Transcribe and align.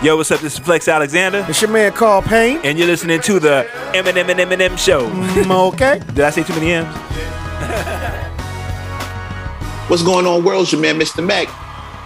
Yo, 0.00 0.16
what's 0.16 0.30
up? 0.30 0.38
This 0.38 0.52
is 0.52 0.60
Flex 0.60 0.86
Alexander. 0.86 1.44
It's 1.48 1.60
your 1.60 1.72
man 1.72 1.90
Carl 1.90 2.22
Payne. 2.22 2.60
And 2.62 2.78
you're 2.78 2.86
listening 2.86 3.20
to 3.22 3.40
the 3.40 3.66
Eminem 3.94 4.30
and 4.30 4.38
Eminem 4.38 4.78
Show. 4.78 5.10
Mm, 5.10 5.72
okay. 5.72 5.98
Did 6.14 6.20
I 6.20 6.30
say 6.30 6.44
too 6.44 6.52
many 6.52 6.70
M's? 6.70 6.86
What's 9.90 10.04
going 10.04 10.24
on, 10.24 10.44
world? 10.44 10.62
It's 10.62 10.72
your 10.72 10.80
man, 10.80 11.00
Mr. 11.00 11.26
Mec. 11.26 11.48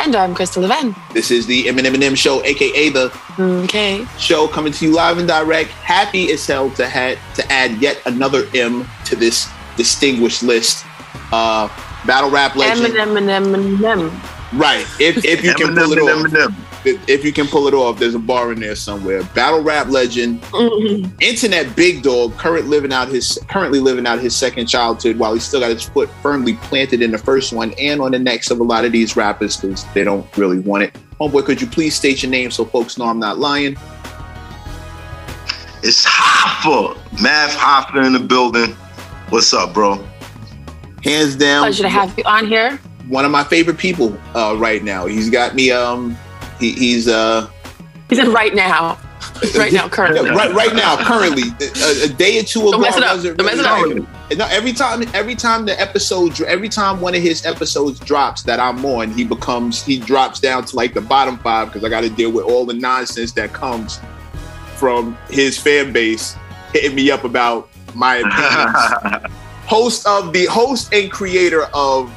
And 0.00 0.16
I'm 0.16 0.34
Crystal 0.34 0.62
Lavenne. 0.62 0.96
This 1.12 1.30
is 1.30 1.46
the 1.46 1.64
Eminem 1.64 1.92
and 1.92 2.02
M 2.02 2.14
Show, 2.14 2.42
aka 2.44 2.88
the 2.88 3.12
okay. 3.38 4.06
show 4.18 4.48
coming 4.48 4.72
to 4.72 4.86
you 4.86 4.94
live 4.94 5.18
and 5.18 5.28
direct. 5.28 5.68
Happy 5.68 6.32
as 6.32 6.46
hell 6.46 6.70
to 6.70 6.88
had 6.88 7.18
to 7.34 7.52
add 7.52 7.72
yet 7.82 8.00
another 8.06 8.48
M 8.54 8.88
to 9.04 9.16
this 9.16 9.50
distinguished 9.76 10.42
list. 10.42 10.86
Uh, 11.30 11.68
battle 12.06 12.30
rap 12.30 12.56
legend. 12.56 12.86
Eminem 12.86 13.18
and 13.18 13.28
Eminem. 13.28 14.10
Right. 14.58 14.86
If 14.98 15.26
if 15.26 15.44
you 15.44 15.52
can 15.52 15.74
pull 15.74 15.92
it 15.92 15.98
off. 15.98 16.71
If 16.84 17.24
you 17.24 17.32
can 17.32 17.46
pull 17.46 17.68
it 17.68 17.74
off, 17.74 18.00
there's 18.00 18.16
a 18.16 18.18
bar 18.18 18.50
in 18.52 18.58
there 18.58 18.74
somewhere. 18.74 19.22
Battle 19.34 19.60
rap 19.62 19.86
legend, 19.88 20.42
Mm-hmm. 20.42 21.14
internet 21.20 21.76
big 21.76 22.02
dog, 22.02 22.36
current 22.36 22.66
living 22.66 22.92
out 22.92 23.06
his 23.08 23.38
currently 23.48 23.78
living 23.78 24.04
out 24.06 24.18
his 24.18 24.34
second 24.34 24.66
childhood 24.66 25.16
while 25.16 25.32
he's 25.32 25.44
still 25.44 25.60
got 25.60 25.70
his 25.70 25.84
foot 25.84 26.10
firmly 26.22 26.54
planted 26.54 27.00
in 27.00 27.12
the 27.12 27.18
first 27.18 27.52
one 27.52 27.72
and 27.78 28.00
on 28.00 28.10
the 28.10 28.18
necks 28.18 28.50
of 28.50 28.58
a 28.58 28.64
lot 28.64 28.84
of 28.84 28.90
these 28.90 29.16
rappers 29.16 29.56
because 29.58 29.84
they 29.94 30.02
don't 30.02 30.26
really 30.36 30.58
want 30.58 30.82
it. 30.82 30.96
Homeboy, 31.20 31.44
could 31.44 31.60
you 31.60 31.68
please 31.68 31.94
state 31.94 32.22
your 32.22 32.30
name 32.30 32.50
so 32.50 32.64
folks 32.64 32.98
know 32.98 33.04
I'm 33.04 33.20
not 33.20 33.38
lying? 33.38 33.76
It's 35.84 36.04
Hoffa. 36.04 36.96
Math 37.20 37.56
Hoffa 37.56 38.04
in 38.06 38.12
the 38.12 38.20
building. 38.20 38.72
What's 39.30 39.52
up, 39.52 39.72
bro? 39.74 40.04
Hands 41.04 41.34
down. 41.36 41.62
Pleasure 41.62 41.82
to 41.84 41.88
have 41.88 42.16
you 42.16 42.24
on 42.24 42.46
here. 42.46 42.76
One 43.08 43.24
of 43.24 43.30
my 43.30 43.42
favorite 43.44 43.78
people 43.78 44.16
uh, 44.36 44.56
right 44.58 44.82
now. 44.84 45.06
He's 45.06 45.28
got 45.30 45.54
me. 45.54 45.70
Um, 45.72 46.16
he, 46.62 46.72
he's 46.72 47.08
uh, 47.08 47.48
He 48.08 48.16
said 48.16 48.28
right 48.28 48.54
now. 48.54 48.98
Right 49.56 49.72
now, 49.72 49.88
currently. 49.88 50.28
Yeah, 50.28 50.36
right, 50.36 50.52
right 50.52 50.74
now, 50.74 50.96
currently, 51.04 51.44
a, 51.60 52.04
a 52.04 52.08
day 52.08 52.38
or 52.38 52.42
two 52.42 52.60
ago, 52.60 52.72
Don't 52.72 52.80
mess 52.80 52.96
it 52.96 53.04
up. 53.04 53.22
Don't 53.22 53.46
mess 53.46 53.58
it 53.58 53.66
up. 53.66 54.36
No, 54.36 54.46
every 54.46 54.72
time, 54.72 55.02
every 55.14 55.34
time 55.34 55.64
the 55.64 55.80
episode, 55.80 56.40
every 56.42 56.68
time 56.68 57.00
one 57.00 57.14
of 57.14 57.22
his 57.22 57.44
episodes 57.44 57.98
drops 58.00 58.42
that 58.44 58.60
I'm 58.60 58.84
on, 58.84 59.10
he 59.12 59.24
becomes, 59.24 59.82
he 59.82 59.98
drops 59.98 60.40
down 60.40 60.64
to 60.66 60.76
like 60.76 60.94
the 60.94 61.00
bottom 61.00 61.38
five 61.38 61.68
because 61.68 61.84
I 61.84 61.88
got 61.88 62.02
to 62.02 62.10
deal 62.10 62.30
with 62.32 62.44
all 62.44 62.64
the 62.64 62.74
nonsense 62.74 63.32
that 63.32 63.52
comes 63.52 64.00
from 64.76 65.16
his 65.28 65.58
fan 65.58 65.92
base 65.92 66.36
hitting 66.72 66.94
me 66.94 67.10
up 67.10 67.24
about 67.24 67.68
my 67.94 68.16
opinions. 68.16 69.32
host 69.66 70.06
of 70.06 70.32
the 70.32 70.46
host 70.46 70.92
and 70.92 71.10
creator 71.10 71.64
of 71.72 72.12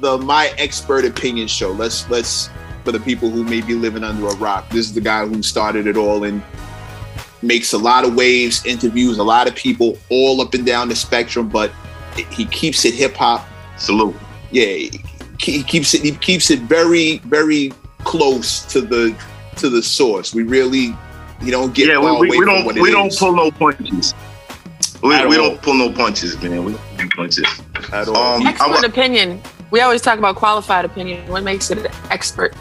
the 0.00 0.18
My 0.18 0.52
Expert 0.58 1.04
Opinion 1.04 1.48
show. 1.48 1.72
Let's 1.72 2.08
let's 2.10 2.48
for 2.84 2.92
the 2.92 3.00
people 3.00 3.30
who 3.30 3.44
may 3.44 3.60
be 3.60 3.74
living 3.74 4.04
under 4.04 4.26
a 4.28 4.34
rock. 4.36 4.68
This 4.70 4.86
is 4.86 4.94
the 4.94 5.00
guy 5.00 5.26
who 5.26 5.42
started 5.42 5.86
it 5.86 5.96
all 5.96 6.24
and 6.24 6.42
makes 7.42 7.72
a 7.72 7.78
lot 7.78 8.04
of 8.04 8.14
waves, 8.14 8.64
interviews 8.66 9.18
a 9.18 9.22
lot 9.22 9.48
of 9.48 9.54
people 9.54 9.96
all 10.10 10.40
up 10.40 10.54
and 10.54 10.64
down 10.66 10.88
the 10.88 10.96
spectrum, 10.96 11.48
but 11.48 11.72
he 12.30 12.44
keeps 12.46 12.84
it 12.84 12.94
hip 12.94 13.14
hop. 13.14 13.46
Salute. 13.76 14.14
Yeah, 14.50 14.64
he 14.64 14.90
he 15.40 15.62
keeps 15.62 15.94
it 15.94 16.02
he 16.02 16.12
keeps 16.12 16.50
it 16.50 16.60
very 16.60 17.18
very 17.18 17.72
close 18.04 18.64
to 18.66 18.80
the 18.80 19.14
to 19.56 19.70
the 19.70 19.82
source. 19.82 20.34
We 20.34 20.42
really 20.42 20.94
you 21.40 21.50
don't 21.50 21.72
get 21.74 21.88
yeah, 21.88 22.00
far 22.00 22.04
we, 22.04 22.10
we, 22.10 22.16
away 22.16 22.28
we 22.28 22.36
from 22.38 22.46
don't 22.46 22.64
what 22.66 22.76
it 22.76 22.82
we 22.82 22.90
don't 22.90 23.06
is 23.06 23.16
pull 23.18 23.32
no 23.34 23.50
punches. 23.50 24.14
We, 25.02 25.14
At 25.14 25.28
we 25.28 25.38
all. 25.38 25.50
don't 25.50 25.62
pull 25.62 25.74
no 25.74 25.90
punches, 25.90 26.36
man. 26.42 26.62
We 26.64 26.72
don't 26.72 27.10
pull 27.12 27.24
punches. 27.24 27.46
at 27.92 28.08
all. 28.08 28.34
Um, 28.34 28.46
I 28.46 28.50
Expert 28.50 28.68
wa- 28.70 28.80
opinion. 28.86 29.40
We 29.70 29.80
always 29.80 30.02
talk 30.02 30.18
about 30.18 30.36
qualified 30.36 30.84
opinion. 30.84 31.26
What 31.28 31.42
makes 31.42 31.70
it 31.70 31.78
an 31.78 31.86
expert? 32.10 32.54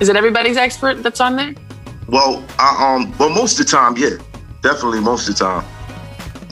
Is 0.00 0.08
it 0.08 0.16
everybody's 0.16 0.56
expert 0.56 1.02
that's 1.02 1.20
on 1.20 1.36
there? 1.36 1.54
Well, 2.08 2.44
I, 2.58 2.96
um, 2.96 3.16
well, 3.18 3.30
most 3.30 3.58
of 3.58 3.66
the 3.66 3.72
time, 3.72 3.96
yeah, 3.96 4.16
definitely 4.62 5.00
most 5.00 5.28
of 5.28 5.36
the 5.36 5.44
time. 5.44 5.64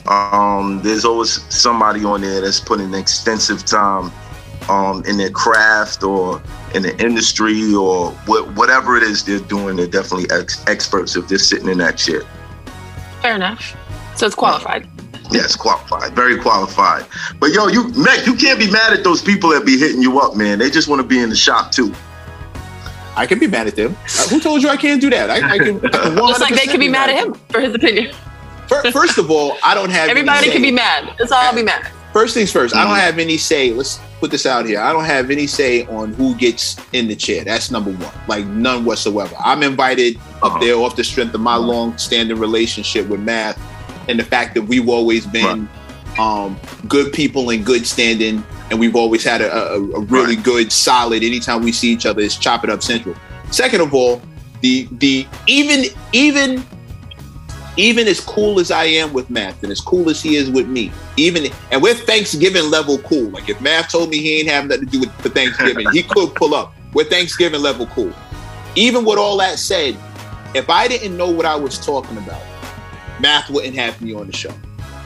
Um, 0.06 0.80
there's 0.82 1.04
always 1.04 1.42
somebody 1.54 2.04
on 2.04 2.20
there 2.20 2.40
that's 2.40 2.60
putting 2.60 2.92
extensive 2.94 3.64
time 3.64 4.12
um, 4.68 5.02
in 5.06 5.16
their 5.16 5.30
craft 5.30 6.02
or 6.02 6.42
in 6.74 6.82
the 6.82 6.98
industry 7.02 7.74
or 7.74 8.10
what, 8.26 8.52
whatever 8.54 8.96
it 8.96 9.02
is 9.02 9.24
they're 9.24 9.38
doing. 9.40 9.76
They're 9.76 9.86
definitely 9.86 10.26
ex- 10.30 10.64
experts 10.66 11.16
if 11.16 11.28
they're 11.28 11.38
sitting 11.38 11.68
in 11.68 11.78
that 11.78 11.96
chair. 11.96 12.22
Fair 13.22 13.36
enough. 13.36 13.76
So 14.16 14.26
it's 14.26 14.34
qualified. 14.34 14.88
Yes, 15.30 15.56
qualified, 15.56 16.12
very 16.12 16.38
qualified. 16.38 17.06
But 17.40 17.52
yo, 17.52 17.68
you 17.68 17.88
Mac, 17.94 18.26
you 18.26 18.34
can't 18.36 18.58
be 18.58 18.70
mad 18.70 18.92
at 18.92 19.04
those 19.04 19.22
people 19.22 19.50
that 19.50 19.64
be 19.64 19.78
hitting 19.78 20.02
you 20.02 20.20
up, 20.20 20.36
man. 20.36 20.58
They 20.58 20.70
just 20.70 20.86
want 20.86 21.00
to 21.00 21.06
be 21.06 21.18
in 21.18 21.30
the 21.30 21.36
shop 21.36 21.72
too. 21.72 21.94
I 23.16 23.26
can 23.26 23.38
be 23.38 23.46
mad 23.46 23.66
at 23.66 23.76
them. 23.76 23.96
Uh, 24.18 24.28
who 24.28 24.40
told 24.40 24.62
you 24.62 24.68
I 24.68 24.76
can't 24.76 25.00
do 25.00 25.10
that? 25.10 25.30
I, 25.30 25.54
I 25.54 25.58
can. 25.58 25.76
I 25.86 25.88
can 25.90 26.16
Just 26.16 26.40
like 26.40 26.54
they 26.54 26.66
100% 26.66 26.78
be 26.78 26.88
mad 26.88 27.10
at 27.10 27.24
him 27.24 27.34
for 27.50 27.60
his 27.60 27.74
opinion. 27.74 28.14
First 28.92 29.18
of 29.18 29.30
all, 29.30 29.56
I 29.62 29.74
don't 29.74 29.90
have. 29.90 30.08
any 30.08 30.20
Everybody 30.20 30.46
say. 30.46 30.52
can 30.52 30.62
be 30.62 30.72
mad. 30.72 31.14
Let's 31.18 31.30
all 31.32 31.54
be 31.54 31.62
mad. 31.62 31.90
First 32.12 32.34
things 32.34 32.52
1st 32.52 32.74
I 32.74 32.78
Mhm. 32.84 32.88
don't 32.88 32.96
have 32.96 33.18
any 33.18 33.36
say. 33.36 33.72
Let's 33.72 33.98
put 34.20 34.30
this 34.30 34.46
out 34.46 34.66
here. 34.66 34.80
I 34.80 34.92
don't 34.92 35.04
have 35.04 35.30
any 35.30 35.46
say 35.46 35.84
on 35.86 36.12
who 36.14 36.34
gets 36.36 36.76
in 36.92 37.08
the 37.08 37.16
chair. 37.16 37.44
That's 37.44 37.70
number 37.70 37.90
one. 37.90 38.12
Like 38.28 38.46
none 38.46 38.84
whatsoever. 38.84 39.34
I'm 39.44 39.62
invited 39.62 40.16
Uh-huh. 40.16 40.46
up 40.54 40.60
there 40.60 40.76
off 40.76 40.94
the 40.96 41.02
strength 41.04 41.34
of 41.34 41.40
my 41.40 41.56
long-standing 41.56 42.38
relationship 42.38 43.08
with 43.08 43.20
math, 43.20 43.58
and 44.08 44.18
the 44.18 44.24
fact 44.24 44.54
that 44.54 44.62
we've 44.62 44.88
always 44.88 45.26
been 45.26 45.68
um, 46.18 46.58
good 46.88 47.12
people 47.12 47.50
in 47.50 47.62
good 47.62 47.86
standing, 47.86 48.44
and 48.70 48.78
we've 48.78 48.96
always 48.96 49.24
had 49.24 49.40
a, 49.40 49.52
a, 49.52 49.76
a 49.76 50.00
really 50.00 50.36
good, 50.36 50.72
solid. 50.72 51.22
Anytime 51.22 51.62
we 51.62 51.72
see 51.72 51.88
each 51.90 52.06
other, 52.06 52.20
it's 52.22 52.36
chop 52.36 52.64
it 52.64 52.70
up 52.70 52.82
central. 52.82 53.14
Second 53.50 53.80
of 53.80 53.94
all, 53.94 54.20
the 54.60 54.88
the 54.92 55.26
even 55.46 55.84
even 56.12 56.64
even 57.76 58.06
as 58.06 58.20
cool 58.20 58.60
as 58.60 58.70
I 58.70 58.84
am 58.84 59.12
with 59.12 59.28
Math 59.30 59.62
and 59.62 59.72
as 59.72 59.80
cool 59.80 60.08
as 60.08 60.22
he 60.22 60.36
is 60.36 60.50
with 60.50 60.68
me, 60.68 60.92
even 61.16 61.50
and 61.70 61.82
we're 61.82 61.94
Thanksgiving 61.94 62.70
level 62.70 62.98
cool. 62.98 63.30
Like 63.30 63.48
if 63.48 63.60
Math 63.60 63.90
told 63.90 64.10
me 64.10 64.18
he 64.18 64.40
ain't 64.40 64.48
have 64.48 64.66
nothing 64.66 64.86
to 64.86 64.90
do 64.90 65.00
with 65.00 65.12
for 65.20 65.28
Thanksgiving, 65.28 65.86
he 65.92 66.02
could 66.02 66.34
pull 66.34 66.54
up. 66.54 66.74
We're 66.92 67.04
Thanksgiving 67.04 67.60
level 67.60 67.86
cool. 67.86 68.12
Even 68.76 69.04
with 69.04 69.18
all 69.18 69.36
that 69.38 69.58
said, 69.58 69.96
if 70.54 70.70
I 70.70 70.88
didn't 70.88 71.16
know 71.16 71.30
what 71.30 71.46
I 71.46 71.56
was 71.56 71.84
talking 71.84 72.16
about, 72.18 72.42
Math 73.20 73.50
wouldn't 73.50 73.74
have 73.74 74.00
me 74.00 74.14
on 74.14 74.26
the 74.28 74.36
show. 74.36 74.52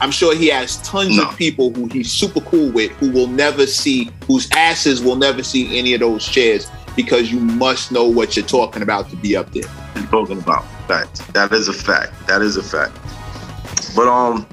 I'm 0.01 0.11
sure 0.11 0.33
he 0.35 0.47
has 0.47 0.77
tons 0.81 1.17
No. 1.17 1.27
of 1.27 1.37
people 1.37 1.73
who 1.73 1.87
he's 1.87 2.11
super 2.11 2.39
cool 2.41 2.71
with 2.71 2.91
who 2.93 3.11
will 3.11 3.27
never 3.27 3.67
see, 3.67 4.09
whose 4.27 4.49
asses 4.55 5.01
will 5.03 5.15
never 5.17 5.43
see 5.43 5.77
any 5.77 5.93
of 5.93 5.99
those 5.99 6.25
chairs 6.27 6.69
because 6.95 7.31
you 7.31 7.39
must 7.39 7.91
know 7.91 8.05
what 8.05 8.35
you're 8.35 8.45
talking 8.45 8.81
about 8.81 9.09
to 9.09 9.15
be 9.17 9.35
up 9.35 9.51
there. 9.51 9.63
You're 9.95 10.05
talking 10.07 10.37
about 10.39 10.63
fact. 10.87 11.33
That 11.33 11.51
is 11.51 11.67
a 11.67 11.73
fact. 11.73 12.13
That 12.27 12.41
is 12.41 12.55
a 12.57 12.63
fact. 12.63 12.97
But 13.95 14.07
um, 14.07 14.47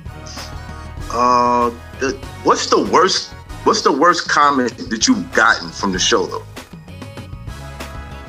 uh, 1.12 1.70
the, 2.00 2.12
what's 2.42 2.66
the 2.68 2.82
worst? 2.92 3.32
What's 3.64 3.82
the 3.82 3.92
worst 3.92 4.28
comment 4.28 4.76
that 4.90 5.06
you've 5.08 5.32
gotten 5.32 5.70
from 5.70 5.92
the 5.92 5.98
show 5.98 6.26
though? 6.26 6.44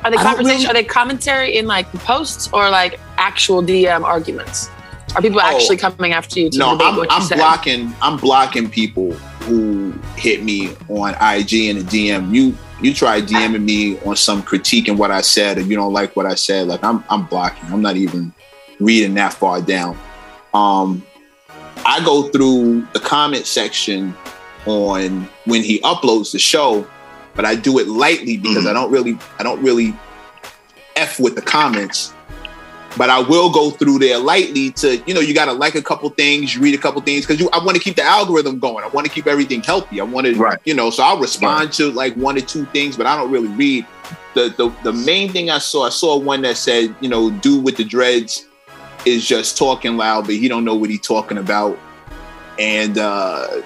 Are 0.04 0.10
they 0.10 0.16
conversation? 0.16 0.46
really- 0.46 0.66
Are 0.66 0.72
they 0.74 0.84
commentary 0.84 1.56
in 1.56 1.66
like 1.66 1.90
the 1.92 1.98
posts 1.98 2.48
or 2.52 2.70
like 2.70 2.98
actual 3.18 3.62
DM 3.62 4.04
arguments? 4.04 4.70
Are 5.18 5.22
people 5.22 5.40
Oh. 5.42 5.56
actually 5.56 5.76
coming 5.78 6.12
after 6.12 6.38
you 6.38 6.48
to 6.50 6.58
no, 6.58 6.78
I'm, 6.78 7.04
I'm 7.10 7.22
said? 7.22 7.38
blocking. 7.38 7.92
I'm 8.00 8.16
blocking 8.18 8.70
people 8.70 9.12
who 9.48 9.92
hit 10.14 10.44
me 10.44 10.70
on 10.88 11.10
IG 11.14 11.54
and 11.70 11.78
a 11.80 11.82
DM. 11.82 12.32
You 12.32 12.56
you 12.80 12.94
try 12.94 13.20
DMing 13.20 13.64
me 13.64 13.98
on 14.06 14.14
some 14.14 14.44
critique 14.44 14.86
and 14.86 14.96
what 14.96 15.10
I 15.10 15.20
said, 15.22 15.58
or 15.58 15.62
you 15.62 15.74
don't 15.74 15.92
like 15.92 16.14
what 16.14 16.24
I 16.24 16.36
said. 16.36 16.68
Like 16.68 16.84
I'm 16.84 17.02
I'm 17.10 17.24
blocking. 17.26 17.68
I'm 17.72 17.82
not 17.82 17.96
even 17.96 18.32
reading 18.78 19.14
that 19.14 19.32
far 19.34 19.60
down. 19.60 19.98
Um, 20.54 21.04
I 21.84 22.00
go 22.04 22.28
through 22.28 22.86
the 22.92 23.00
comment 23.00 23.44
section 23.46 24.14
on 24.66 25.28
when 25.46 25.64
he 25.64 25.80
uploads 25.80 26.30
the 26.30 26.38
show, 26.38 26.86
but 27.34 27.44
I 27.44 27.56
do 27.56 27.80
it 27.80 27.88
lightly 27.88 28.36
because 28.36 28.64
Mhm. 28.64 28.70
I 28.70 28.72
don't 28.72 28.92
really 28.92 29.18
I 29.40 29.42
don't 29.42 29.60
really 29.64 29.94
f 30.94 31.18
with 31.18 31.34
the 31.34 31.42
comments 31.42 32.12
but 32.98 33.08
I 33.08 33.20
will 33.20 33.48
go 33.50 33.70
through 33.70 34.00
there 34.00 34.18
lightly 34.18 34.70
to, 34.72 34.96
you 35.06 35.14
know, 35.14 35.20
you 35.20 35.32
got 35.32 35.44
to 35.46 35.52
like 35.52 35.76
a 35.76 35.82
couple 35.82 36.10
things, 36.10 36.54
you 36.54 36.60
read 36.60 36.74
a 36.74 36.78
couple 36.78 37.00
things 37.00 37.24
because 37.24 37.40
you, 37.40 37.48
I 37.52 37.64
want 37.64 37.76
to 37.76 37.82
keep 37.82 37.94
the 37.96 38.02
algorithm 38.02 38.58
going. 38.58 38.84
I 38.84 38.88
want 38.88 39.06
to 39.06 39.12
keep 39.12 39.26
everything 39.28 39.62
healthy. 39.62 40.00
I 40.00 40.04
want 40.04 40.26
to, 40.26 40.34
Right. 40.34 40.58
you 40.64 40.74
know, 40.74 40.90
so 40.90 41.04
I'll 41.04 41.18
respond 41.20 41.72
to 41.74 41.92
like 41.92 42.14
one 42.16 42.36
or 42.36 42.40
two 42.40 42.66
things, 42.66 42.96
but 42.96 43.06
I 43.06 43.16
don't 43.16 43.30
really 43.30 43.48
read. 43.48 43.86
The, 44.34 44.52
the 44.56 44.72
the 44.82 44.92
main 44.92 45.30
thing 45.32 45.48
I 45.50 45.58
saw, 45.58 45.86
I 45.86 45.90
saw 45.90 46.18
one 46.18 46.42
that 46.42 46.56
said, 46.56 46.94
you 47.00 47.08
know, 47.08 47.30
dude 47.30 47.64
with 47.64 47.76
the 47.76 47.84
dreads 47.84 48.46
is 49.06 49.26
just 49.26 49.56
talking 49.56 49.96
loud, 49.96 50.26
but 50.26 50.34
he 50.34 50.48
don't 50.48 50.64
know 50.64 50.74
what 50.74 50.90
he's 50.90 51.00
talking 51.00 51.38
about. 51.38 51.78
And 52.58 52.98
uh 52.98 53.62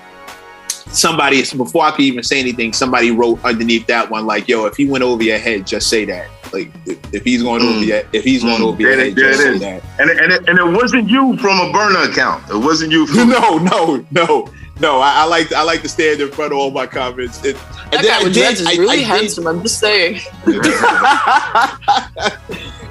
somebody 0.68 1.42
before 1.56 1.84
I 1.84 1.90
could 1.92 2.02
even 2.02 2.22
say 2.22 2.38
anything, 2.38 2.72
somebody 2.72 3.10
wrote 3.10 3.42
underneath 3.44 3.86
that 3.86 4.10
one 4.10 4.26
like, 4.26 4.46
"Yo, 4.48 4.66
if 4.66 4.76
he 4.76 4.84
went 4.86 5.04
over 5.04 5.22
your 5.22 5.38
head, 5.38 5.66
just 5.66 5.88
say 5.88 6.04
that." 6.04 6.28
Like, 6.52 6.70
if, 6.86 6.98
if 7.14 7.22
he's 7.24 7.42
going 7.42 7.60
to 7.60 7.66
Mm. 7.66 7.86
your, 7.86 8.02
if 8.12 8.24
he's 8.24 8.42
going 8.42 8.60
Mm. 8.60 8.66
over 8.66 8.80
your 8.82 8.90
There 8.96 8.98
head, 9.04 9.08
it- 9.12 9.16
there 9.16 9.32
just 9.32 9.42
it 9.46 9.58
that. 9.60 9.82
And 10.00 10.10
it, 10.10 10.18
and 10.18 10.32
it, 10.32 10.48
and 10.48 10.58
it 10.58 10.66
wasn't 10.80 11.08
you 11.08 11.36
from 11.38 11.58
a 11.60 11.72
burner 11.72 12.00
account. 12.10 12.48
It 12.50 12.56
wasn't 12.58 12.92
you 12.92 13.06
from. 13.06 13.28
no, 13.40 13.58
no, 13.58 14.04
no, 14.10 14.48
No, 14.80 14.98
I, 15.00 15.22
I 15.22 15.24
like 15.24 15.52
I 15.52 15.62
like 15.62 15.82
to 15.82 15.88
stand 15.88 16.20
in 16.20 16.30
front 16.32 16.52
of 16.52 16.58
all 16.58 16.70
my 16.70 16.86
comments. 16.86 17.44
It, 17.44 17.56
and 17.56 17.92
That 17.92 18.02
then 18.02 18.04
guy 18.04 18.20
I 18.20 18.24
with 18.24 18.34
dreads 18.34 18.60
is 18.60 18.78
really 18.78 18.92
I 18.94 18.96
did- 18.96 19.06
handsome. 19.06 19.46
I'm 19.46 19.62
just 19.62 19.78
saying. 19.78 20.14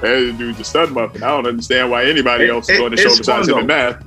hey, 0.01 0.31
dude, 0.31 0.55
the 0.55 0.63
stud 0.63 0.91
muffin. 0.91 1.23
I 1.23 1.27
don't 1.27 1.47
understand 1.47 1.89
why 1.91 2.05
anybody 2.05 2.49
else 2.49 2.69
is 2.69 2.79
It- 2.79 2.83
on 2.83 2.91
the 2.91 2.97
show 2.97 3.15
besides 3.17 3.47
him 3.49 3.57
and 3.59 3.67
Math. 3.67 4.03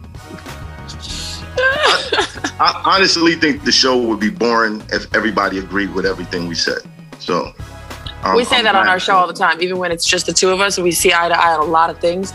I 2.60 2.82
honestly 2.84 3.34
think 3.34 3.64
the 3.64 3.72
show 3.72 3.96
would 3.98 4.20
be 4.20 4.30
boring 4.30 4.82
if 4.92 5.12
everybody 5.14 5.58
agreed 5.58 5.92
with 5.94 6.06
everything 6.06 6.46
we 6.48 6.54
said. 6.54 6.78
So 7.18 7.52
um, 8.24 8.36
we 8.36 8.44
say 8.44 8.56
I'm 8.58 8.64
that 8.64 8.74
on 8.74 8.88
our 8.88 8.98
show 8.98 9.14
all 9.14 9.26
the 9.26 9.32
time, 9.34 9.60
even 9.62 9.78
when 9.78 9.92
it's 9.92 10.04
just 10.06 10.26
the 10.26 10.32
two 10.32 10.50
of 10.50 10.60
us 10.60 10.78
we 10.78 10.90
see 10.92 11.12
eye 11.12 11.28
to 11.28 11.38
eye 11.38 11.54
on 11.54 11.60
a 11.60 11.70
lot 11.70 11.90
of 11.90 11.98
things. 11.98 12.32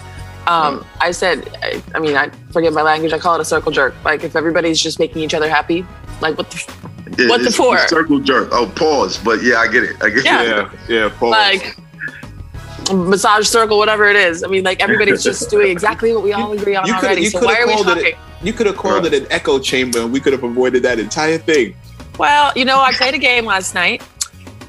Um, 0.48 0.84
I 1.00 1.12
said, 1.12 1.48
I, 1.62 1.82
I 1.94 2.00
mean, 2.00 2.16
I 2.16 2.30
forget 2.52 2.74
my 2.74 2.82
language. 2.82 3.14
I 3.14 3.20
call 3.20 3.36
it 3.36 3.42
a 3.42 3.46
circle 3.46 3.72
jerk. 3.72 3.94
Like 4.04 4.24
if 4.24 4.36
everybody's 4.36 4.80
just 4.80 4.98
making 5.00 5.22
each 5.22 5.34
other 5.34 5.50
happy, 5.50 5.86
like 6.22 6.38
what 6.38 6.50
the, 6.50 6.56
f- 6.58 7.18
Yeah, 7.20 7.28
What 7.28 7.44
the 7.44 7.52
for? 7.52 7.78
Circle 7.88 8.20
jerk. 8.22 8.50
Oh, 8.52 8.72
pause. 8.76 9.18
But 9.18 9.44
yeah, 9.44 9.58
I 9.58 9.68
get 9.68 9.84
it. 9.84 9.96
I 10.02 10.10
get 10.10 10.26
Yeah. 10.26 10.42
it. 10.42 10.48
Yeah, 10.88 10.96
yeah. 11.04 11.10
Pause. 11.20 11.32
like 11.32 11.78
massage 12.94 13.48
circle, 13.48 13.78
whatever 13.78 14.06
it 14.06 14.16
is. 14.16 14.44
I 14.44 14.48
mean, 14.48 14.64
like 14.64 14.80
everybody's 14.82 15.24
just 15.24 15.50
doing 15.52 15.70
exactly 15.70 16.14
what 16.14 16.24
we 16.24 16.34
all 16.34 16.52
agree 16.54 16.76
on 16.76 16.88
you 16.88 16.94
coulda- 16.94 17.08
already. 17.08 17.22
you 17.24 17.30
So 17.30 17.46
why 17.46 17.60
are 17.60 17.68
we 17.68 17.74
called 17.74 17.88
it- 17.90 17.96
talking? 17.96 18.14
you 18.42 18.54
could 18.54 18.66
have 18.68 18.78
called 18.78 19.04
Right. 19.04 19.14
it 19.14 19.24
an 19.24 19.28
echo 19.32 19.60
chamber, 19.60 20.00
and 20.00 20.12
we 20.12 20.20
could 20.20 20.34
have 20.34 20.44
avoided 20.44 20.82
that 20.84 20.98
entire 20.98 21.38
thing. 21.38 21.76
Well, 22.18 22.52
you 22.56 22.66
know, 22.66 22.80
I 22.80 22.94
played 22.94 23.14
a 23.14 23.18
game 23.20 23.46
last 23.46 23.76
night. 23.76 24.02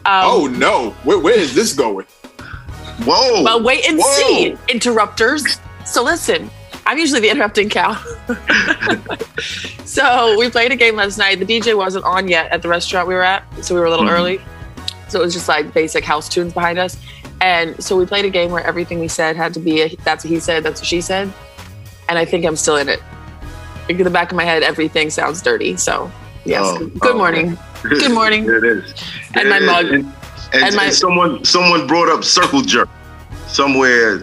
Um, 0.06 0.25
oh 0.25 0.47
no, 0.47 0.91
where, 1.05 1.19
where 1.19 1.38
is 1.38 1.55
this 1.55 1.73
going? 1.73 2.06
Whoa. 3.05 3.44
But 3.44 3.62
wait 3.62 3.87
and 3.88 3.99
Whoa. 3.99 4.05
see, 4.17 4.56
interrupters. 4.69 5.58
So 5.85 6.02
listen, 6.02 6.50
I'm 6.87 6.99
usually 6.99 7.20
the 7.20 7.31
interrupting 7.31 7.69
cow. 7.69 7.94
so 9.85 10.38
we 10.38 10.50
played 10.50 10.73
a 10.73 10.76
game 10.76 10.97
last 10.97 11.19
night. 11.19 11.38
The 11.38 11.47
DJ 11.47 11.76
wasn't 11.76 12.05
on 12.05 12.29
yet 12.29 12.50
at 12.52 12.62
the 12.62 12.69
restaurant 12.69 13.08
we 13.08 13.14
were 13.14 13.23
at, 13.23 13.44
so 13.64 13.75
we 13.75 13.81
were 13.81 13.87
a 13.87 13.91
little 13.91 14.06
Mhm. 14.06 14.11
early. 14.12 14.41
So 15.08 15.20
it 15.20 15.25
was 15.25 15.35
just 15.35 15.49
like 15.49 15.73
basic 15.75 16.05
house 16.05 16.29
tunes 16.29 16.53
behind 16.53 16.79
us. 16.79 16.96
And 17.41 17.82
so 17.82 17.96
we 17.96 18.06
played 18.06 18.25
a 18.25 18.31
game 18.31 18.50
where 18.50 18.64
everything 18.64 19.00
we 19.00 19.08
said 19.08 19.35
had 19.37 19.55
to 19.55 19.61
be 19.61 19.82
a, 19.82 19.96
that's 20.05 20.25
what 20.25 20.31
he 20.31 20.38
said, 20.41 20.62
that's 20.62 20.81
what 20.81 20.87
she 20.87 21.00
said. 21.00 21.32
And 22.08 22.19
I 22.19 22.25
think 22.25 22.44
I'm 22.44 22.56
still 22.56 22.76
in 22.76 22.88
it. 22.88 23.00
In 23.88 23.96
the 23.99 24.11
back 24.11 24.31
of 24.31 24.37
my 24.37 24.44
head, 24.44 24.62
everything 24.62 25.11
sounds 25.11 25.43
dirty. 25.43 25.76
So 25.76 26.11
yes. 26.45 26.63
Oh, 26.65 26.87
Good 26.99 27.17
morning. 27.17 27.59
Good 27.83 28.13
morning. 28.13 28.45
It 28.45 28.65
is. 28.65 28.95
And 29.35 29.49
my 29.49 29.57
it 29.57 29.63
is. 29.63 29.67
mug. 29.67 29.87
And, 29.87 29.95
and- 29.95 30.65
And 30.65 30.75
my- 30.77 30.85
and 30.87 30.95
someone 30.95 31.45
someone 31.45 31.87
brought 31.87 32.09
up 32.09 32.25
circle 32.25 32.61
jerk 32.63 32.89
somewhere 33.47 34.17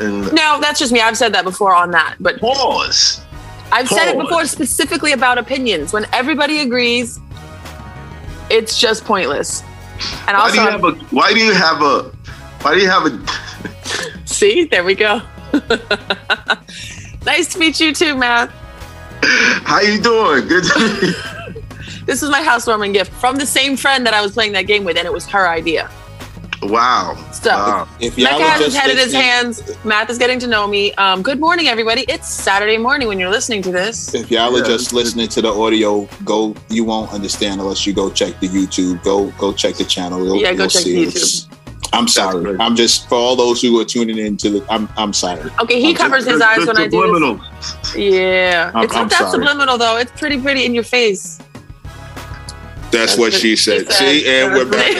in 0.00 0.20
No, 0.34 0.58
that's 0.60 0.78
just 0.78 0.92
me. 0.92 1.00
I've 1.00 1.16
said 1.16 1.32
that 1.34 1.44
before 1.44 1.74
on 1.74 1.90
that. 1.92 2.16
But 2.20 2.38
pause. 2.40 3.20
I've 3.72 3.88
said 3.88 4.08
it 4.08 4.18
before 4.18 4.44
specifically 4.46 5.12
about 5.12 5.38
opinions. 5.38 5.92
When 5.92 6.06
everybody 6.12 6.60
agrees, 6.60 7.18
it's 8.50 8.78
just 8.78 9.04
pointless. 9.04 9.62
And 10.28 10.36
Why 10.36 10.50
do 10.52 10.60
also, 10.60 10.62
you 10.62 10.68
have 10.70 10.84
a 10.84 10.92
why 11.14 11.32
do 11.32 11.40
you 11.40 11.52
have 11.54 11.82
a 11.82 12.02
why 12.62 12.74
do 12.74 12.80
you 12.80 12.88
have 12.90 13.06
a 13.06 13.18
see, 14.26 14.64
there 14.64 14.84
we 14.84 14.94
go. 14.94 15.20
nice 17.24 17.52
to 17.54 17.58
meet 17.58 17.80
you 17.80 17.94
too, 17.94 18.14
Matt. 18.14 18.50
how 19.22 19.80
you 19.80 20.00
doing? 20.00 20.46
Good 20.48 20.64
to 20.64 21.34
This 22.06 22.22
is 22.22 22.30
my 22.30 22.42
housewarming 22.42 22.92
gift 22.92 23.12
from 23.12 23.36
the 23.36 23.46
same 23.46 23.76
friend 23.76 24.06
that 24.06 24.14
I 24.14 24.22
was 24.22 24.32
playing 24.32 24.52
that 24.52 24.62
game 24.66 24.84
with, 24.84 24.96
and 24.96 25.06
it 25.06 25.12
was 25.12 25.26
her 25.26 25.48
idea. 25.48 25.90
Wow. 26.62 27.16
So, 27.32 27.50
Wow. 27.50 27.88
If 28.00 28.16
y'all 28.16 28.30
Mecca 28.30 28.38
were 28.38 28.44
has 28.48 28.64
his 28.64 28.74
just 28.74 28.76
head 28.86 28.90
in 28.90 28.96
his 28.96 29.12
hands. 29.12 29.84
Matt 29.84 30.08
is 30.08 30.16
getting 30.18 30.38
to 30.38 30.46
know 30.46 30.66
me. 30.66 30.92
Um, 30.94 31.20
good 31.22 31.38
morning, 31.38 31.68
everybody. 31.68 32.04
It's 32.08 32.28
Saturday 32.28 32.78
morning 32.78 33.08
when 33.08 33.18
you're 33.20 33.30
listening 33.30 33.60
to 33.62 33.70
this. 33.72 34.14
If 34.14 34.30
y'all 34.30 34.52
Yeah, 34.56 34.62
are 34.62 34.66
just 34.66 34.92
listening 34.92 35.28
to 35.28 35.42
the 35.42 35.52
audio, 35.52 36.08
go. 36.24 36.54
You 36.70 36.84
won't 36.84 37.12
understand 37.12 37.60
unless 37.60 37.86
you 37.86 37.92
go 37.92 38.08
check 38.10 38.38
the 38.40 38.48
YouTube. 38.48 39.02
Go, 39.04 39.26
go 39.38 39.52
check 39.52 39.74
the 39.74 39.84
channel. 39.84 40.24
You'll- 40.24 40.36
Yeah, 40.40 40.52
go 40.54 40.62
you'll 40.64 40.70
check 40.70 40.82
see 40.82 40.94
the 40.94 41.02
it. 41.02 41.08
It's- 41.08 41.48
I'm 41.92 42.08
sorry. 42.08 42.56
I'm 42.58 42.74
just 42.74 43.08
for 43.08 43.14
all 43.16 43.36
those 43.36 43.60
who 43.62 43.78
are 43.80 43.84
tuning 43.84 44.18
in 44.18 44.36
to 44.38 44.50
the. 44.50 44.66
I'm. 44.68 44.88
I'm 44.96 45.12
sorry. 45.12 45.50
Okay, 45.60 45.80
he 45.80 45.90
I'm 45.90 45.94
covers 45.96 46.24
The- 46.24 46.32
his 46.32 46.40
eyes 46.48 46.60
the 46.60 46.66
when 46.66 46.76
I 46.78 46.88
do 46.88 46.90
this. 46.90 47.00
subliminal. 47.00 47.40
Yeah, 47.96 48.70
I'm- 48.74 48.84
it's 48.84 48.94
I'm 48.94 49.02
not 49.02 49.10
that 49.10 49.18
sorry. 49.18 49.30
subliminal 49.32 49.78
though. 49.78 49.96
It's 49.98 50.10
pretty, 50.12 50.40
pretty 50.40 50.64
in 50.64 50.74
your 50.74 50.84
face. 50.84 51.38
That's, 52.90 52.92
That's 52.92 53.18
what 53.18 53.32
what 53.32 53.40
she 53.40 53.56
she 53.56 53.56
said. 53.56 53.90
said. 53.90 53.92
See, 53.92 54.28
and 54.28 54.52
we're 54.54 54.70
back. 54.70 54.92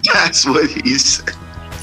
That's 0.14 0.46
what 0.46 0.70
he 0.70 0.96
said. 0.98 1.34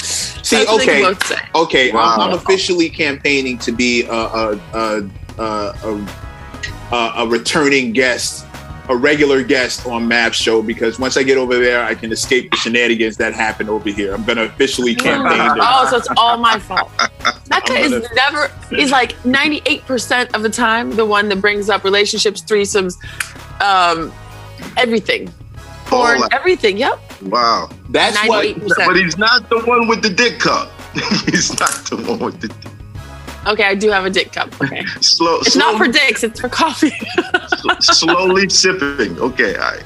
See, 0.02 0.56
That's 0.58 0.72
what 0.72 0.82
okay, 0.82 1.02
both 1.02 1.26
say. 1.26 1.38
okay. 1.56 1.92
I'm, 1.92 2.20
I'm 2.20 2.34
officially 2.34 2.90
campaigning 2.90 3.58
to 3.60 3.72
be 3.72 4.04
a 4.06 4.12
a 4.12 4.60
a 4.74 5.10
a, 5.38 5.44
a, 5.84 6.08
a, 6.92 7.14
a 7.18 7.28
returning 7.28 7.92
guest, 7.92 8.46
a 8.88 8.96
regular 8.96 9.44
guest 9.44 9.86
on 9.86 10.08
Math's 10.08 10.38
show 10.38 10.62
because 10.64 10.98
once 11.00 11.18
I 11.18 11.24
get 11.24 11.38
over 11.38 11.60
there, 11.60 11.84
I 11.84 11.94
can 11.94 12.12
escape 12.12 12.50
the 12.52 12.58
shenanigans 12.58 13.18
that 13.18 13.34
happen 13.34 13.70
over 13.70 13.90
here. 13.90 14.14
I'm 14.14 14.24
gonna 14.24 14.44
officially 14.44 14.96
campaign. 14.96 15.40
Oh, 15.62 15.88
so 15.92 15.98
it's 15.98 16.08
all 16.18 16.38
my 16.38 16.58
fault. 16.60 16.90
Mecca 17.50 17.74
I'm 17.74 17.94
is 17.94 18.10
never, 18.16 18.50
he's 18.70 18.92
like 18.92 19.14
98% 19.24 20.34
of 20.36 20.44
the 20.44 20.50
time 20.50 20.92
the 20.96 21.06
one 21.06 21.28
that 21.30 21.42
brings 21.42 21.70
up 21.70 21.84
relationships, 21.84 22.42
threesomes, 22.42 22.96
um, 23.62 24.12
everything. 24.78 25.32
Porn, 25.86 26.18
All 26.18 26.30
that. 26.30 26.34
everything. 26.34 26.78
Yep. 26.78 27.22
Wow. 27.24 27.70
That's 27.90 28.16
what 28.28 28.46
98%. 28.46 28.86
But 28.86 28.96
he's 28.96 29.18
not 29.18 29.50
the 29.50 29.60
one 29.62 29.88
with 29.88 30.04
the 30.04 30.10
dick 30.10 30.40
cup. 30.40 30.72
he's 31.26 31.58
not 31.60 31.72
the 31.90 31.98
one 31.98 32.20
with 32.20 32.42
the 32.42 32.48
Dick. 32.48 32.72
Okay, 33.48 33.64
I 33.64 33.74
do 33.76 33.90
have 33.90 34.06
a 34.06 34.10
dick 34.10 34.32
cup. 34.34 34.50
Okay. 34.62 34.84
slow. 35.02 35.38
It's 35.38 35.54
slow, 35.54 35.72
not 35.72 35.78
for 35.78 35.92
dicks, 35.92 36.24
it's 36.24 36.40
for 36.40 36.50
coffee. 36.50 36.92
slowly 37.80 38.50
sipping. 38.50 39.18
Okay, 39.20 39.56
all 39.56 39.72
right. 39.72 39.84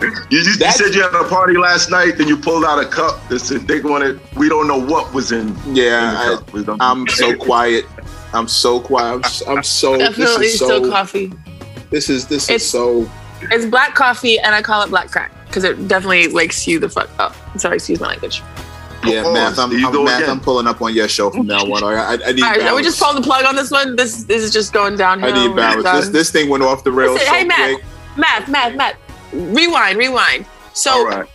You, 0.00 0.42
just, 0.42 0.60
you 0.60 0.70
said 0.70 0.94
you 0.94 1.02
had 1.02 1.14
a 1.14 1.28
party 1.28 1.58
last 1.58 1.90
night, 1.90 2.16
then 2.16 2.26
you 2.26 2.36
pulled 2.36 2.64
out 2.64 2.82
a 2.82 2.88
cup. 2.88 3.28
They 3.28 3.36
said 3.36 3.68
they 3.68 3.80
wanted. 3.80 4.18
We 4.34 4.48
don't 4.48 4.66
know 4.66 4.80
what 4.80 5.12
was 5.12 5.32
in, 5.32 5.48
in 5.48 5.74
the 5.74 5.80
Yeah, 5.82 6.38
I, 6.54 6.62
cup. 6.64 6.78
I'm 6.80 7.06
so 7.08 7.36
quiet. 7.36 7.84
I'm 8.32 8.48
so 8.48 8.80
quiet. 8.80 9.14
I'm, 9.16 9.24
s- 9.24 9.42
I'm 9.46 9.62
so. 9.62 9.98
Definitely 9.98 10.46
this 10.46 10.54
is 10.54 10.58
so. 10.58 10.66
still 10.66 10.90
coffee. 10.90 11.32
This 11.90 12.08
is 12.08 12.26
this 12.28 12.48
is 12.48 12.66
so. 12.66 13.10
It's 13.42 13.66
black 13.66 13.94
coffee, 13.94 14.38
and 14.38 14.54
I 14.54 14.62
call 14.62 14.82
it 14.82 14.90
black 14.90 15.10
crack 15.10 15.32
because 15.46 15.64
it 15.64 15.88
definitely 15.88 16.32
wakes 16.32 16.66
you 16.66 16.78
the 16.78 16.88
fuck 16.88 17.10
up. 17.18 17.34
Sorry, 17.58 17.76
excuse 17.76 18.00
my 18.00 18.08
language. 18.08 18.42
Yeah, 19.04 19.22
Oh, 19.24 19.32
math. 19.32 19.58
I'm, 19.58 19.70
there 19.70 19.86
I'm, 19.86 20.04
math. 20.04 20.28
I'm 20.28 20.40
pulling 20.40 20.66
up 20.66 20.82
on 20.82 20.94
your 20.94 21.08
show 21.08 21.30
from 21.30 21.46
now 21.46 21.60
on. 21.60 21.82
I, 21.82 21.94
I, 21.94 22.12
I 22.12 22.32
need 22.32 22.42
All 22.42 22.50
right, 22.50 22.58
balance. 22.60 22.76
we 22.76 22.82
just 22.82 23.00
pulling 23.00 23.16
the 23.16 23.22
plug 23.22 23.44
on 23.46 23.56
this 23.56 23.70
one? 23.70 23.96
This, 23.96 24.24
this 24.24 24.42
is 24.42 24.52
just 24.52 24.72
going 24.74 24.96
downhill. 24.96 25.32
I 25.34 25.46
need 25.46 25.56
balance. 25.56 25.84
This 25.84 26.08
this 26.10 26.30
thing 26.30 26.50
went 26.50 26.62
off 26.62 26.84
the 26.84 26.92
rails. 26.92 27.14
Listen, 27.14 27.28
so 27.28 27.34
hey, 27.34 27.44
Matt. 27.44 27.74
quick. 27.74 27.84
Matt, 28.18 28.48
Matt, 28.50 28.76
Matt. 28.76 28.96
Rewind, 29.32 29.96
rewind. 29.96 30.44
So, 30.74 30.90
all 30.90 31.06
right. 31.06 31.28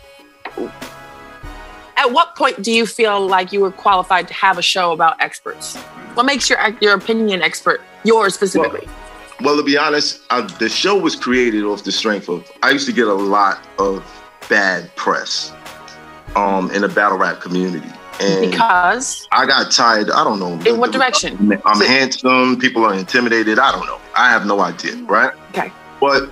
at 1.98 2.12
what 2.12 2.36
point 2.36 2.62
do 2.62 2.72
you 2.72 2.86
feel 2.86 3.26
like 3.26 3.52
you 3.52 3.62
were 3.62 3.72
qualified 3.72 4.28
to 4.28 4.34
have 4.34 4.58
a 4.58 4.62
show 4.62 4.92
about 4.92 5.20
experts? 5.22 5.76
What 6.14 6.26
makes 6.26 6.50
your 6.50 6.60
your 6.82 6.94
opinion 6.94 7.42
expert? 7.42 7.82
Yours 8.04 8.36
specifically. 8.36 8.86
Well, 8.86 8.96
to 9.40 9.64
be 9.64 9.78
honest, 9.78 10.22
I, 10.30 10.42
the 10.42 10.70
show 10.70 10.98
was 10.98 11.16
created 11.16 11.64
off 11.64 11.84
the 11.84 11.92
strength 11.92 12.30
of. 12.30 12.50
I 12.64 12.72
used 12.72 12.88
to 12.88 12.94
get 12.94 13.08
a 13.08 13.14
lot 13.14 13.66
of 13.80 14.04
bad 14.50 14.96
press, 14.96 15.52
um, 16.36 16.72
in 16.72 16.82
the 16.82 16.90
battle 16.90 17.18
rap 17.18 17.42
community, 17.42 17.90
and 18.22 18.52
because 18.52 19.28
I 19.32 19.46
got 19.46 19.72
tired. 19.72 20.10
I 20.10 20.24
don't 20.24 20.40
know. 20.40 20.60
in 20.70 20.80
what 20.80 20.92
direction? 20.92 21.62
I'm 21.66 21.82
handsome. 21.82 22.58
People 22.60 22.86
are 22.86 22.94
intimidated. 22.94 23.60
I 23.60 23.72
don't 23.72 23.86
know. 23.86 24.00
I 24.16 24.30
have 24.30 24.46
no 24.46 24.62
idea, 24.62 24.96
right? 25.04 25.34
Okay. 25.50 25.72
But 26.00 26.30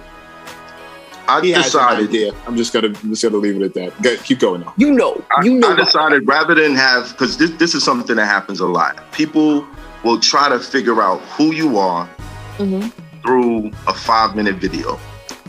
I 1.27 1.41
He 1.41 1.53
decided. 1.53 2.10
idea. 2.10 2.33
I'm 2.45 2.55
just 2.55 2.74
gonna 2.74 2.88
I'm 2.88 3.10
just 3.10 3.24
gonna 3.24 3.38
leave 3.38 3.55
it 3.55 3.62
at 3.63 3.74
that. 3.74 4.01
Go, 4.01 4.15
keep 4.17 4.39
going 4.39 4.62
now. 4.62 4.74
You 4.77 4.91
know, 4.91 5.24
I, 5.36 5.43
you 5.43 5.55
know. 5.55 5.72
I 5.72 5.75
decided 5.75 6.27
rather 6.27 6.55
than 6.55 6.75
have 6.75 7.12
because 7.12 7.38
this 7.38 7.51
this 7.51 7.74
is 7.74 7.83
something 7.83 8.15
that 8.17 8.25
happens 8.25 8.60
a 8.60 8.67
lot. 8.67 9.12
People 9.12 9.65
will 10.03 10.19
try 10.19 10.50
to 10.50 10.60
figure 10.60 11.01
out 11.01 11.22
who 11.22 11.53
you 11.53 11.77
are 11.77 12.10
hmm 12.57 12.88
through 13.24 13.72
a 13.88 13.93
five 13.93 14.36
minute 14.36 14.55
video, 14.55 15.00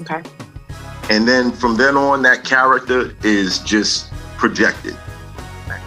Okay. 0.03 0.23
and 1.11 1.27
then 1.27 1.51
from 1.51 1.77
then 1.77 1.97
on, 1.97 2.23
that 2.23 2.45
character 2.45 3.17
is 3.25 3.59
just 3.61 4.13
projected. 4.37 4.97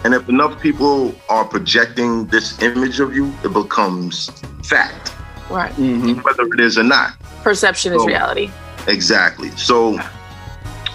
And 0.04 0.12
if 0.12 0.28
enough 0.28 0.60
people 0.60 1.14
are 1.30 1.46
projecting 1.46 2.26
this 2.26 2.60
image 2.60 3.00
of 3.00 3.14
you, 3.16 3.32
it 3.42 3.52
becomes 3.54 4.28
fact, 4.64 5.14
Right. 5.48 5.72
Mm-hmm. 5.76 6.20
whether 6.20 6.42
it 6.52 6.60
is 6.60 6.76
or 6.76 6.82
not. 6.82 7.18
Perception 7.42 7.94
is 7.94 8.04
reality. 8.04 8.50
Exactly. 8.86 9.50
So 9.56 9.98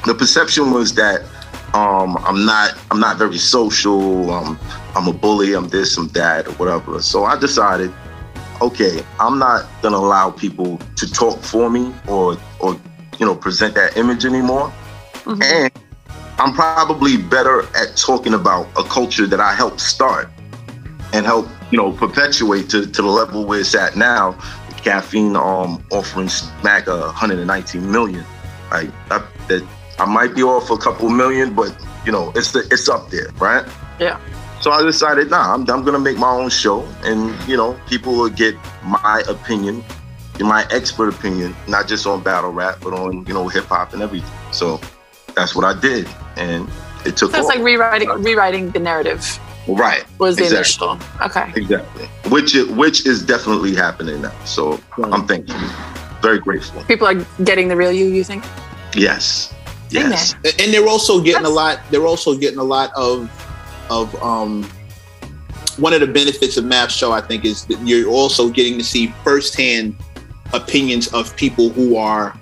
the 0.05 0.13
perception 0.13 0.71
was 0.71 0.93
that 0.93 1.21
um, 1.73 2.17
I'm 2.17 2.45
not 2.45 2.77
I'm 2.91 2.99
not 2.99 3.17
very 3.17 3.39
social. 3.39 4.29
Um, 4.29 4.59
I'm 4.95 5.07
a 5.07 5.13
bully. 5.13 5.53
I'm 5.53 5.69
this. 5.69 5.97
I'm 5.97 6.07
that, 6.09 6.47
or 6.47 6.51
whatever. 6.53 7.01
So 7.01 7.23
I 7.25 7.35
decided, 7.37 7.91
okay, 8.63 9.03
I'm 9.19 9.37
not 9.37 9.65
gonna 9.81 9.97
allow 9.97 10.31
people 10.31 10.79
to 10.95 11.11
talk 11.11 11.39
for 11.41 11.69
me 11.69 11.93
or 12.07 12.37
or 12.59 12.79
you 13.19 13.25
know 13.25 13.35
present 13.35 13.75
that 13.75 13.97
image 13.97 14.25
anymore. 14.25 14.71
Mhm. 15.25 15.43
And 15.43 15.71
I'm 16.39 16.53
probably 16.53 17.17
better 17.17 17.63
at 17.75 17.95
talking 17.95 18.33
about 18.33 18.67
a 18.77 18.83
culture 18.83 19.27
that 19.27 19.39
I 19.39 19.53
helped 19.53 19.81
start 19.81 20.29
and 21.13 21.25
help 21.25 21.47
you 21.71 21.77
know 21.77 21.91
perpetuate 21.91 22.69
to, 22.69 22.85
to 22.85 23.01
the 23.01 23.07
level 23.07 23.45
where 23.45 23.59
it's 23.59 23.75
at 23.75 23.95
now. 23.95 24.35
caffeine 24.83 25.37
um 25.37 25.81
offering 25.91 26.27
smack 26.27 26.87
a 26.87 26.97
119 26.99 27.89
million. 27.89 28.25
Like 28.71 28.91
I, 29.09 29.23
that, 29.47 29.63
I 29.97 30.05
might 30.05 30.35
be 30.35 30.43
off 30.43 30.69
a 30.71 30.77
couple 30.77 31.09
million, 31.09 31.53
but 31.53 31.71
you 32.05 32.11
know 32.11 32.31
it's 32.35 32.51
the 32.51 32.67
it's 32.71 32.89
up 32.89 33.09
there, 33.09 33.29
right? 33.39 33.65
Yeah. 33.99 34.19
So 34.63 34.71
I 34.71 34.81
decided, 34.81 35.29
nah, 35.29 35.53
I'm, 35.53 35.69
I'm 35.69 35.83
gonna 35.83 35.99
make 35.99 36.17
my 36.17 36.31
own 36.31 36.49
show, 36.49 36.87
and 37.03 37.35
you 37.49 37.57
know 37.57 37.77
people 37.89 38.15
will 38.15 38.29
get 38.29 38.55
my 38.81 39.21
opinion, 39.27 39.83
my 40.39 40.65
expert 40.71 41.13
opinion, 41.13 41.53
not 41.67 41.85
just 41.85 42.07
on 42.07 42.23
battle 42.23 42.51
rap, 42.51 42.77
but 42.81 42.93
on 42.93 43.25
you 43.25 43.33
know 43.33 43.49
hip 43.49 43.65
hop 43.65 43.91
and 43.91 44.01
everything. 44.01 44.31
So 44.53 44.79
that's 45.35 45.53
what 45.53 45.65
I 45.65 45.77
did, 45.77 46.07
and 46.37 46.69
it 47.05 47.17
took. 47.17 47.31
So 47.31 47.39
it's 47.39 47.49
off. 47.49 47.55
like 47.55 47.59
rewriting 47.59 48.07
rewriting 48.07 48.71
the 48.71 48.79
narrative 48.79 49.37
right. 49.67 50.05
was 50.17 50.37
the 50.37 50.43
Exactly. 50.43 50.87
initial. 50.87 51.09
Okay. 51.21 51.51
Exactly. 51.57 52.05
Which 52.31 52.55
is, 52.55 52.67
which 52.69 53.05
is 53.05 53.21
definitely 53.21 53.75
happening 53.75 54.21
now. 54.21 54.45
So 54.45 54.79
I'm 55.03 55.27
thankful. 55.27 55.59
Very 56.21 56.39
grateful. 56.39 56.81
People 56.83 57.07
are 57.07 57.15
getting 57.43 57.67
the 57.67 57.75
real 57.75 57.91
you. 57.91 58.05
You 58.05 58.23
think? 58.23 58.45
Yes. 58.95 59.53
Yes. 59.89 60.33
and 60.57 60.73
they're 60.73 60.87
also 60.87 61.21
getting 61.21 61.45
a 61.45 61.49
lot 61.49 61.79
they're 61.91 62.07
also 62.07 62.35
getting 62.35 62.59
a 62.59 62.63
lot 62.63 62.91
of 62.95 63.29
of 63.89 64.13
um 64.21 64.63
one 65.77 65.93
of 65.93 66.01
the 66.01 66.07
benefits 66.07 66.57
of 66.57 66.65
math 66.65 66.91
show 66.91 67.11
i 67.11 67.21
think 67.21 67.45
is 67.45 67.65
that 67.65 67.79
you're 67.85 68.09
also 68.09 68.49
getting 68.49 68.77
to 68.77 68.83
see 68.83 69.07
firsthand 69.23 69.95
opinions 70.53 71.07
of 71.13 71.35
people 71.35 71.69
who 71.69 71.95
are 71.95 72.37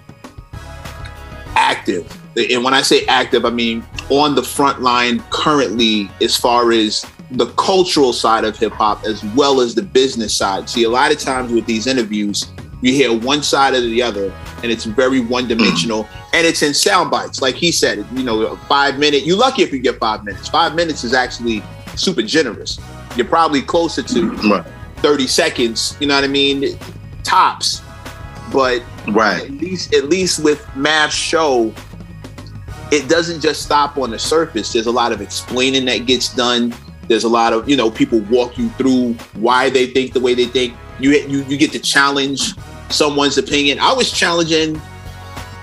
active. 1.55 2.05
And 2.35 2.63
when 2.63 2.73
i 2.73 2.81
say 2.81 3.05
active 3.05 3.45
i 3.45 3.49
mean 3.49 3.85
on 4.09 4.35
the 4.35 4.43
front 4.43 4.81
line 4.81 5.23
currently 5.29 6.09
as 6.21 6.35
far 6.35 6.71
as 6.71 7.05
the 7.31 7.47
cultural 7.53 8.11
side 8.11 8.43
of 8.43 8.57
hip-hop 8.57 9.05
as 9.05 9.23
well 9.35 9.61
as 9.61 9.73
the 9.73 9.81
business 9.81 10.35
side. 10.35 10.69
See 10.69 10.83
a 10.83 10.89
lot 10.89 11.13
of 11.13 11.19
times 11.19 11.51
with 11.51 11.65
these 11.65 11.87
interviews 11.87 12.51
you 12.81 12.91
hear 12.93 13.13
one 13.17 13.41
side 13.43 13.73
or 13.73 13.81
the 13.81 14.01
other 14.01 14.33
and 14.63 14.71
it's 14.71 14.85
very 14.85 15.19
one-dimensional 15.19 16.07
and 16.33 16.45
it's 16.47 16.61
in 16.63 16.73
sound 16.73 17.09
bites 17.11 17.41
like 17.41 17.55
he 17.55 17.71
said 17.71 18.05
you 18.13 18.23
know 18.23 18.55
five 18.67 18.97
minute 18.97 19.23
you're 19.25 19.37
lucky 19.37 19.61
if 19.61 19.71
you 19.71 19.79
get 19.79 19.97
five 19.99 20.23
minutes 20.23 20.47
five 20.49 20.75
minutes 20.75 21.03
is 21.03 21.13
actually 21.13 21.63
super 21.95 22.21
generous 22.21 22.79
you're 23.15 23.27
probably 23.27 23.61
closer 23.61 24.01
to 24.01 24.31
Right. 24.49 24.65
30 24.97 25.27
seconds 25.27 25.95
you 25.99 26.07
know 26.07 26.15
what 26.15 26.23
i 26.23 26.27
mean 26.27 26.77
tops 27.23 27.81
but 28.51 28.83
Right. 29.07 29.43
at 29.45 29.51
least 29.51 29.93
at 29.95 30.09
least 30.09 30.43
with 30.43 30.63
Math's 30.75 31.15
show, 31.15 31.73
it 32.91 33.09
doesn't 33.09 33.41
just 33.41 33.63
stop 33.63 33.97
on 33.97 34.11
the 34.11 34.19
surface. 34.19 34.73
There's 34.73 34.85
a 34.85 34.91
lot 34.91 35.11
of 35.11 35.21
explaining 35.21 35.85
that 35.85 36.05
gets 36.05 36.33
done. 36.35 36.73
There's 37.07 37.23
a 37.23 37.29
lot 37.29 37.51
of 37.53 37.67
you 37.67 37.75
know 37.75 37.89
people 37.89 38.19
walk 38.29 38.57
you 38.57 38.69
through 38.71 39.13
why 39.33 39.69
they 39.69 39.87
think 39.87 40.13
the 40.13 40.19
way 40.19 40.33
they 40.35 40.45
think. 40.45 40.75
You 40.99 41.11
you 41.11 41.43
you 41.45 41.57
get 41.57 41.71
to 41.71 41.79
challenge 41.79 42.53
someone's 42.93 43.37
opinion. 43.37 43.79
I 43.79 43.93
was 43.93 44.11
challenging 44.11 44.79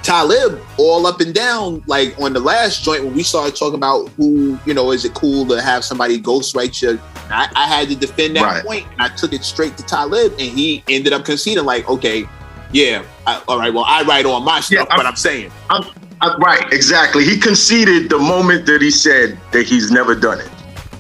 Talib 0.03 0.61
all 0.79 1.07
up 1.07 1.21
and 1.21 1.35
down, 1.35 1.83
like 1.87 2.19
on 2.19 2.33
the 2.33 2.41
last 2.41 2.83
joint 2.83 3.05
when 3.05 3.15
we 3.15 3.23
started 3.23 3.55
talking 3.57 3.75
about 3.75 4.09
who 4.17 4.59
you 4.65 4.73
know 4.73 4.91
is 4.93 5.05
it 5.05 5.13
cool 5.15 5.45
to 5.47 5.61
have 5.61 5.85
somebody 5.85 6.19
ghostwrite 6.21 6.81
you. 6.81 6.99
I, 7.31 7.51
I 7.55 7.67
had 7.67 7.89
to 7.89 7.97
defend 7.97 8.37
that 8.37 8.43
Right. 8.43 8.65
point, 8.65 8.87
and 8.93 9.03
I 9.03 9.09
took 9.09 9.33
it 9.35 9.45
straight 9.45 9.77
to 9.77 9.83
Talib, 9.85 10.33
and 10.33 10.41
he 10.41 10.83
ended 10.89 11.13
up 11.13 11.27
conceding 11.27 11.65
like, 11.65 11.87
okay, 11.91 12.27
yeah, 12.73 13.03
I, 13.27 13.43
all 13.49 13.59
right, 13.59 13.73
well, 13.75 13.85
I 13.87 14.03
write 14.03 14.25
all 14.25 14.41
my 14.41 14.61
stuff, 14.61 14.71
Yeah, 14.73 14.79
I'm- 14.85 14.97
but 14.97 15.05
I'm 15.07 15.17
saying, 15.17 15.51
Uh, 15.69 16.37
right. 16.41 16.73
Exactly. 16.73 17.25
He 17.25 17.37
conceded 17.39 18.09
the 18.11 18.19
moment 18.19 18.67
that 18.67 18.81
he 18.83 18.91
said 18.91 19.39
that 19.53 19.67
he's 19.67 19.91
never 19.91 20.15
done 20.15 20.41
it. 20.41 20.49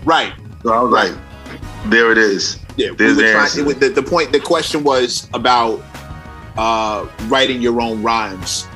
right, 0.04 0.32
So 0.62 0.72
I 0.72 0.80
was 0.82 0.92
like, 0.92 1.12
there 1.86 2.12
it 2.12 2.18
is. 2.18 2.58
yeah. 2.76 2.90
We 2.90 2.96
the 2.96 3.14
trying, 3.22 3.36
answer. 3.36 3.60
it 3.60 3.66
was- 3.66 3.76
the, 3.76 3.88
the 3.88 4.02
point, 4.02 4.32
the 4.32 4.40
question 4.40 4.84
was 4.84 5.28
about 5.32 5.82
uh, 6.58 7.08
writing 7.28 7.62
your 7.62 7.80
own 7.80 8.02
rhymes. 8.02 8.66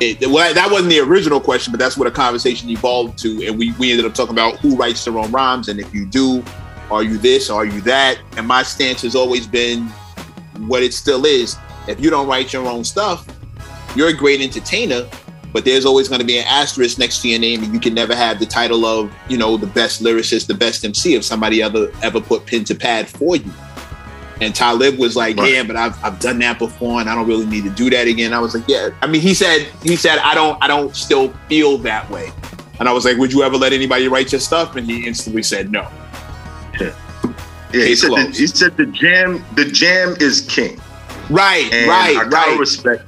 It, 0.00 0.26
well, 0.26 0.52
that 0.54 0.70
wasn't 0.70 0.88
the 0.88 1.00
original 1.00 1.38
question, 1.38 1.70
but 1.70 1.78
that's 1.78 1.98
what 1.98 2.08
a 2.08 2.10
conversation 2.10 2.70
evolved 2.70 3.18
to, 3.18 3.46
and 3.46 3.58
we 3.58 3.72
we 3.72 3.90
ended 3.90 4.06
up 4.06 4.14
talking 4.14 4.34
about 4.34 4.56
who 4.56 4.74
writes 4.74 5.04
their 5.04 5.18
own 5.18 5.30
rhymes, 5.30 5.68
and 5.68 5.78
if 5.78 5.94
you 5.94 6.06
do, 6.06 6.42
are 6.90 7.02
you 7.02 7.18
this, 7.18 7.50
are 7.50 7.66
you 7.66 7.82
that? 7.82 8.18
And 8.38 8.48
my 8.48 8.62
stance 8.62 9.02
has 9.02 9.14
always 9.14 9.46
been 9.46 9.82
what 10.66 10.82
it 10.82 10.94
still 10.94 11.26
is. 11.26 11.56
If 11.86 12.00
you 12.00 12.08
don't 12.08 12.26
write 12.26 12.54
your 12.54 12.66
own 12.66 12.82
stuff, 12.82 13.26
you're 13.94 14.08
a 14.08 14.16
great 14.16 14.40
entertainer, 14.40 15.06
but 15.52 15.66
there's 15.66 15.84
always 15.84 16.08
going 16.08 16.20
to 16.20 16.26
be 16.26 16.38
an 16.38 16.46
asterisk 16.48 16.98
next 16.98 17.20
to 17.20 17.28
your 17.28 17.38
name, 17.38 17.62
and 17.62 17.74
you 17.74 17.80
can 17.80 17.92
never 17.92 18.14
have 18.14 18.38
the 18.38 18.46
title 18.46 18.86
of, 18.86 19.12
you 19.28 19.36
know, 19.36 19.58
the 19.58 19.66
best 19.66 20.02
lyricist, 20.02 20.46
the 20.46 20.54
best 20.54 20.82
MC 20.82 21.14
if 21.14 21.24
somebody 21.24 21.62
ever 21.62 21.92
ever 22.02 22.22
put 22.22 22.46
pen 22.46 22.64
to 22.64 22.74
pad 22.74 23.06
for 23.06 23.36
you. 23.36 23.52
And 24.40 24.54
Talib 24.54 24.98
was 24.98 25.16
like, 25.16 25.36
Right. 25.36 25.52
"Yeah, 25.52 25.62
but 25.64 25.76
I've, 25.76 26.02
I've 26.02 26.18
done 26.18 26.38
that 26.38 26.58
before, 26.58 27.00
and 27.00 27.10
I 27.10 27.14
don't 27.14 27.26
really 27.28 27.46
need 27.46 27.64
to 27.64 27.70
do 27.70 27.90
that 27.90 28.06
again." 28.06 28.32
I 28.32 28.38
was 28.38 28.54
like, 28.54 28.64
"Yeah." 28.66 28.90
I 29.02 29.06
mean, 29.06 29.20
he 29.20 29.34
said 29.34 29.68
he 29.82 29.96
said 29.96 30.18
I 30.18 30.34
don't 30.34 30.56
I 30.62 30.66
don't 30.66 30.96
still 30.96 31.28
feel 31.48 31.76
that 31.78 32.08
way, 32.10 32.30
and 32.78 32.88
I 32.88 32.92
was 32.92 33.04
like, 33.04 33.16
"Would 33.18 33.32
you 33.32 33.42
ever 33.42 33.56
let 33.56 33.72
anybody 33.72 34.08
write 34.08 34.32
your 34.32 34.40
stuff?" 34.40 34.76
And 34.76 34.86
he 34.90 35.06
instantly 35.06 35.42
said, 35.42 35.70
"No." 35.70 35.88
Yeah. 37.72 37.84
He 37.84 37.94
said, 37.94 38.10
the, 38.10 38.22
he 38.36 38.46
said 38.48 38.76
the 38.76 38.86
jam. 38.86 39.44
The 39.54 39.64
jam 39.64 40.16
is 40.18 40.40
king. 40.40 40.80
Right, 41.30 41.72
And 41.72 41.88
right, 41.88 42.16
I 42.16 42.22
kind 42.22 42.26
of 42.26 42.32
right. 42.32 42.58
respect. 42.58 43.04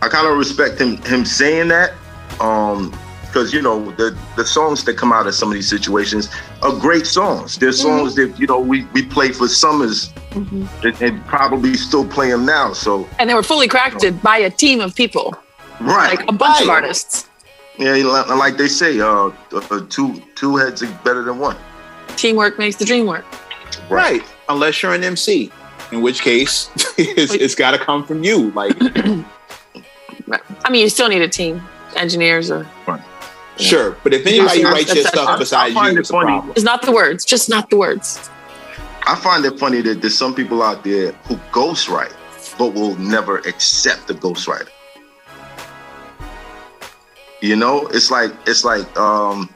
I 0.00 0.08
kind 0.08 0.26
of 0.26 0.38
respect 0.38 0.80
him 0.80 0.96
him 1.02 1.26
saying 1.26 1.68
that, 1.68 1.92
um, 2.40 2.90
because 3.32 3.54
you 3.54 3.62
know 3.62 3.90
the 3.92 4.16
the 4.36 4.44
songs 4.44 4.84
that 4.84 4.96
come 4.98 5.12
out 5.12 5.26
of 5.26 5.34
some 5.34 5.48
of 5.48 5.54
these 5.54 5.68
situations 5.68 6.28
are 6.60 6.72
great 6.78 7.06
songs. 7.06 7.56
They're 7.56 7.72
songs 7.72 8.14
that 8.16 8.38
you 8.38 8.46
know 8.46 8.60
we 8.60 8.84
we 8.92 9.04
play 9.06 9.32
for 9.32 9.48
summers 9.48 10.12
and, 10.32 10.68
and 11.00 11.24
probably 11.26 11.74
still 11.74 12.06
play 12.06 12.30
them 12.30 12.44
now. 12.44 12.74
So 12.74 13.08
And 13.18 13.30
they 13.30 13.34
were 13.34 13.42
fully 13.42 13.68
crafted 13.68 14.20
by 14.22 14.36
a 14.36 14.50
team 14.50 14.80
of 14.80 14.94
people, 14.94 15.34
right, 15.80 16.18
like 16.18 16.28
a 16.28 16.32
bunch 16.32 16.62
of 16.62 16.68
artists. 16.68 17.28
yeah, 17.78 17.94
like 17.94 18.58
they 18.58 18.68
say, 18.68 19.00
uh, 19.00 19.30
uh, 19.52 19.80
two 19.88 20.22
two 20.34 20.56
heads 20.56 20.82
are 20.82 20.92
better 21.02 21.22
than 21.22 21.38
one. 21.38 21.56
Teamwork 22.16 22.58
makes 22.58 22.76
the 22.76 22.84
dream 22.84 23.06
work. 23.06 23.24
Right. 23.88 24.22
Unless 24.50 24.82
you're 24.82 24.92
an 24.92 25.02
MC, 25.02 25.50
in 25.92 26.02
which 26.02 26.20
case 26.20 26.68
it's, 26.98 27.32
it's 27.32 27.54
got 27.54 27.70
to 27.70 27.78
come 27.78 28.04
from 28.04 28.22
you. 28.22 28.50
Like, 28.50 28.76
I 28.80 30.70
mean, 30.70 30.82
you 30.82 30.90
still 30.90 31.08
need 31.08 31.22
a 31.22 31.28
team, 31.28 31.62
engineers, 31.96 32.50
or 32.50 32.66
sure, 33.58 33.96
but 34.02 34.12
if 34.14 34.26
anybody 34.26 34.60
Yeah. 34.60 34.68
writes 34.70 34.94
your 34.94 35.04
That's- 35.04 35.12
stuff 35.12 35.28
I- 35.28 35.34
I 35.34 35.38
besides 35.38 35.74
find 35.74 35.92
you, 35.92 35.98
it 35.98 36.00
it's 36.00 36.10
a 36.10 36.12
problem. 36.12 36.52
it's 36.56 36.64
not 36.64 36.82
the 36.82 36.92
words, 36.92 37.24
just 37.24 37.48
not 37.48 37.70
the 37.70 37.76
words. 37.76 38.30
I 39.06 39.14
find 39.16 39.44
it 39.44 39.58
funny 39.58 39.80
that 39.82 40.00
there's 40.00 40.16
some 40.16 40.34
people 40.34 40.62
out 40.62 40.84
there 40.84 41.12
who 41.26 41.36
ghostwrite, 41.52 42.12
but 42.58 42.74
will 42.74 42.94
never 42.96 43.38
accept 43.38 44.06
the 44.06 44.14
ghostwriter. 44.14 44.68
You 47.40 47.56
know, 47.56 47.86
it's 47.88 48.10
like 48.10 48.30
it's 48.46 48.64
like 48.64 48.86
um, 48.98 49.48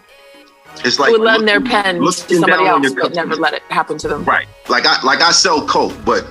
it's 0.85 0.99
like 0.99 1.11
Who 1.13 1.21
would 1.21 1.25
lend 1.27 1.47
their 1.47 1.61
pen 1.61 2.01
to 2.01 2.13
somebody 2.13 2.67
else, 2.67 2.83
your 2.83 2.95
but 3.01 3.15
never 3.15 3.37
let 3.37 3.55
it 3.55 3.63
happen 3.69 3.97
to 3.99 4.09
them. 4.09 4.25
Right. 4.25 4.47
Like 4.69 4.85
I 4.87 5.01
like 5.03 5.21
I 5.21 5.31
sell 5.31 5.65
coke, 5.67 5.95
but 6.05 6.27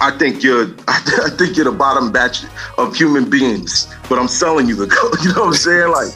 I 0.00 0.10
think 0.18 0.42
you're 0.42 0.66
I 0.88 1.30
think 1.38 1.56
you're 1.56 1.64
the 1.66 1.70
bottom 1.72 2.10
batch 2.10 2.42
of 2.78 2.96
human 2.96 3.30
beings. 3.30 3.86
But 4.08 4.18
I'm 4.18 4.26
selling 4.28 4.66
you 4.68 4.74
the 4.74 4.88
coke. 4.88 5.16
You 5.22 5.32
know 5.32 5.42
what 5.42 5.48
I'm 5.48 5.54
saying? 5.54 5.92
Like 5.92 6.08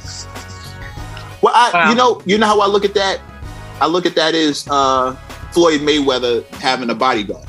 Well, 1.43 1.53
I, 1.55 1.71
Wow. 1.73 1.91
you 1.91 1.97
know, 1.97 2.23
you 2.27 2.39
know 2.39 2.47
how 2.47 2.61
I 2.61 2.67
look 2.67 2.85
at 2.85 2.95
that. 2.95 3.21
I 3.81 3.87
look 3.87 4.05
at 4.07 4.15
that 4.15 4.35
as 4.35 4.67
uh, 4.71 5.15
Floyd 5.53 5.81
Mayweather 5.81 6.45
having 6.57 6.91
a 6.91 6.95
bodyguard. 6.95 7.47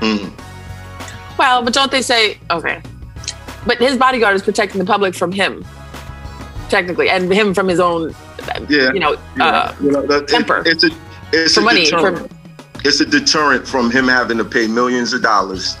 mm, 0.00 0.32
Well, 1.38 1.62
but 1.62 1.72
don't 1.72 1.90
they 1.90 2.02
say 2.02 2.38
okay? 2.50 2.80
But 3.66 3.78
his 3.78 3.96
bodyguard 3.98 4.34
is 4.36 4.42
protecting 4.42 4.78
the 4.78 4.84
public 4.84 5.14
from 5.14 5.32
him, 5.32 5.64
technically, 6.68 7.10
and 7.10 7.32
him 7.32 7.52
from 7.52 7.68
his 7.68 7.80
own, 7.80 8.14
yeah. 8.68 8.92
you 8.92 9.00
know, 9.00 9.16
yeah. 9.36 9.44
uh, 9.44 9.74
You 9.80 9.90
know, 9.90 10.06
that- 10.06 10.22
it- 10.22 10.28
temper. 10.28 10.62
it's 10.64 10.84
a 10.84 10.90
it's 11.32 11.54
for 11.54 11.60
a 11.60 11.64
money. 11.64 11.84
deterrent. 11.84 12.30
For, 12.30 12.36
it's 12.84 13.00
a 13.00 13.06
deterrent 13.06 13.66
from 13.66 13.90
him 13.90 14.06
having 14.06 14.38
to 14.38 14.44
pay 14.44 14.66
millions 14.68 15.12
of 15.12 15.20
dollars 15.22 15.76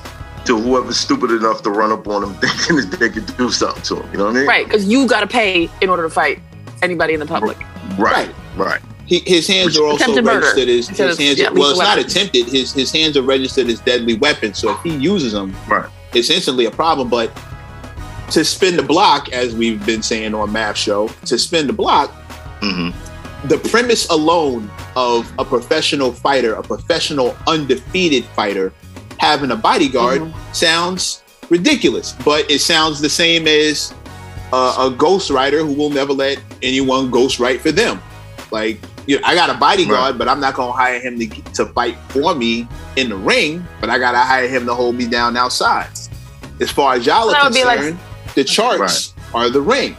to 0.46 0.58
whoever's 0.58 0.96
stupid 0.96 1.30
enough 1.30 1.62
to 1.62 1.70
run 1.70 1.92
up 1.92 2.06
on 2.08 2.22
him 2.22 2.34
thinking 2.40 2.76
that 2.90 2.96
they 2.98 3.08
could 3.08 3.26
do 3.36 3.50
something 3.50 3.82
to 3.82 3.96
him. 4.02 4.12
You 4.12 4.18
know 4.18 4.24
what 4.26 4.36
I 4.36 4.38
mean? 4.38 4.46
right, 4.46 4.64
because 4.66 4.86
you 4.86 5.06
got 5.06 5.20
to 5.20 5.26
pay 5.26 5.68
in 5.80 5.88
order 5.90 6.02
to 6.04 6.10
fight 6.10 6.40
anybody 6.82 7.14
in 7.14 7.20
the 7.20 7.26
public. 7.26 7.58
Right. 7.98 8.32
Right. 8.56 8.80
He, 9.06 9.20
his 9.26 9.46
hands 9.46 9.78
are 9.78 9.84
also 9.84 10.02
Attempted 10.04 10.24
murder. 10.24 10.40
registered 10.40 10.68
as 10.68 10.88
Instead 10.88 11.08
his 11.08 11.18
of- 11.18 11.24
hands. 11.24 11.38
yeah, 11.38 11.50
well, 11.50 11.70
it's 11.70 11.78
lethal 11.78 11.96
not 11.96 11.98
attempted. 11.98 12.46
His 12.46 12.72
his 12.72 12.90
hands 12.90 13.16
are 13.16 13.22
registered 13.22 13.68
as 13.68 13.80
deadly 13.80 14.14
weapons. 14.14 14.58
So 14.58 14.72
if 14.72 14.80
he 14.82 14.96
uses 14.96 15.32
them, 15.32 15.54
Right. 15.68 15.88
it's 16.14 16.28
instantly 16.30 16.64
a 16.66 16.70
problem. 16.72 17.08
But 17.08 17.30
to 18.32 18.44
spin 18.44 18.76
the 18.76 18.82
block, 18.82 19.32
as 19.32 19.54
we've 19.54 19.84
been 19.86 20.02
saying 20.02 20.34
on 20.34 20.52
Math 20.52 20.76
Show, 20.76 21.08
to 21.26 21.38
spin 21.38 21.66
the 21.68 21.72
block, 21.72 22.10
hmm 22.60 22.90
the 23.44 23.58
premise 23.58 24.08
alone 24.08 24.68
of 24.96 25.30
a 25.38 25.44
professional 25.44 26.10
fighter, 26.10 26.54
a 26.54 26.62
professional 26.62 27.36
undefeated 27.46 28.24
fighter, 28.24 28.72
having 29.18 29.50
a 29.50 29.56
bodyguard 29.56 30.20
Mm-hmm. 30.22 30.52
sounds 30.52 31.22
ridiculous. 31.50 32.12
But 32.24 32.50
it 32.50 32.60
sounds 32.60 33.00
the 33.00 33.08
same 33.08 33.46
as 33.46 33.92
a, 34.52 34.56
a 34.56 34.90
ghostwriter 34.96 35.58
who 35.66 35.72
will 35.74 35.90
never 35.90 36.12
let 36.12 36.40
anyone 36.62 37.10
ghostwrite 37.10 37.60
for 37.60 37.72
them. 37.72 38.00
Like 38.50 38.78
you 39.06 39.20
know, 39.20 39.26
I 39.26 39.34
got 39.34 39.50
a 39.50 39.54
bodyguard, 39.54 40.18
but 40.18 40.28
I'm 40.28 40.40
not 40.40 40.54
gonna 40.54 40.72
hire 40.72 40.98
him 41.00 41.18
to 41.18 41.26
to 41.54 41.66
fight 41.66 41.96
for 42.08 42.34
me 42.34 42.66
in 42.96 43.08
the 43.08 43.16
ring. 43.16 43.64
But 43.80 43.90
I 43.90 43.98
gotta 43.98 44.18
hire 44.18 44.48
him 44.48 44.66
to 44.66 44.74
hold 44.74 44.94
me 44.96 45.06
down 45.06 45.36
outside. 45.36 45.88
As 46.60 46.70
far 46.70 46.94
as 46.94 47.06
y'all 47.06 47.32
are 47.34 47.44
would 47.44 47.52
be 47.54 47.64
like- 47.64 47.78
concerned, 47.78 47.98
the 48.34 48.44
charts 48.44 49.14
are 49.34 49.50
the 49.50 49.60
ring. 49.60 49.96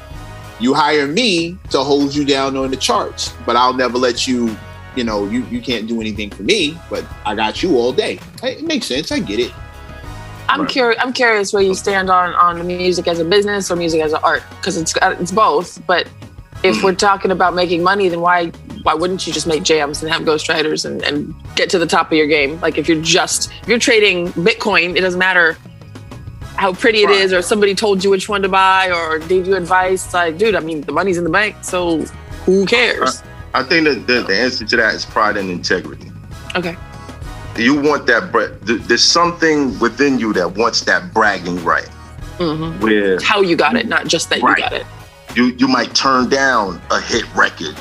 You 0.60 0.74
hire 0.74 1.08
me 1.08 1.58
to 1.70 1.84
hold 1.84 2.16
you 2.16 2.26
down 2.26 2.58
on 2.58 2.72
the 2.72 2.78
charts, 2.78 3.32
but 3.46 3.56
I'll 3.56 3.74
never 3.74 3.98
let 3.98 4.28
you. 4.28 4.56
You 4.98 5.04
know, 5.04 5.26
you 5.30 5.46
you 5.52 5.62
can't 5.62 5.88
do 5.88 6.02
anything 6.02 6.32
for 6.32 6.42
me, 6.44 6.76
but 6.90 7.06
I 7.26 7.36
got 7.36 7.62
you 7.62 7.78
all 7.78 7.94
day. 7.94 8.20
It 8.42 8.64
makes 8.64 8.88
sense. 8.88 9.12
I 9.12 9.20
get 9.20 9.40
it. 9.40 9.54
I'm 10.50 10.62
Right. 10.62 10.70
curious. 10.70 11.00
I'm 11.04 11.14
curious 11.14 11.54
where 11.54 11.62
you 11.62 11.76
stand 11.76 12.10
on 12.10 12.34
on 12.34 12.66
music 12.66 13.08
as 13.08 13.20
a 13.20 13.26
business 13.26 13.70
or 13.70 13.76
music 13.76 14.02
as 14.02 14.14
an 14.14 14.20
art 14.24 14.42
because 14.60 14.76
it's 14.76 14.96
uh, 14.98 15.16
it's 15.20 15.32
both. 15.32 15.80
But 15.86 16.08
if 16.64 16.84
we're 16.84 16.96
talking 16.96 17.30
about 17.30 17.54
making 17.54 17.84
money, 17.84 18.10
then 18.10 18.22
why 18.22 18.48
why 18.82 18.96
wouldn't 18.96 19.28
you 19.28 19.34
just 19.34 19.46
make 19.46 19.62
jams 19.62 20.02
and 20.02 20.12
have 20.12 20.24
ghostwriters 20.24 20.84
and, 20.86 21.04
and 21.04 21.36
get 21.56 21.70
to 21.70 21.78
the 21.78 21.86
top 21.86 22.08
of 22.12 22.18
your 22.18 22.26
game? 22.28 22.60
Like 22.60 22.80
if 22.80 22.88
you're 22.90 23.02
just 23.02 23.52
if 23.62 23.68
you're 23.68 23.78
trading 23.78 24.30
Bitcoin, 24.30 24.96
it 24.98 25.02
doesn't 25.02 25.20
matter 25.20 25.58
how 26.56 26.74
pretty 26.74 27.04
it 27.04 27.12
is 27.12 27.34
or 27.34 27.44
somebody 27.44 27.76
told 27.76 28.04
you 28.04 28.10
which 28.10 28.28
one 28.28 28.42
to 28.42 28.50
buy 28.50 28.90
or 28.90 29.20
gave 29.20 29.46
you 29.46 29.56
advice. 29.56 30.12
Like, 30.12 30.40
dude, 30.40 30.56
I 30.56 30.60
mean, 30.60 30.82
the 30.82 30.92
money's 30.92 31.20
in 31.20 31.24
the 31.24 31.30
bank, 31.30 31.56
so 31.62 32.00
who 32.48 32.66
cares? 32.66 33.22
I 33.54 33.64
think 33.64 33.86
that 33.88 34.08
the, 34.08 34.24
the 34.24 34.36
answer 34.38 34.66
to 34.66 34.76
that 34.78 34.94
is 34.96 35.06
pride 35.06 35.38
and 35.38 35.50
integrity. 35.50 36.12
Okay. 36.56 36.76
You 37.58 37.80
want 37.80 38.06
that, 38.08 38.32
th- 38.66 38.82
there's 38.82 39.04
something 39.04 39.78
within 39.80 40.20
you 40.20 40.32
that 40.34 40.56
wants 40.56 40.82
that 40.82 41.14
bragging 41.14 41.64
right, 41.64 41.90
Mm-hmm. 42.38 42.80
where 42.82 43.20
How 43.22 43.42
you 43.42 43.56
got 43.56 43.76
it, 43.76 43.88
not 43.88 44.06
just 44.08 44.30
that 44.30 44.42
Right. 44.44 44.58
you 44.58 44.64
got 44.64 44.74
it. 44.74 44.86
you, 45.36 45.46
you 45.58 45.68
might 45.68 45.96
turn 45.96 46.30
down 46.30 46.80
a 46.92 47.02
hit 47.02 47.26
record 47.36 47.76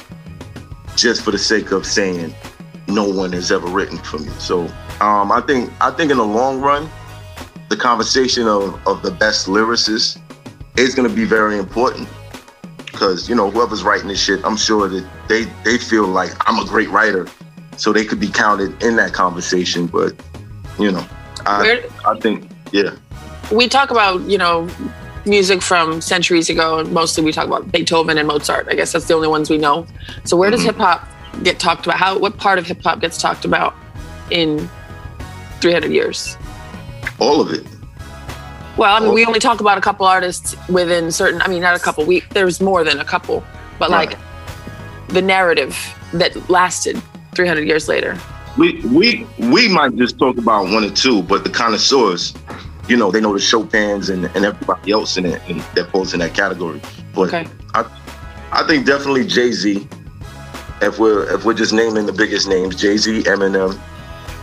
just 0.96 1.22
for 1.22 1.30
the 1.30 1.36
sake 1.38 1.72
of 1.72 1.84
saying 1.84 2.34
no 2.88 3.06
one 3.06 3.32
has 3.32 3.52
ever 3.52 3.66
written 3.66 3.98
for 3.98 4.18
me. 4.18 4.30
So 4.38 4.62
um, 5.02 5.30
I 5.30 5.42
think 5.46 5.70
I 5.82 5.90
think 5.90 6.10
in 6.10 6.16
the 6.16 6.24
long 6.24 6.62
run, 6.62 6.88
the 7.68 7.76
conversation 7.76 8.46
of, 8.48 8.80
of 8.86 9.02
the 9.02 9.10
best 9.10 9.46
lyricists 9.46 10.18
is 10.78 10.94
going 10.94 11.06
to 11.08 11.14
be 11.14 11.24
very 11.26 11.58
important 11.58 12.08
because 12.96 13.28
you 13.28 13.34
know 13.34 13.50
whoever's 13.50 13.84
writing 13.84 14.08
this 14.08 14.22
shit, 14.22 14.42
I'm 14.44 14.56
sure 14.56 14.88
that 14.88 15.06
they 15.28 15.44
they 15.64 15.76
feel 15.78 16.06
like 16.06 16.32
I'm 16.48 16.58
a 16.58 16.64
great 16.66 16.88
writer, 16.88 17.28
so 17.76 17.92
they 17.92 18.04
could 18.04 18.18
be 18.18 18.28
counted 18.28 18.82
in 18.82 18.96
that 18.96 19.12
conversation. 19.12 19.86
But 19.86 20.14
you 20.78 20.90
know, 20.90 21.06
I 21.44 21.62
Where, 21.62 21.84
I 22.06 22.18
think 22.18 22.50
yeah, 22.72 22.96
we 23.52 23.68
talk 23.68 23.90
about 23.90 24.22
you 24.22 24.38
know 24.38 24.68
music 25.26 25.60
from 25.60 26.00
centuries 26.00 26.48
ago 26.48 26.78
and 26.78 26.92
mostly 26.92 27.22
we 27.24 27.32
talk 27.32 27.46
about 27.46 27.72
beethoven 27.72 28.16
and 28.16 28.28
mozart 28.28 28.68
i 28.70 28.76
guess 28.76 28.92
that's 28.92 29.06
the 29.08 29.14
only 29.14 29.26
ones 29.26 29.50
we 29.50 29.58
know 29.58 29.84
so 30.22 30.36
where 30.36 30.52
does 30.52 30.60
Mhm. 30.60 30.66
hip-hop 30.66 31.08
get 31.42 31.58
talked 31.58 31.84
about 31.84 31.98
how 31.98 32.16
what 32.16 32.36
part 32.38 32.60
of 32.60 32.66
hip-hop 32.66 33.00
gets 33.00 33.18
talked 33.20 33.44
about 33.44 33.74
in 34.30 34.70
300 35.60 35.90
years 35.90 36.36
all 37.18 37.40
of 37.40 37.52
it. 37.52 37.66
Well 38.76 38.96
i 38.96 39.00
mean 39.00 39.12
we 39.14 39.24
only 39.24 39.38
talk 39.38 39.60
about 39.60 39.78
a 39.78 39.80
couple 39.80 40.06
artists 40.06 40.54
within 40.68 41.10
certain 41.10 41.40
i 41.42 41.48
mean 41.48 41.62
not 41.62 41.76
a 41.76 41.78
couple 41.78 42.04
we 42.04 42.20
there's 42.30 42.60
more 42.60 42.84
than 42.84 42.98
a 42.98 43.04
couple 43.04 43.42
but 43.78 43.90
Right. 43.90 44.10
like 44.10 44.18
the 45.08 45.22
narrative 45.22 45.76
that 46.12 46.32
lasted 46.50 47.00
300 47.34 47.66
years 47.66 47.88
later 47.88 48.18
We 48.56 48.80
we 48.86 49.26
we 49.38 49.68
might 49.68 49.94
just 49.96 50.18
talk 50.18 50.38
about 50.38 50.64
one 50.72 50.82
or 50.82 50.90
two, 50.90 51.22
but 51.22 51.44
the 51.44 51.50
connoisseurs, 51.50 52.32
you 52.88 52.96
know, 52.96 53.10
they 53.12 53.20
know 53.20 53.34
the 53.34 53.44
Chopins 53.50 54.08
and, 54.08 54.24
and 54.34 54.46
everybody 54.46 54.92
else 54.92 55.18
in 55.18 55.26
it 55.26 55.42
and 55.48 55.60
that 55.74 55.90
falls 55.92 56.14
in 56.14 56.20
that 56.20 56.32
category. 56.32 56.80
But 57.14 57.28
okay 57.34 57.44
I 58.52 58.62
think 58.66 58.86
definitely 58.86 59.26
Jay 59.26 59.52
Z. 59.52 59.86
If 60.80 60.98
we're 60.98 61.24
if 61.34 61.44
we're 61.44 61.54
just 61.54 61.72
naming 61.74 62.06
the 62.06 62.12
biggest 62.12 62.48
names, 62.48 62.76
Jay 62.76 62.96
Z, 62.96 63.24
Eminem, 63.24 63.78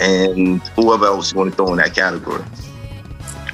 and 0.02 0.62
whoever 0.76 1.06
else 1.06 1.32
you 1.32 1.40
want 1.40 1.52
to 1.52 1.56
throw 1.56 1.72
in 1.72 1.78
that 1.78 1.96
category. 1.96 2.44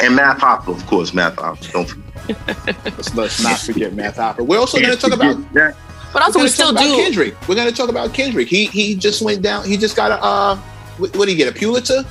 And 0.01 0.15
Math 0.15 0.39
Hoffa, 0.39 0.75
of 0.75 0.86
course, 0.88 1.13
Math 1.13 1.36
Hoffa. 1.36 1.72
Don't 1.72 1.88
forget. 1.89 2.86
Let's, 2.86 3.15
let's 3.15 3.44
not 3.44 3.60
forget 3.60 3.94
Math 3.94 4.18
Hoffa. 4.18 4.46
We're 4.46 4.60
also 4.60 4.79
going 4.79 4.91
to 4.96 4.98
talk 4.98 5.13
about 5.13 5.53
that. 5.53 5.75
but 6.13 6.22
also 6.22 6.39
We're 6.39 6.48
still 6.48 6.68
talk 6.74 6.84
about 6.84 6.84
do 6.96 7.03
Kendrick. 7.03 7.48
We're 7.48 7.56
gonna 7.56 7.72
talk 7.72 7.89
about 7.89 8.13
Kendrick. 8.13 8.48
He 8.48 8.65
he 8.65 8.96
just 8.96 9.22
went 9.22 9.41
down. 9.41 9.65
He 9.65 9.77
just 9.77 9.96
got 9.96 10.12
a 10.12 10.24
uh, 10.24 10.56
what, 10.98 11.15
what 11.15 11.25
did 11.25 11.32
he 11.32 11.38
get? 11.38 11.48
A 11.53 11.58
Pulitzer? 11.58 12.03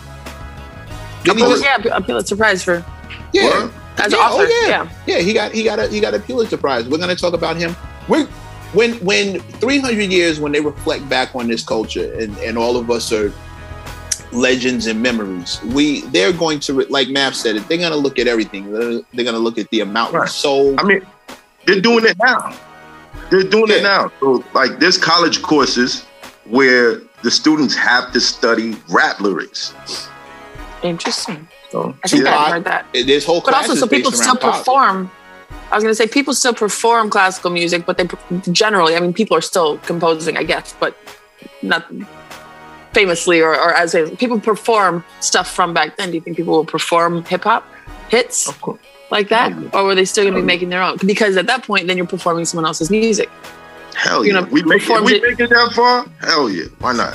Didn't 1.25 1.39
he 1.39 1.45
Pulitzer. 1.45 1.65
just- 1.65 1.85
yeah 1.85 1.97
a 1.97 2.01
Pulitzer 2.01 2.37
Prize 2.37 2.63
for 2.63 2.85
yeah, 3.33 3.45
Word. 3.45 3.73
as 3.99 4.13
Yeah, 4.13 4.19
an 4.19 4.33
author 4.33 4.45
oh, 4.49 4.67
yeah. 4.69 4.85
yeah 5.07 5.17
yeah. 5.17 5.23
He 5.23 5.33
got 5.33 5.53
he 5.53 5.63
got 5.65 5.79
a 5.79 5.89
he 5.89 6.01
got 6.01 6.15
a 6.15 6.19
Pulitzer 6.21 6.57
Prize. 6.57 6.89
We're 6.89 6.99
gonna 6.99 7.17
talk 7.17 7.35
about 7.35 7.57
him. 7.57 7.75
We're 8.09 8.27
when 8.73 8.93
when 9.05 9.41
300 9.41 10.13
years 10.13 10.39
when 10.41 10.53
they 10.53 10.61
reflect 10.61 11.09
back 11.09 11.35
on 11.35 11.49
this 11.49 11.65
culture 11.65 12.13
and 12.21 12.37
and 12.39 12.57
all 12.59 12.77
of 12.77 12.91
us 12.91 13.13
are 13.13 13.33
legends 14.33 14.87
and 14.87 15.03
memories. 15.03 15.61
We 15.65 16.03
they're 16.13 16.33
going 16.33 16.61
to 16.61 16.83
like 16.91 17.09
Math 17.09 17.35
said 17.35 17.57
it. 17.57 17.67
They're 17.69 17.79
gonna 17.79 17.97
look 17.97 18.19
at 18.19 18.27
everything. 18.27 18.73
They're, 18.73 19.01
they're 19.15 19.25
gonna 19.25 19.39
look 19.39 19.59
at 19.59 19.69
the 19.71 19.81
amount 19.81 20.13
Right. 20.15 20.25
of 20.25 20.31
soul. 20.31 20.75
I 20.79 20.83
mean, 20.85 21.07
they're 21.67 21.81
doing 21.81 22.05
it 22.05 22.17
now. 22.23 22.55
They're 23.31 23.43
doing 23.43 23.69
Yeah. 23.71 23.77
it 23.77 23.83
now. 23.83 24.13
So, 24.21 24.45
like, 24.55 24.79
there's 24.79 24.97
college 24.99 25.43
courses 25.43 26.03
where 26.45 27.01
the 27.23 27.31
students 27.31 27.75
have 27.75 28.13
to 28.13 28.21
study 28.21 28.77
rap 28.89 29.21
lyrics. 29.21 29.75
interesting 30.83 31.49
So, 31.71 31.95
i 32.05 32.09
think 32.09 32.23
Tupac. 32.25 32.41
i 32.41 32.51
heard 32.53 32.65
that 32.65 32.87
This 32.93 33.25
whole 33.27 33.41
but 33.45 33.53
also 33.55 33.75
so 33.75 33.87
people 33.89 34.13
still 34.13 34.29
around 34.29 34.41
pop. 34.41 34.59
perform 34.59 35.11
i 35.71 35.75
was 35.75 35.83
going 35.83 35.91
to 35.91 35.95
say 36.03 36.07
people 36.07 36.33
still 36.33 36.55
perform 36.55 37.11
classical 37.11 37.51
music 37.51 37.85
but 37.85 37.99
they 37.99 38.07
generally 38.53 38.95
i 38.97 39.01
mean 39.01 39.13
people 39.13 39.37
are 39.37 39.41
still 39.53 39.79
composing 39.79 40.37
i 40.37 40.45
guess 40.45 40.75
but 40.79 40.97
not 41.63 41.83
famously 42.93 43.41
or, 43.41 43.51
or 43.55 43.75
as 43.75 43.95
people 44.19 44.41
perform 44.41 45.05
stuff 45.21 45.51
from 45.51 45.75
back 45.75 45.97
then 45.97 46.09
do 46.11 46.15
you 46.17 46.21
think 46.21 46.37
people 46.37 46.55
will 46.55 46.65
perform 46.65 47.23
hip-hop 47.25 47.67
hits 48.09 48.49
of 48.49 48.61
course. 48.61 48.81
like 49.11 49.29
that 49.29 49.53
or 49.75 49.85
were 49.85 49.95
they 49.95 50.05
still 50.05 50.25
going 50.25 50.35
to 50.35 50.41
be 50.41 50.47
making 50.47 50.69
their 50.71 50.83
own 50.83 50.97
because 51.07 51.37
at 51.37 51.47
that 51.47 51.63
point 51.65 51.87
then 51.87 51.97
you're 51.97 52.07
performing 52.07 52.45
someone 52.45 52.65
else's 52.67 52.91
music 52.91 53.29
Hell 53.95 54.25
You 54.25 54.33
yeah. 54.33 54.41
know, 54.41 54.47
we 54.47 54.63
make, 54.63 54.81
performed 54.81 55.07
we 55.07 55.15
it- 55.17 55.23
make 55.23 55.41
it 55.41 55.51
that 55.51 55.73
far? 55.75 56.07
Hell 56.21 56.49
yeah. 56.49 56.67
Why 56.79 56.93
not? 56.93 57.15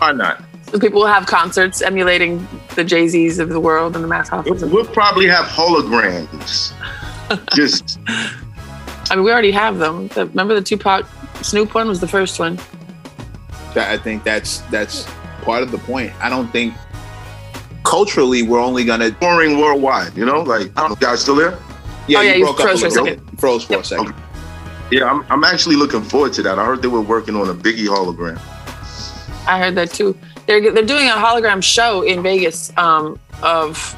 Why 0.00 0.12
not? 0.12 0.42
so 0.70 0.78
people 0.80 1.00
will 1.00 1.06
have 1.06 1.26
concerts 1.26 1.82
emulating 1.82 2.46
the 2.74 2.82
jay-z's 2.82 3.38
of 3.38 3.50
the 3.50 3.60
world 3.60 3.94
and 3.94 4.02
the 4.02 4.08
math 4.08 4.30
Hoffas. 4.30 4.62
We'll, 4.62 4.70
we'll 4.70 4.84
probably 4.86 5.26
have 5.26 5.44
holograms. 5.44 6.72
Just, 7.54 7.98
i 8.06 9.14
mean 9.14 9.24
we 9.24 9.30
already 9.30 9.50
have 9.50 9.78
them 9.78 10.08
The- 10.08 10.26
remember 10.26 10.54
the 10.54 10.62
tupac 10.62 11.06
snoop 11.42 11.74
one 11.74 11.86
was 11.88 12.00
the 12.00 12.08
first 12.08 12.38
one 12.40 12.58
That- 13.74 13.90
I 13.90 13.98
think 13.98 14.24
that's 14.24 14.58
that's 14.70 15.06
part 15.42 15.62
of 15.62 15.70
the 15.70 15.78
point. 15.78 16.12
I 16.20 16.28
don't 16.30 16.48
think 16.50 16.74
culturally 17.84 18.42
we're 18.42 18.60
only 18.60 18.84
gonna. 18.84 19.10
touring 19.12 19.58
worldwide, 19.58 20.16
you 20.16 20.24
know? 20.24 20.42
Like, 20.42 20.70
I 20.76 20.80
don't 20.80 20.90
know, 20.90 20.96
guys 20.96 21.20
still 21.20 21.34
there? 21.36 21.58
Yeah, 22.06 22.18
Oh, 22.18 22.22
yeah, 22.22 22.32
you 22.32 22.38
you 22.38 22.44
broke 22.44 22.60
up 22.60 22.66
froze 22.66 22.80
for 22.80 22.86
a 22.86 22.90
second. 22.90 23.26
bit. 23.30 23.40
Froze 23.40 23.64
for 23.64 23.78
a 23.78 23.84
second. 23.84 24.08
Okay. 24.08 24.18
Yeah, 24.90 25.04
I'm, 25.10 25.24
I'm 25.30 25.44
actually 25.44 25.76
looking 25.76 26.02
forward 26.02 26.32
to 26.34 26.42
that. 26.42 26.58
I 26.58 26.64
heard 26.64 26.82
they 26.82 26.88
were 26.88 27.00
working 27.00 27.34
on 27.36 27.48
a 27.48 27.54
Biggie 27.54 27.86
hologram. 27.86 28.38
I 29.46 29.58
heard 29.58 29.74
that 29.76 29.90
too. 29.90 30.16
They're 30.46 30.60
they're 30.72 30.84
doing 30.84 31.08
a 31.08 31.12
hologram 31.12 31.62
show 31.62 32.02
in 32.02 32.22
Vegas 32.22 32.70
um, 32.76 33.18
of 33.42 33.96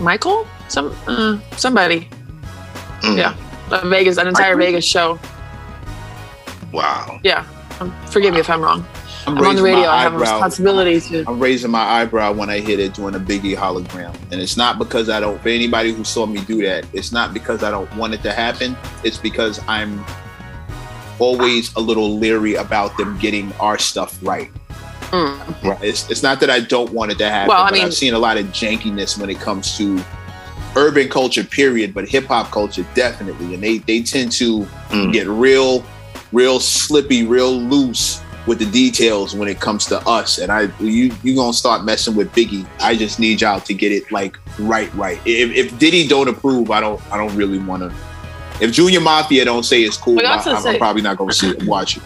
Michael, 0.00 0.46
some 0.68 0.94
uh, 1.06 1.38
somebody. 1.56 2.08
Mm. 3.00 3.18
Yeah, 3.18 3.36
a 3.70 3.86
Vegas, 3.86 4.16
an 4.16 4.26
entire 4.26 4.56
Michael? 4.56 4.72
Vegas 4.72 4.84
show. 4.86 5.18
Wow. 6.72 7.20
Yeah, 7.22 7.44
um, 7.80 7.94
forgive 8.06 8.34
me 8.34 8.40
if 8.40 8.48
I'm 8.50 8.60
wrong. 8.62 8.86
I'm, 9.26 9.38
I'm 9.38 9.44
on 9.46 9.56
the 9.56 9.62
radio. 9.62 9.88
I 9.88 10.02
have 10.02 10.14
a 10.14 10.18
responsibility 10.18 11.00
to. 11.00 11.24
I'm 11.26 11.38
raising 11.40 11.70
my 11.70 11.80
eyebrow 11.82 12.32
when 12.32 12.50
I 12.50 12.60
hit 12.60 12.78
it 12.78 12.94
doing 12.94 13.14
a 13.14 13.18
Biggie 13.20 13.56
hologram, 13.56 14.14
and 14.30 14.40
it's 14.40 14.56
not 14.56 14.78
because 14.78 15.08
I 15.08 15.18
don't. 15.20 15.40
For 15.42 15.48
anybody 15.48 15.92
who 15.92 16.04
saw 16.04 16.26
me 16.26 16.40
do 16.44 16.62
that, 16.62 16.86
it's 16.92 17.10
not 17.12 17.32
because 17.32 17.62
I 17.62 17.70
don't 17.70 17.92
want 17.96 18.12
it 18.14 18.22
to 18.22 18.32
happen. 18.32 18.76
It's 19.02 19.16
because 19.16 19.60
I'm 19.66 20.04
always 21.18 21.74
a 21.76 21.80
little 21.80 22.18
leery 22.18 22.54
about 22.56 22.96
them 22.98 23.16
getting 23.18 23.52
our 23.54 23.78
stuff 23.78 24.18
right. 24.22 24.50
Mm. 25.10 25.62
Right. 25.62 25.82
It's, 25.82 26.10
it's 26.10 26.22
not 26.22 26.40
that 26.40 26.50
I 26.50 26.60
don't 26.60 26.92
want 26.92 27.12
it 27.12 27.18
to 27.18 27.28
happen, 27.30 27.48
Well, 27.48 27.62
I 27.62 27.68
but 27.70 27.74
mean- 27.74 27.84
I've 27.84 27.94
seen 27.94 28.14
a 28.14 28.18
lot 28.18 28.36
of 28.36 28.46
jankiness 28.46 29.18
when 29.18 29.30
it 29.30 29.38
comes 29.38 29.76
to 29.78 30.02
urban 30.76 31.08
culture, 31.08 31.44
period, 31.44 31.94
but 31.94 32.08
hip 32.08 32.24
hop 32.26 32.50
culture 32.50 32.84
definitely, 32.94 33.54
and 33.54 33.62
they 33.62 33.78
they 33.78 34.02
tend 34.02 34.32
to 34.32 34.66
Mm. 34.90 35.12
get 35.12 35.26
real, 35.28 35.84
real 36.34 36.60
slippy, 36.60 37.24
real 37.26 37.52
loose 37.52 38.20
with 38.46 38.58
the 38.58 38.66
details 38.66 39.34
when 39.34 39.48
it 39.48 39.58
comes 39.60 39.86
to 39.86 39.98
us. 40.06 40.38
And 40.38 40.52
I, 40.52 40.62
you, 40.78 41.14
you 41.22 41.34
gonna 41.34 41.52
start 41.54 41.84
messing 41.84 42.14
with 42.14 42.30
Biggie. 42.32 42.66
I 42.80 42.94
just 42.94 43.18
need 43.18 43.40
y'all 43.40 43.60
to 43.60 43.72
get 43.72 43.92
it 43.92 44.10
like 44.12 44.38
right, 44.58 44.92
right. 44.94 45.18
If, 45.24 45.50
if 45.52 45.78
Diddy 45.78 46.06
don't 46.06 46.28
approve, 46.28 46.70
I 46.70 46.80
don't, 46.80 47.00
I 47.10 47.16
don't 47.16 47.34
really 47.36 47.58
want 47.58 47.82
to. 47.82 47.96
If 48.60 48.72
Junior 48.72 49.00
Mafia 49.00 49.44
don't 49.44 49.62
say 49.64 49.82
it's 49.82 49.96
cool, 49.96 50.18
I, 50.20 50.36
I'm, 50.36 50.56
I'm 50.56 50.62
say- 50.62 50.78
probably 50.78 51.02
not 51.02 51.16
gonna 51.16 51.32
see 51.32 51.48
it, 51.50 51.64
watch 51.64 51.96
it. 51.96 52.02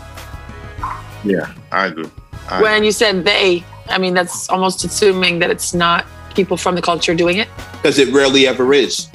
Yeah, 1.25 1.53
I 1.73 1.87
agree. 1.87 2.09
I 2.49 2.63
When 2.63 2.85
you 2.85 2.93
said 2.93 3.25
they, 3.25 3.65
I 3.89 3.99
mean 3.99 4.15
that's 4.15 4.49
almost 4.49 4.85
assuming 4.85 5.41
that 5.41 5.51
it's 5.51 5.75
not 5.75 6.07
people 6.35 6.57
from 6.57 6.77
the 6.77 6.83
culture 6.83 7.15
doing 7.15 7.39
it. 7.39 7.49
because 7.73 7.99
it 7.99 8.15
rarely 8.15 8.47
ever 8.47 8.73
is. 8.73 9.09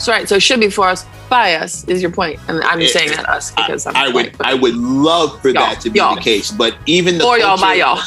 So 0.00 0.12
right, 0.12 0.28
so 0.28 0.36
it 0.36 0.40
should 0.42 0.60
be 0.60 0.70
for 0.70 0.88
us 0.88 1.04
by 1.28 1.54
us 1.54 1.84
is 1.84 2.00
your 2.02 2.10
point, 2.10 2.40
and 2.48 2.62
I'm 2.64 2.80
It- 2.80 2.88
saying 2.90 3.10
that 3.10 3.28
us 3.28 3.50
because 3.52 3.86
I'm 3.86 3.94
I 3.94 4.08
would 4.08 4.34
I 4.40 4.54
would 4.54 4.74
love 4.74 5.40
for 5.42 5.48
Y'all, 5.50 5.66
that 5.66 5.80
to 5.82 5.90
be 5.90 5.98
y'all. 5.98 6.14
the 6.16 6.20
case, 6.22 6.50
but 6.50 6.74
even 6.86 7.18
the 7.18 7.24
or 7.26 7.38
y'all 7.38 7.56
by 7.60 7.78
culture- 7.78 8.02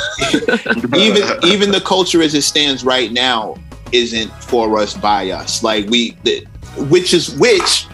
y'all. 0.91 0.95
even 0.97 1.23
even 1.43 1.71
the 1.71 1.81
culture 1.81 2.21
as 2.21 2.33
it 2.33 2.41
stands 2.41 2.83
right 2.83 3.11
now 3.11 3.55
isn't 3.91 4.31
for 4.43 4.79
us 4.79 4.95
by 4.95 5.29
us 5.29 5.61
like 5.63 5.87
we 5.87 6.17
the, 6.23 6.43
which 6.89 7.13
is 7.13 7.29
which 7.37 7.85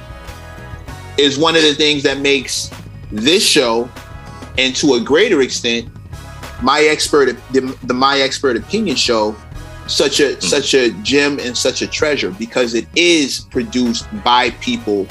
is 1.17 1.37
one 1.37 1.55
of 1.55 1.61
the 1.61 1.73
things 1.75 2.01
that 2.03 2.19
makes 2.19 2.71
this 3.11 3.45
show 3.45 3.89
and 4.57 4.73
to 4.77 4.93
a 4.93 5.01
greater 5.01 5.41
extent 5.41 5.87
my 6.61 6.81
expert 6.83 7.35
the, 7.51 7.61
the 7.83 7.93
my 7.93 8.19
expert 8.19 8.55
opinion 8.55 8.95
show 8.95 9.35
such 9.89 10.19
a 10.19 10.35
hmm. 10.35 10.39
such 10.39 10.73
a 10.73 10.91
gem 11.01 11.39
and 11.39 11.57
such 11.57 11.81
a 11.81 11.87
treasure 11.87 12.31
because 12.31 12.73
it 12.73 12.87
is 12.95 13.41
produced 13.51 14.07
by 14.23 14.51
people 14.61 15.07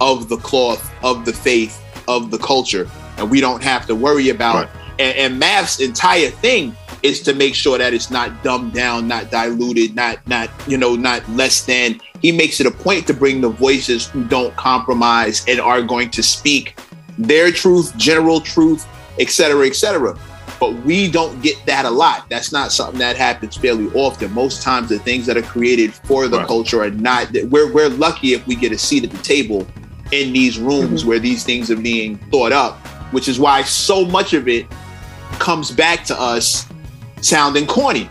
of 0.00 0.28
the 0.28 0.36
cloth 0.38 0.92
of 1.02 1.24
the 1.24 1.32
faith 1.32 1.82
of 2.08 2.30
the 2.30 2.38
culture 2.38 2.88
and 3.18 3.30
we 3.30 3.40
don't 3.40 3.62
have 3.62 3.86
to 3.86 3.94
worry 3.94 4.28
about 4.28 4.66
Right. 4.66 4.68
and, 4.98 5.16
and 5.16 5.38
Math's 5.38 5.80
entire 5.80 6.28
thing 6.30 6.76
is 7.02 7.22
to 7.22 7.34
make 7.34 7.54
sure 7.54 7.78
that 7.78 7.94
it's 7.94 8.10
not 8.10 8.42
dumbed 8.42 8.72
down, 8.72 9.06
not 9.06 9.30
diluted, 9.30 9.94
not 9.94 10.18
not 10.26 10.50
you 10.66 10.76
know, 10.76 10.96
not 10.96 11.28
less 11.30 11.64
than. 11.64 12.00
He 12.20 12.32
makes 12.32 12.60
it 12.60 12.66
a 12.66 12.70
point 12.70 13.06
to 13.06 13.14
bring 13.14 13.40
the 13.40 13.48
voices 13.48 14.06
who 14.06 14.24
don't 14.24 14.54
compromise 14.56 15.44
and 15.46 15.60
are 15.60 15.82
going 15.82 16.10
to 16.10 16.22
speak 16.22 16.78
their 17.18 17.50
truth, 17.52 17.96
general 17.96 18.40
truth, 18.40 18.86
et 19.18 19.30
cetera, 19.30 19.66
et 19.66 19.76
cetera. 19.76 20.18
But 20.58 20.72
we 20.84 21.10
don't 21.10 21.40
get 21.42 21.56
that 21.66 21.84
a 21.84 21.90
lot. 21.90 22.28
That's 22.30 22.50
not 22.50 22.72
something 22.72 22.98
that 22.98 23.16
happens 23.16 23.56
fairly 23.56 23.88
often. 23.92 24.32
Most 24.32 24.62
times, 24.62 24.88
the 24.88 24.98
things 24.98 25.26
that 25.26 25.36
are 25.36 25.42
created 25.42 25.92
for 25.92 26.28
the 26.28 26.38
Right. 26.38 26.46
culture 26.46 26.82
are 26.82 26.90
not. 26.90 27.28
We're 27.50 27.70
we're 27.72 27.90
lucky 27.90 28.32
if 28.32 28.46
we 28.46 28.54
get 28.54 28.72
a 28.72 28.78
seat 28.78 29.04
at 29.04 29.10
the 29.10 29.18
table 29.22 29.66
in 30.12 30.32
these 30.32 30.58
rooms 30.58 31.04
where 31.04 31.18
these 31.18 31.44
things 31.44 31.70
are 31.70 31.76
being 31.76 32.16
thought 32.30 32.52
up, 32.52 32.78
which 33.12 33.28
is 33.28 33.38
why 33.38 33.62
so 33.64 34.04
much 34.06 34.32
of 34.32 34.48
it 34.48 34.66
comes 35.38 35.70
back 35.70 36.04
to 36.06 36.18
us 36.18 36.64
sounding 37.20 37.66
corny. 37.66 38.08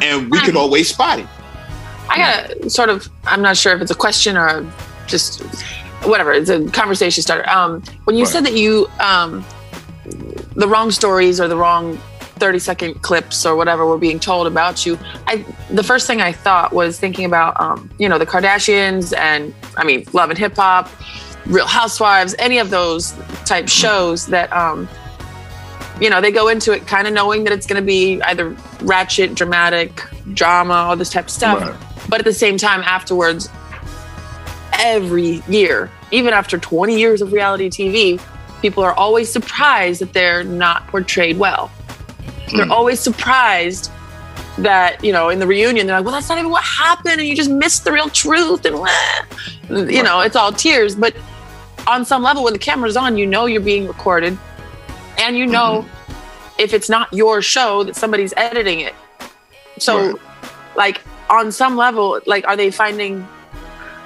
And 0.00 0.30
we 0.30 0.40
can 0.40 0.56
always 0.56 0.88
spot 0.88 1.18
it. 1.18 1.26
I 2.08 2.18
got 2.18 2.50
a 2.64 2.70
sort 2.70 2.88
of, 2.88 3.08
I'm 3.26 3.42
not 3.42 3.56
sure 3.56 3.74
if 3.74 3.82
it's 3.82 3.90
a 3.90 3.94
question 3.96 4.36
or 4.36 4.64
just 5.06 5.42
whatever. 6.04 6.32
It's 6.32 6.48
a 6.50 6.64
conversation 6.70 7.22
starter. 7.22 7.48
Um, 7.50 7.82
when 8.04 8.16
you 8.16 8.24
Right. 8.24 8.32
said 8.32 8.44
that 8.46 8.54
you, 8.54 8.88
um, 9.00 9.44
the 10.56 10.66
wrong 10.66 10.90
stories 10.90 11.40
or 11.40 11.48
the 11.48 11.56
wrong 11.56 11.98
30 12.38 12.58
second 12.58 13.02
clips 13.02 13.46
or 13.46 13.56
whatever 13.56 13.86
were 13.86 13.98
being 13.98 14.18
told 14.18 14.46
about 14.46 14.84
you, 14.84 14.98
I, 15.26 15.44
the 15.70 15.82
first 15.82 16.06
thing 16.06 16.20
I 16.20 16.32
thought 16.32 16.72
was 16.72 16.98
thinking 16.98 17.24
about, 17.24 17.58
um, 17.60 17.90
you 17.98 18.08
know, 18.08 18.18
the 18.18 18.26
Kardashians 18.26 19.16
and 19.16 19.54
I 19.76 19.84
mean, 19.84 20.04
Love 20.12 20.30
and 20.30 20.38
Hip 20.38 20.56
Hop, 20.56 20.90
Real 21.46 21.66
Housewives, 21.66 22.34
any 22.38 22.58
of 22.58 22.70
those 22.70 23.12
type 23.44 23.68
shows 23.68 24.26
that, 24.26 24.52
um, 24.52 24.88
you 26.00 26.10
know, 26.10 26.20
they 26.20 26.30
go 26.30 26.48
into 26.48 26.72
it 26.72 26.86
kind 26.86 27.06
of 27.06 27.14
knowing 27.14 27.44
that 27.44 27.52
it's 27.52 27.66
going 27.66 27.80
to 27.80 27.86
be 27.86 28.20
either 28.22 28.54
ratchet, 28.82 29.34
dramatic, 29.34 30.02
drama, 30.34 30.74
all 30.74 30.96
this 30.96 31.10
type 31.10 31.24
of 31.24 31.30
stuff. 31.30 31.60
Right. 31.60 32.08
But 32.08 32.20
at 32.20 32.24
the 32.24 32.34
same 32.34 32.58
time, 32.58 32.82
afterwards, 32.82 33.48
every 34.74 35.42
year, 35.48 35.90
even 36.10 36.34
after 36.34 36.58
20 36.58 36.98
years 36.98 37.22
of 37.22 37.32
reality 37.32 37.70
TV, 37.70 38.20
people 38.66 38.82
are 38.82 38.94
always 38.94 39.28
surprised 39.38 40.00
that 40.02 40.12
they're 40.12 40.42
not 40.44 40.78
portrayed 40.88 41.38
well. 41.38 41.70
They're 42.54 42.66
Mm. 42.66 42.70
always 42.78 42.98
surprised 43.00 43.90
that, 44.58 45.02
you 45.04 45.12
know, 45.16 45.28
in 45.28 45.38
the 45.38 45.46
reunion, 45.46 45.86
they're 45.86 45.96
like, 45.98 46.04
well, 46.06 46.14
that's 46.14 46.28
not 46.28 46.38
even 46.38 46.50
what 46.50 46.64
happened. 46.64 47.18
And 47.20 47.28
you 47.28 47.36
just 47.36 47.50
missed 47.64 47.84
the 47.84 47.92
real 47.92 48.08
truth. 48.08 48.64
And, 48.64 48.76
wah." 48.80 48.88
you 49.96 50.02
know, 50.02 50.20
it's 50.26 50.36
all 50.40 50.52
tears. 50.52 50.94
But 51.04 51.14
on 51.86 52.04
some 52.04 52.22
level, 52.28 52.42
when 52.44 52.52
the 52.52 52.58
camera's 52.58 52.96
on, 52.96 53.16
you 53.16 53.26
know 53.26 53.46
you're 53.46 53.60
being 53.74 53.86
recorded. 53.86 54.36
And 55.18 55.36
you 55.36 55.46
know, 55.46 55.84
if 56.58 56.72
it's 56.76 56.88
not 56.88 57.12
your 57.12 57.40
show, 57.42 57.84
that 57.84 57.94
somebody's 57.96 58.32
editing 58.36 58.80
it. 58.80 58.94
So, 59.78 59.92
Right. 59.98 60.16
like, 60.84 60.96
on 61.30 61.52
some 61.52 61.76
level, 61.76 62.20
like, 62.26 62.44
are 62.48 62.56
they 62.56 62.70
finding 62.70 63.26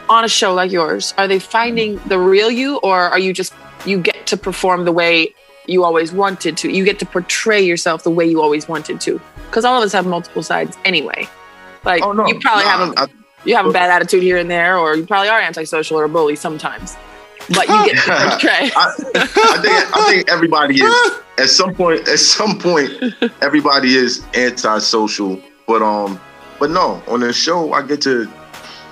on 0.09 0.25
a 0.25 0.29
show 0.29 0.53
like 0.55 0.73
yours, 0.73 1.15
are 1.19 1.29
they 1.29 1.39
finding 1.39 2.01
the 2.07 2.19
real 2.19 2.51
you, 2.51 2.79
or 2.79 2.99
are 3.13 3.19
you 3.27 3.33
just, 3.33 3.53
you 3.87 3.99
get 4.01 4.27
to 4.29 4.37
perform 4.37 4.85
the 4.85 4.93
way 4.93 5.35
you 5.67 5.85
always 5.85 6.13
wanted 6.13 6.57
to? 6.59 6.71
You 6.71 6.85
get 6.85 6.99
to 7.01 7.07
portray 7.07 7.61
yourself 7.63 8.03
the 8.05 8.11
way 8.11 8.27
you 8.27 8.41
always 8.43 8.69
wanted 8.69 9.01
to? 9.03 9.21
Because 9.47 9.65
all 9.65 9.77
of 9.79 9.85
us 9.85 9.93
have 9.93 10.07
multiple 10.07 10.43
sides 10.43 10.77
anyway. 10.85 11.29
Like, 11.85 12.03
Oh 12.03 12.13
no, 12.13 12.27
you 12.27 12.39
probably 12.41 12.65
Nah, 12.65 12.71
have 12.71 12.93
a 12.97 13.01
I- 13.01 13.07
you 13.47 13.57
have 13.57 13.65
a 13.65 13.73
bad 13.73 13.89
attitude 13.91 14.23
here 14.23 14.37
and 14.37 14.51
there, 14.51 14.77
or 14.77 14.95
you 14.97 15.07
probably 15.07 15.31
are 15.31 15.41
antisocial 15.41 15.99
or 15.99 16.05
a 16.05 16.09
bully 16.11 16.37
sometimes. 16.37 16.95
But 17.49 17.67
you 17.69 17.87
get 17.87 18.05
to 18.05 18.29
portray. 18.29 18.71
I, 18.77 18.95
I 19.15 19.59
think 19.63 19.97
I 19.97 20.05
think 20.11 20.29
everybody 20.31 20.75
is 20.83 21.13
at 21.39 21.49
some 21.49 21.75
point. 21.75 22.07
At 22.07 22.19
some 22.19 22.59
point, 22.59 22.91
everybody 23.41 23.95
is 23.95 24.23
antisocial. 24.35 25.41
But 25.67 25.81
um, 25.83 26.21
but 26.59 26.71
no, 26.71 27.03
on 27.09 27.21
the 27.21 27.33
show, 27.33 27.73
I 27.73 27.81
get 27.83 28.03
to 28.03 28.31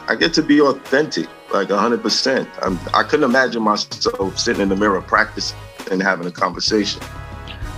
I 0.08 0.14
get 0.14 0.32
to 0.34 0.42
be 0.42 0.62
authentic, 0.62 1.26
like 1.52 1.70
hundred 1.70 2.02
percent. 2.02 2.48
I 2.94 3.02
couldn't 3.02 3.24
imagine 3.24 3.62
myself 3.62 4.38
sitting 4.38 4.62
in 4.62 4.68
the 4.68 4.76
mirror 4.76 5.00
practicing 5.02 5.56
and 5.90 6.02
having 6.02 6.26
a 6.26 6.30
conversation. 6.30 7.02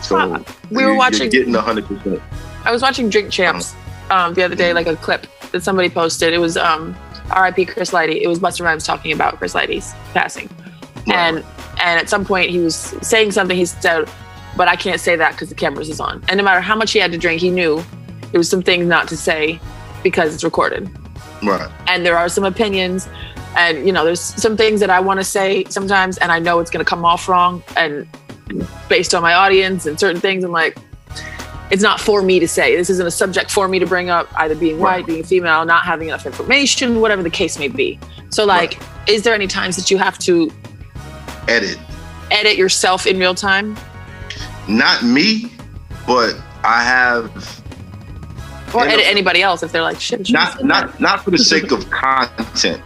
So. 0.03 0.43
We 0.71 0.85
were 0.85 0.93
you- 0.93 0.97
watching- 0.99 1.21
You're 1.23 1.45
getting 1.45 1.55
hundred 1.55 1.87
percent. 1.87 2.21
I 2.65 2.73
was 2.73 2.83
watching 2.83 3.09
Drink 3.11 3.31
Champs 3.31 3.75
um, 4.11 4.35
the 4.35 4.43
other 4.43 4.55
day, 4.55 4.73
like 4.73 4.87
a 4.87 4.97
clip 4.97 5.27
that 5.53 5.63
somebody 5.63 5.89
posted. 5.89 6.33
It 6.33 6.39
was 6.39 6.57
um, 6.57 6.95
R.I.P. 7.31 7.65
Chris 7.67 7.91
Lighty. 7.91 8.21
It 8.21 8.27
was 8.29 8.39
Busta 8.39 8.65
Rhymes 8.65 8.85
talking 8.85 9.13
about 9.13 9.39
Chris 9.39 9.55
Lighty's 9.55 9.93
passing, 10.13 10.49
and 11.07 11.39
and 11.83 12.01
at 12.01 12.09
some 12.11 12.25
point 12.25 12.51
he 12.51 12.59
was 12.59 12.75
saying 12.75 13.33
something. 13.33 13.57
He 13.57 13.65
said, 13.67 14.09
"But 14.57 14.69
I 14.69 14.77
can't 14.77 15.01
say 15.01 15.17
that 15.17 15.33
because 15.33 15.49
the 15.49 15.55
cameras 15.55 15.89
is 15.89 16.01
on." 16.01 16.23
And 16.29 16.37
no 16.39 16.45
matter 16.45 16.61
how 16.61 16.77
much 16.77 16.93
he 16.93 16.99
had 16.99 17.13
to 17.13 17.19
drink, 17.19 17.41
he 17.41 17.51
knew 17.51 17.83
there 18.33 18.39
was 18.39 18.49
some 18.51 18.63
things 18.63 18.87
not 18.87 19.09
to 19.09 19.17
say 19.17 19.59
because 20.03 20.35
it's 20.35 20.45
recorded. 20.45 20.91
Right. 21.43 21.71
and 21.89 22.05
there 22.05 22.19
are 22.19 22.29
some 22.29 22.45
opinions 22.45 23.09
and 23.57 23.87
you 23.87 23.93
know 23.93 24.05
there's 24.05 24.21
some 24.21 24.57
things 24.57 24.81
that 24.81 24.91
i 24.91 25.01
want 25.01 25.19
to 25.19 25.25
say 25.25 25.65
sometimes 25.65 26.19
and 26.19 26.31
i 26.31 26.39
know 26.39 26.59
it's 26.61 26.71
going 26.71 26.85
to 26.85 26.89
come 26.89 27.05
off 27.05 27.29
wrong 27.29 27.63
and 27.77 28.07
based 28.89 29.15
on 29.15 29.23
my 29.23 29.33
audience 29.33 29.87
and 29.87 29.99
certain 29.99 30.21
things 30.21 30.45
i'm 30.45 30.53
like 30.53 30.77
it's 31.71 31.83
not 31.83 32.01
for 32.01 32.21
me 32.23 32.41
to 32.41 32.49
say 32.49 32.77
this 32.77 32.91
isn't 32.91 33.07
a 33.07 33.11
subject 33.11 33.51
for 33.51 33.69
me 33.69 33.79
to 33.79 33.87
bring 33.87 34.11
up 34.11 34.29
either 34.41 34.55
being 34.55 34.79
white 34.79 35.07
being 35.07 35.23
female 35.23 35.65
not 35.65 35.85
having 35.85 36.09
enough 36.09 36.27
information 36.27 37.01
whatever 37.01 37.23
the 37.23 37.31
case 37.31 37.59
may 37.59 37.69
be 37.69 37.99
so 38.31 38.45
like 38.45 38.81
is 39.09 39.23
there 39.23 39.35
any 39.35 39.47
times 39.47 39.77
that 39.77 39.91
you 39.91 39.99
have 39.99 40.19
to 40.19 40.51
Edit. 41.49 41.79
edit 42.31 42.57
yourself 42.57 43.07
in 43.07 43.19
real 43.19 43.35
time 43.35 43.77
Not 44.69 45.03
me, 45.03 45.51
but 46.07 46.37
I 46.63 46.83
have 46.85 47.61
or 48.73 48.87
edit 48.87 49.05
no. 49.05 49.11
anybody 49.11 49.43
else 49.43 49.63
if 49.63 49.73
they're 49.73 49.83
like 49.83 50.01
shit 50.01 50.31
not 50.31 50.63
not 50.65 50.93
that. 50.93 51.01
not 51.01 51.25
for 51.25 51.31
the 51.31 51.39
sake 51.39 51.73
of 51.73 51.89
content 51.91 52.83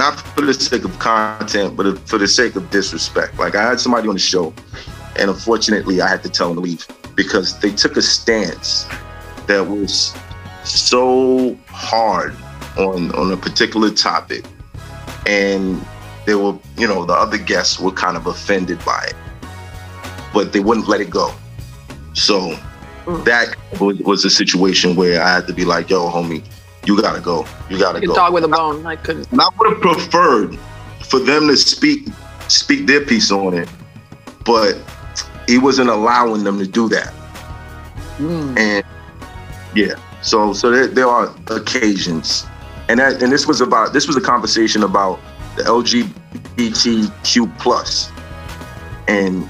not 0.00 0.18
for 0.34 0.40
the 0.40 0.54
sake 0.54 0.84
of 0.84 0.98
content 0.98 1.76
but 1.76 1.98
for 2.08 2.16
the 2.16 2.26
sake 2.26 2.56
of 2.56 2.70
disrespect. 2.70 3.38
Like 3.38 3.54
i 3.54 3.62
had 3.62 3.78
somebody 3.78 4.08
on 4.08 4.14
the 4.14 4.26
show 4.34 4.54
and 5.18 5.28
unfortunately 5.28 6.00
i 6.00 6.08
had 6.08 6.22
to 6.22 6.30
tell 6.30 6.48
them 6.48 6.56
to 6.56 6.62
leave 6.62 6.86
because 7.14 7.58
they 7.60 7.70
took 7.70 7.98
a 7.98 8.02
stance 8.02 8.86
that 9.46 9.60
was 9.60 10.14
so 10.64 11.54
hard 11.68 12.34
on 12.78 13.14
on 13.14 13.32
a 13.32 13.36
particular 13.36 13.90
topic. 13.90 14.44
And 15.26 15.62
they 16.26 16.34
were 16.34 16.56
you 16.78 16.88
know 16.88 17.04
the 17.04 17.18
other 17.24 17.38
guests 17.52 17.78
were 17.78 17.92
kind 18.04 18.16
of 18.16 18.26
offended 18.26 18.82
by 18.84 19.02
it 19.06 19.16
but 20.32 20.52
they 20.52 20.60
wouldn't 20.60 20.88
let 20.88 21.00
it 21.00 21.10
go. 21.10 21.34
So 22.14 22.56
Mm. 23.06 23.24
that 23.24 23.56
was, 23.80 23.98
was 24.00 24.24
a 24.24 24.30
situation 24.30 24.94
where 24.94 25.22
I 25.22 25.34
had 25.34 25.46
to 25.46 25.54
be 25.54 25.64
like, 25.64 25.88
"Yo, 25.90 26.08
homie, 26.10 26.42
you 26.86 27.00
gotta 27.00 27.20
go. 27.20 27.46
You 27.68 27.78
gotta 27.78 28.00
go." 28.00 28.14
dog 28.14 28.32
with 28.32 28.44
a 28.44 28.48
bone 28.48 28.84
i 28.86 28.96
couldn't 28.96 29.30
And 29.32 29.40
I 29.40 29.48
would 29.58 29.72
have 29.72 29.80
preferred 29.80 30.58
for 31.04 31.18
them 31.18 31.48
to 31.48 31.56
speak 31.56 32.08
speak 32.48 32.86
their 32.86 33.04
piece 33.04 33.30
on 33.30 33.54
it, 33.54 33.68
but 34.44 34.76
he 35.46 35.58
wasn't 35.58 35.90
allowing 35.90 36.44
them 36.44 36.58
to 36.58 36.66
do 36.66 36.88
that. 36.88 37.10
Hmm. 38.18 38.56
And 38.56 38.84
yeah, 39.74 39.94
so 40.22 40.52
so 40.52 40.70
there, 40.70 40.86
there 40.86 41.08
are 41.08 41.34
occasions, 41.48 42.46
and 42.88 43.00
that 43.00 43.22
and 43.22 43.32
this 43.32 43.46
was 43.46 43.60
about 43.60 43.92
this 43.92 44.06
was 44.06 44.16
a 44.16 44.20
conversation 44.20 44.82
about 44.82 45.20
the 45.56 45.62
LGBTQ 45.62 47.58
plus, 47.58 48.10
and 49.08 49.48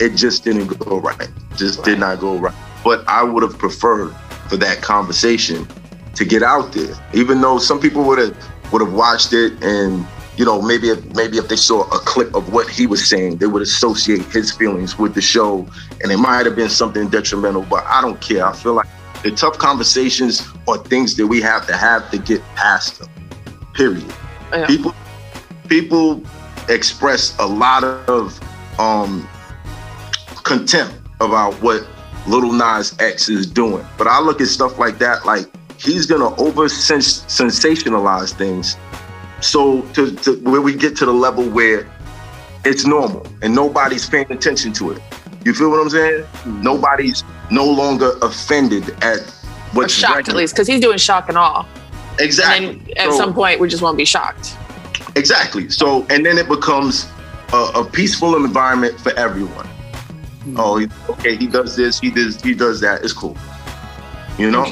it 0.00 0.16
just 0.16 0.44
didn't 0.44 0.66
go 0.66 0.98
right. 0.98 1.28
Just 1.56 1.84
did 1.84 2.00
not 2.00 2.18
go 2.20 2.36
right. 2.36 2.54
But 2.82 3.06
I 3.08 3.22
would 3.22 3.42
have 3.42 3.56
preferred 3.58 4.14
for 4.48 4.56
that 4.56 4.82
conversation 4.82 5.66
to 6.14 6.24
get 6.24 6.42
out 6.42 6.72
there, 6.72 6.94
even 7.12 7.40
though 7.40 7.58
some 7.58 7.80
people 7.80 8.04
would 8.04 8.18
have 8.18 8.36
would 8.72 8.82
have 8.82 8.92
watched 8.92 9.32
it 9.32 9.52
and 9.62 10.06
you 10.36 10.44
know 10.44 10.60
maybe 10.60 10.88
if 10.88 11.04
maybe 11.14 11.38
if 11.38 11.48
they 11.48 11.56
saw 11.56 11.82
a 11.90 11.98
clip 11.98 12.34
of 12.34 12.52
what 12.52 12.68
he 12.68 12.86
was 12.86 13.08
saying, 13.08 13.36
they 13.36 13.46
would 13.46 13.62
associate 13.62 14.22
his 14.26 14.52
feelings 14.52 14.98
with 14.98 15.14
the 15.14 15.20
show, 15.20 15.66
and 16.02 16.10
it 16.10 16.18
might 16.18 16.46
have 16.46 16.56
been 16.56 16.70
something 16.70 17.08
detrimental. 17.08 17.62
But 17.62 17.84
I 17.84 18.00
don't 18.00 18.20
care. 18.20 18.46
I 18.46 18.54
feel 18.54 18.74
like 18.74 18.88
the 19.22 19.30
tough 19.30 19.58
conversations 19.58 20.46
are 20.68 20.78
things 20.78 21.16
that 21.16 21.26
we 21.26 21.40
have 21.40 21.66
to 21.66 21.76
have 21.76 22.10
to 22.10 22.18
get 22.18 22.42
past 22.56 22.98
them. 22.98 23.08
Period. 23.74 24.12
Yeah. 24.52 24.66
People 24.66 24.94
people 25.68 26.22
express 26.68 27.36
a 27.38 27.46
lot 27.46 27.84
of 27.84 28.40
um 28.78 29.28
contempt 30.42 30.94
about 31.20 31.54
what 31.62 31.86
Lil 32.26 32.52
Nas 32.52 32.96
X 32.98 33.28
is 33.28 33.46
doing. 33.46 33.84
But 33.98 34.06
I 34.06 34.20
look 34.20 34.40
at 34.40 34.48
stuff 34.48 34.78
like 34.78 34.98
that, 34.98 35.24
like 35.24 35.46
he's 35.78 36.06
gonna 36.06 36.34
over 36.36 36.64
sensationalize 36.66 38.32
things, 38.32 38.76
so 39.40 39.82
to, 39.92 40.14
to 40.16 40.36
where 40.40 40.60
we 40.60 40.74
get 40.74 40.96
to 40.98 41.06
the 41.06 41.12
level 41.12 41.48
where 41.48 41.90
it's 42.64 42.86
normal 42.86 43.26
and 43.42 43.54
nobody's 43.54 44.08
paying 44.08 44.30
attention 44.32 44.72
to 44.72 44.92
it. 44.92 45.02
You 45.44 45.52
feel 45.52 45.70
what 45.70 45.80
I'm 45.80 45.90
saying? 45.90 46.22
Mm-hmm. 46.22 46.62
Nobody's 46.62 47.22
no 47.50 47.66
longer 47.66 48.12
offended 48.22 48.88
at 49.04 49.18
Or 49.18 49.22
what's 49.72 49.92
shocked 49.92 50.28
at 50.28 50.36
least, 50.36 50.54
because 50.54 50.66
he's 50.66 50.80
doing 50.80 50.96
shock 50.96 51.28
and 51.28 51.36
awe. 51.36 51.66
Exactly. 52.18 52.68
And 52.68 52.80
then 52.80 52.88
at 52.96 53.10
So- 53.10 53.18
some 53.18 53.34
point, 53.34 53.60
we 53.60 53.68
just 53.68 53.82
won't 53.82 53.98
be 53.98 54.06
shocked. 54.06 54.56
Exactly. 55.16 55.68
So, 55.68 56.06
and 56.10 56.24
then 56.24 56.38
it 56.38 56.48
becomes 56.48 57.06
a, 57.52 57.70
a 57.74 57.84
peaceful 57.84 58.36
environment 58.36 58.98
for 58.98 59.12
everyone. 59.18 59.66
Mm-hmm. 60.46 60.56
Oh, 60.58 61.12
okay, 61.14 61.36
he 61.36 61.46
does 61.46 61.76
this, 61.76 62.00
he 62.00 62.10
does, 62.10 62.40
he 62.40 62.54
does 62.54 62.80
that. 62.80 63.04
It's 63.04 63.12
cool. 63.12 63.36
You 64.38 64.50
know. 64.50 64.64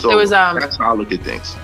Interesting. 0.00 0.02
So 0.02 0.08
There 0.08 0.16
was, 0.16 0.32
um, 0.32 0.60
that's 0.60 0.76
how 0.76 0.90
I 0.90 0.94
look 0.94 1.12
at 1.12 1.22
things. 1.22 1.56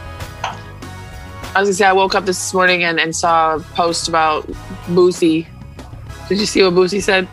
I 1.55 1.61
was 1.61 1.69
gonna 1.69 1.75
say 1.75 1.87
I 1.87 1.93
woke 1.93 2.15
up 2.15 2.27
this 2.27 2.53
morning 2.53 2.85
and, 2.85 3.01
and 3.01 3.17
saw 3.17 3.57
a 3.57 3.61
post 3.61 4.09
about 4.09 4.47
Boosie. 4.89 5.47
Did 6.29 6.39
you 6.39 6.47
see 6.47 6.63
what 6.63 6.75
Boosie 6.75 7.03
said? 7.03 7.27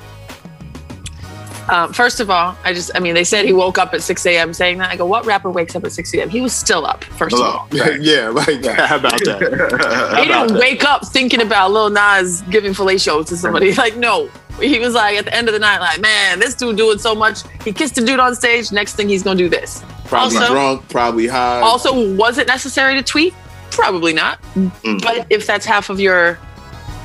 Um, 1.70 1.94
first 1.94 2.20
of 2.20 2.30
all, 2.30 2.58
I 2.64 2.74
just 2.74 2.92
I 2.96 3.00
mean 3.00 3.16
they 3.16 3.24
said 3.24 3.46
he 3.46 3.54
woke 3.54 3.78
up 3.78 3.94
at 3.94 4.02
6 4.02 4.26
a.m. 4.26 4.54
saying 4.54 4.78
that. 4.80 4.92
I 4.92 4.96
go, 4.98 5.06
what 5.06 5.26
rapper 5.26 5.50
wakes 5.50 5.76
up 5.76 5.84
at 5.86 5.92
6 5.92 6.14
a.m.? 6.14 6.30
He 6.30 6.42
was 6.42 6.54
still 6.54 6.86
up, 6.86 7.04
first 7.04 7.36
of 7.36 7.42
all. 7.42 7.68
yeah, 7.72 8.30
like 8.30 8.64
how 8.66 8.98
about 8.98 9.20
that? 9.24 10.16
He 10.20 10.28
didn't 10.28 10.58
wake 10.58 10.84
up 10.84 11.08
thinking 11.08 11.42
about 11.42 11.72
Lil 11.72 11.90
Nas 11.90 12.42
giving 12.50 12.74
fellatio 12.74 13.26
to 13.28 13.36
somebody. 13.38 13.74
Like, 13.78 13.98
no. 13.98 14.30
He 14.62 14.78
was 14.80 14.94
like 14.94 15.18
at 15.18 15.26
the 15.26 15.36
end 15.36 15.48
of 15.48 15.54
the 15.54 15.60
night, 15.60 15.80
like, 15.80 16.00
man, 16.00 16.40
this 16.40 16.54
dude 16.54 16.78
doing 16.78 17.00
so 17.00 17.16
much. 17.16 17.40
He 17.66 17.74
kissed 17.74 17.98
a 17.98 18.06
dude 18.06 18.20
on 18.20 18.36
stage. 18.36 18.72
Next 18.72 18.96
thing 18.96 19.10
he's 19.10 19.24
gonna 19.24 19.38
do 19.38 19.50
this. 19.50 19.84
Probably 20.14 20.38
Also- 20.38 20.54
drunk, 20.54 20.90
probably 20.90 21.28
high. 21.28 21.62
Also, 21.62 22.14
was 22.16 22.38
it 22.38 22.48
necessary 22.48 22.96
to 22.96 23.04
tweet? 23.04 23.34
Probably 23.72 24.14
not. 24.14 24.40
Mm. 24.56 25.02
But 25.02 25.26
if 25.30 25.48
that's 25.48 25.66
half 25.66 25.90
of 25.90 26.00
your, 26.00 26.38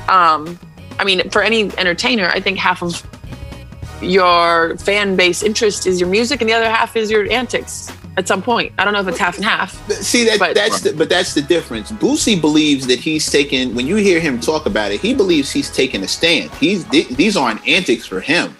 um, 0.07 0.59
I 0.99 1.03
mean, 1.03 1.29
for 1.31 1.41
any 1.41 1.71
entertainer, 1.77 2.27
I 2.33 2.39
think 2.39 2.57
half 2.59 2.81
of 2.83 3.01
your 4.01 4.77
fan 4.77 5.15
base 5.15 5.43
interest 5.43 5.85
is 5.87 5.99
your 5.99 6.09
music, 6.09 6.41
and 6.41 6.49
the 6.49 6.53
other 6.53 6.69
half 6.69 6.95
is 6.95 7.09
your 7.11 7.29
antics. 7.31 7.91
At 8.17 8.27
some 8.27 8.41
point, 8.41 8.73
I 8.77 8.83
don't 8.83 8.93
know 8.93 8.99
if 8.99 9.07
it's 9.07 9.17
half 9.17 9.35
and 9.37 9.45
half. 9.45 9.71
See 9.91 10.25
that 10.25 10.39
But- 10.39 10.53
that's 10.55 10.81
the, 10.81 10.93
but 10.93 11.09
that's 11.09 11.33
the 11.33 11.41
difference. 11.41 11.91
Boosie 11.91 12.39
believes 12.39 12.87
that 12.87 12.99
he's 12.99 13.29
taking. 13.29 13.73
When 13.75 13.87
you 13.87 13.95
hear 13.95 14.19
him 14.19 14.39
talk 14.39 14.65
about 14.65 14.91
it, 14.91 14.99
he 14.99 15.13
believes 15.13 15.51
he's 15.51 15.69
taking 15.69 16.03
a 16.03 16.07
stand. 16.07 16.51
He's 16.59 16.83
th- 16.85 17.07
these 17.09 17.37
aren't 17.37 17.65
antics 17.67 18.05
for 18.05 18.19
him. 18.19 18.55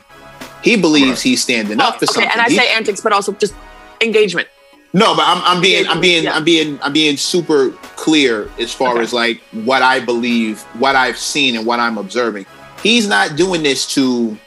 He 0.64 0.76
believes 0.76 1.10
Right. 1.10 1.20
he's 1.22 1.42
standing 1.44 1.80
up 1.82 2.00
for 2.00 2.06
okay, 2.06 2.14
something. 2.14 2.32
and 2.32 2.42
I 2.42 2.50
He- 2.50 2.56
say 2.58 2.70
antics, 2.74 3.02
but 3.02 3.12
also 3.12 3.34
just 3.34 3.54
engagement. 4.02 4.48
no, 4.94 5.16
but 5.16 5.24
I'm, 5.28 5.42
I'm 5.44 5.62
being 5.62 5.88
I'm 5.88 6.02
being 6.02 6.24
Yeah. 6.24 6.36
I'm 6.36 6.44
being 6.44 6.80
I'm 6.82 6.94
being 6.94 7.18
super 7.18 7.72
clear 7.96 8.50
as 8.60 8.74
far 8.74 8.94
Okay. 8.94 9.04
as 9.04 9.14
like 9.14 9.42
what 9.52 9.82
I 9.82 10.00
believe, 10.00 10.62
what 10.80 10.96
I've 10.96 11.18
seen, 11.18 11.56
and 11.56 11.66
what 11.66 11.80
I'm 11.80 11.98
observing. 11.98 12.46
He's 12.82 13.08
not 13.08 13.36
doing 13.36 13.62
this 13.64 13.86
to. 13.96 14.38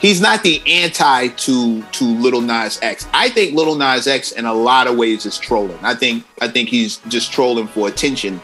He's 0.00 0.20
not 0.20 0.42
the 0.42 0.60
anti 0.66 1.28
to 1.28 1.82
to 1.82 2.04
Lil 2.04 2.42
Nas 2.42 2.78
X. 2.82 3.06
I 3.14 3.30
think 3.30 3.54
Lil 3.54 3.76
Nas 3.76 4.06
X 4.06 4.32
in 4.32 4.44
a 4.44 4.52
lot 4.52 4.86
of 4.88 4.96
ways 4.96 5.24
is 5.24 5.38
trolling. 5.38 5.78
I 5.82 5.94
think 5.94 6.24
I 6.42 6.48
think 6.48 6.68
he's 6.68 6.98
just 7.08 7.32
trolling 7.32 7.66
for 7.66 7.88
attention. 7.88 8.42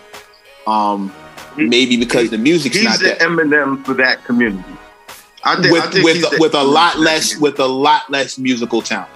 Um, 0.67 1.13
maybe 1.57 1.97
because 1.99 2.31
the 2.31 2.39
music's 2.39 2.77
He's 2.77 2.85
not 2.85 3.01
the 3.01 3.09
that 3.09 3.21
Eminem 3.21 3.85
for 3.85 3.93
that 3.95 4.25
community. 4.25 4.65
I 5.45 5.57
think, 5.61 5.67
I 5.67 5.73
with 5.73 5.83
think 5.93 6.09
he's 6.09 6.23
with 6.31 6.41
with 6.41 6.55
a 6.55 6.59
Eminem 6.59 6.73
lot 6.73 6.99
less 6.99 7.35
community. 7.35 7.43
with 7.43 7.61
a 7.61 7.67
lot 7.67 8.09
less 8.11 8.39
musical 8.39 8.81
talent. 8.81 9.11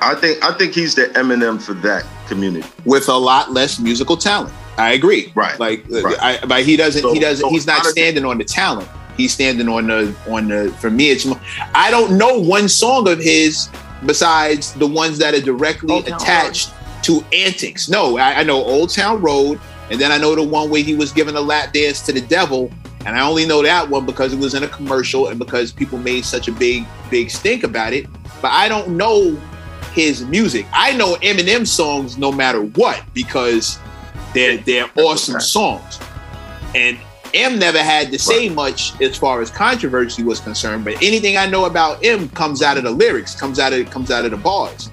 I 0.00 0.14
think 0.14 0.42
I 0.44 0.52
think 0.56 0.72
he's 0.74 0.94
the 0.94 1.06
Eminem 1.06 1.60
for 1.60 1.74
that 1.74 2.04
community. 2.28 2.68
with 2.84 3.08
a 3.08 3.16
lot 3.16 3.52
less 3.52 3.78
musical 3.78 4.16
talent. 4.16 4.52
I 4.76 4.92
agree. 4.92 5.32
Right. 5.34 5.58
Like, 5.58 5.84
uh, 5.92 6.02
Right. 6.02 6.22
I, 6.22 6.46
but 6.46 6.62
he 6.62 6.76
doesn't. 6.76 7.02
So- 7.02 7.12
he 7.12 7.18
doesn't. 7.20 7.42
so 7.44 7.50
he's 7.50 7.66
not 7.66 7.84
standing 7.84 8.24
on 8.24 8.38
the 8.38 8.44
talent. 8.44 8.88
He's 9.16 9.32
standing 9.32 9.68
on 9.68 9.88
the 9.88 10.14
on 10.28 10.48
the. 10.48 10.72
For 10.78 10.90
me, 10.90 11.10
it's. 11.10 11.26
I 11.74 11.90
don't 11.90 12.16
know 12.16 12.38
one 12.38 12.68
song 12.68 13.08
of 13.08 13.18
his 13.18 13.68
besides 14.06 14.72
the 14.74 14.86
ones 14.86 15.18
that 15.18 15.34
are 15.34 15.40
directly 15.40 15.94
Old 15.94 16.06
attached 16.06 16.72
to 17.02 17.24
antics. 17.32 17.88
No, 17.88 18.16
I, 18.18 18.40
I 18.40 18.42
know 18.44 18.62
Old 18.62 18.90
Town 18.94 19.20
Road, 19.20 19.58
and 19.90 20.00
then 20.00 20.12
I 20.12 20.18
know 20.18 20.36
the 20.36 20.42
one 20.44 20.70
where 20.70 20.82
he 20.84 20.94
was 20.94 21.10
giving 21.12 21.34
a 21.34 21.40
lap 21.40 21.72
dance 21.72 22.00
to 22.02 22.12
the 22.12 22.20
devil, 22.20 22.70
and 23.04 23.16
I 23.16 23.22
only 23.26 23.44
know 23.44 23.60
that 23.64 23.90
one 23.90 24.06
because 24.06 24.32
it 24.32 24.38
was 24.38 24.54
in 24.54 24.62
a 24.62 24.68
commercial 24.68 25.26
and 25.26 25.36
because 25.36 25.72
people 25.72 25.98
made 25.98 26.24
such 26.24 26.46
a 26.46 26.52
big 26.52 26.86
big 27.10 27.30
stink 27.30 27.64
about 27.64 27.92
it. 27.92 28.06
But 28.40 28.52
I 28.52 28.68
don't 28.68 28.90
know 28.90 29.36
his 29.92 30.24
music. 30.24 30.66
I 30.72 30.92
know 30.92 31.16
Eminem 31.16 31.66
songs 31.66 32.16
no 32.18 32.30
matter 32.32 32.62
what 32.62 33.02
because 33.14 33.78
they're 34.34 34.58
they're 34.58 34.90
awesome 34.96 35.36
Okay. 35.36 35.44
songs. 35.44 35.98
And 36.74 36.98
M 37.34 37.58
never 37.58 37.82
had 37.82 38.10
to 38.12 38.18
say 38.18 38.48
much 38.48 38.98
as 39.02 39.16
far 39.16 39.40
as 39.42 39.50
controversy 39.50 40.22
was 40.22 40.40
concerned, 40.40 40.84
but 40.84 40.94
anything 41.02 41.36
I 41.36 41.46
know 41.46 41.66
about 41.66 42.02
M 42.04 42.28
comes 42.30 42.62
out 42.62 42.76
of 42.78 42.84
the 42.84 42.90
lyrics, 42.90 43.34
comes 43.34 43.58
out 43.58 43.72
of 43.72 43.90
comes 43.90 44.10
out 44.10 44.24
of 44.24 44.30
the 44.30 44.36
bars. 44.36 44.90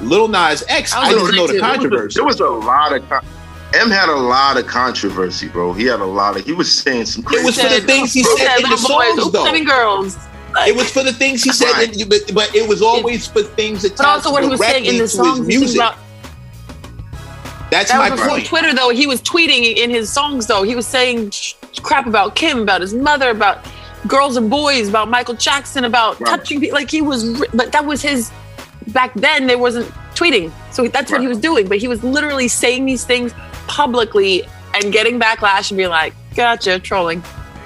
Lil 0.00 0.28
Nas 0.28 0.64
X, 0.68 0.92
I 0.94 1.10
I 1.10 1.14
was 1.14 1.22
just 1.22 1.24
gonna 1.24 1.36
know 1.36 1.46
the 1.46 1.52
too. 1.54 1.58
There 1.58 1.62
was 1.62 1.74
a- 1.74 1.78
controversy. 1.78 2.14
There 2.18 2.24
was 2.24 2.40
a 2.40 2.46
lot 2.48 2.92
of 2.94 3.08
con- 3.08 3.24
M 3.74 3.90
had 3.90 4.08
a 4.10 4.16
lot 4.16 4.58
of 4.58 4.66
controversy, 4.66 5.48
bro. 5.48 5.72
He 5.72 5.84
had 5.84 6.00
a 6.00 6.04
lot 6.04 6.36
of. 6.36 6.44
He 6.44 6.52
was 6.52 6.70
saying 6.70 7.06
some. 7.06 7.24
It 7.30 7.44
was 7.44 7.58
for 7.60 7.68
the 7.68 7.80
things 7.80 8.12
he 8.12 8.22
said 8.22 8.56
in 8.58 8.62
the 8.64 8.68
little 8.70 8.88
boys, 8.88 9.06
songs, 9.08 9.18
oops, 9.18 9.30
though. 9.32 9.44
Seven 10.52 10.66
girls. 10.66 10.68
It 10.68 10.76
was 10.76 10.90
for 10.92 11.02
the 11.02 11.12
things 11.12 11.42
he 11.42 11.50
said, 11.52 11.72
Right. 11.72 12.00
in- 12.00 12.08
but, 12.08 12.20
but 12.34 12.54
it 12.54 12.68
was 12.68 12.82
always 12.82 13.26
for 13.26 13.42
things 13.42 13.82
that 13.82 13.96
But 13.96 14.06
also 14.06 14.30
what 14.32 14.42
he 14.42 14.48
was 14.48 14.60
saying 14.60 14.84
in 14.86 14.98
the 14.98 15.08
songs. 15.08 15.46
music. 15.46 15.76
about- 15.76 15.96
That's 17.70 17.90
That 17.90 17.98
my 17.98 18.10
was 18.10 18.20
point. 18.20 18.46
Twitter, 18.46 18.74
though. 18.74 18.90
He 18.90 19.06
was 19.06 19.22
tweeting 19.22 19.76
in 19.76 19.88
his 19.88 20.12
songs, 20.12 20.46
though. 20.46 20.62
He 20.62 20.74
was 20.76 20.86
saying 20.86 21.32
crap 21.82 22.06
about 22.06 22.34
Kim, 22.34 22.58
about 22.60 22.82
his 22.82 22.92
mother, 22.92 23.30
about 23.30 23.64
girls 24.06 24.36
and 24.36 24.50
boys, 24.50 24.88
about 24.90 25.08
Michael 25.08 25.34
Jackson, 25.34 25.84
about 25.84 26.20
Right. 26.20 26.28
touching 26.36 26.60
people. 26.60 26.74
Like 26.78 26.90
he 26.90 27.00
was, 27.00 27.24
but 27.54 27.72
that 27.72 27.86
was 27.86 28.02
his. 28.02 28.30
Back 28.88 29.12
then, 29.14 29.46
there 29.46 29.56
wasn't 29.58 29.90
tweeting, 30.14 30.50
so 30.70 30.86
that's 30.88 31.10
what 31.10 31.20
he 31.22 31.28
was 31.28 31.38
doing. 31.38 31.66
But 31.68 31.78
he 31.78 31.88
was 31.88 32.02
literally 32.04 32.48
saying 32.48 32.84
these 32.84 33.04
things 33.04 33.32
publicly 33.68 34.42
and 34.74 34.92
getting 34.92 35.18
backlash 35.18 35.70
and 35.70 35.78
being 35.78 35.88
like, 35.88 36.12
"Gotcha, 36.34 36.78
trolling," 36.78 37.22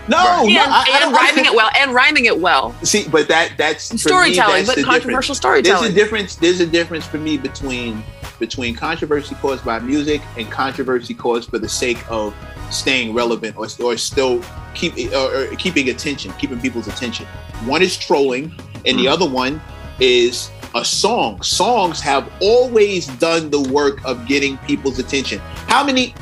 No, 0.08 0.18
and, 0.44 0.54
no, 0.54 0.60
I, 0.60 0.84
I 0.86 0.90
and 0.92 1.00
don't 1.00 1.12
rhyming 1.14 1.44
it 1.46 1.54
well, 1.54 1.70
and 1.78 1.92
rhyming 1.92 2.24
it 2.26 2.38
well. 2.40 2.74
See, 2.82 3.08
but 3.08 3.28
that 3.28 3.52
that's 3.56 3.88
for 3.88 3.94
me, 3.94 3.98
Storytelling, 3.98 4.64
that's 4.64 4.76
but 4.76 4.84
controversial 4.84 5.34
difference. 5.34 5.40
controversial 5.40 5.80
There's 5.82 5.92
a 5.92 5.94
difference. 5.94 6.34
There's 6.36 6.60
a 6.60 6.66
difference 6.66 7.06
for 7.06 7.18
me 7.18 7.36
between 7.38 8.02
between 8.38 8.74
controversy 8.74 9.34
caused 9.36 9.64
by 9.64 9.78
music 9.78 10.20
and 10.36 10.50
controversy 10.50 11.14
caused 11.14 11.48
for 11.50 11.58
the 11.58 11.68
sake 11.68 11.98
of 12.10 12.34
staying 12.70 13.14
relevant 13.14 13.56
or, 13.56 13.66
or 13.82 13.96
still 13.96 14.42
keep 14.74 14.94
or, 15.12 15.44
or 15.44 15.56
keeping 15.56 15.88
attention, 15.88 16.32
keeping 16.38 16.60
people's 16.60 16.86
attention. 16.88 17.26
One 17.64 17.82
is 17.82 17.96
trolling, 17.96 18.52
and 18.84 18.98
the 18.98 19.06
Mhm. 19.06 19.12
other 19.12 19.28
one 19.28 19.60
is 20.00 20.50
a 20.74 20.84
song. 20.84 21.40
Songs 21.42 22.00
have 22.00 22.30
always 22.40 23.06
done 23.06 23.48
the 23.50 23.60
work 23.60 24.04
of 24.04 24.26
getting 24.26 24.58
people's 24.58 24.98
attention. 24.98 25.38
How 25.68 25.82
many? 25.82 26.14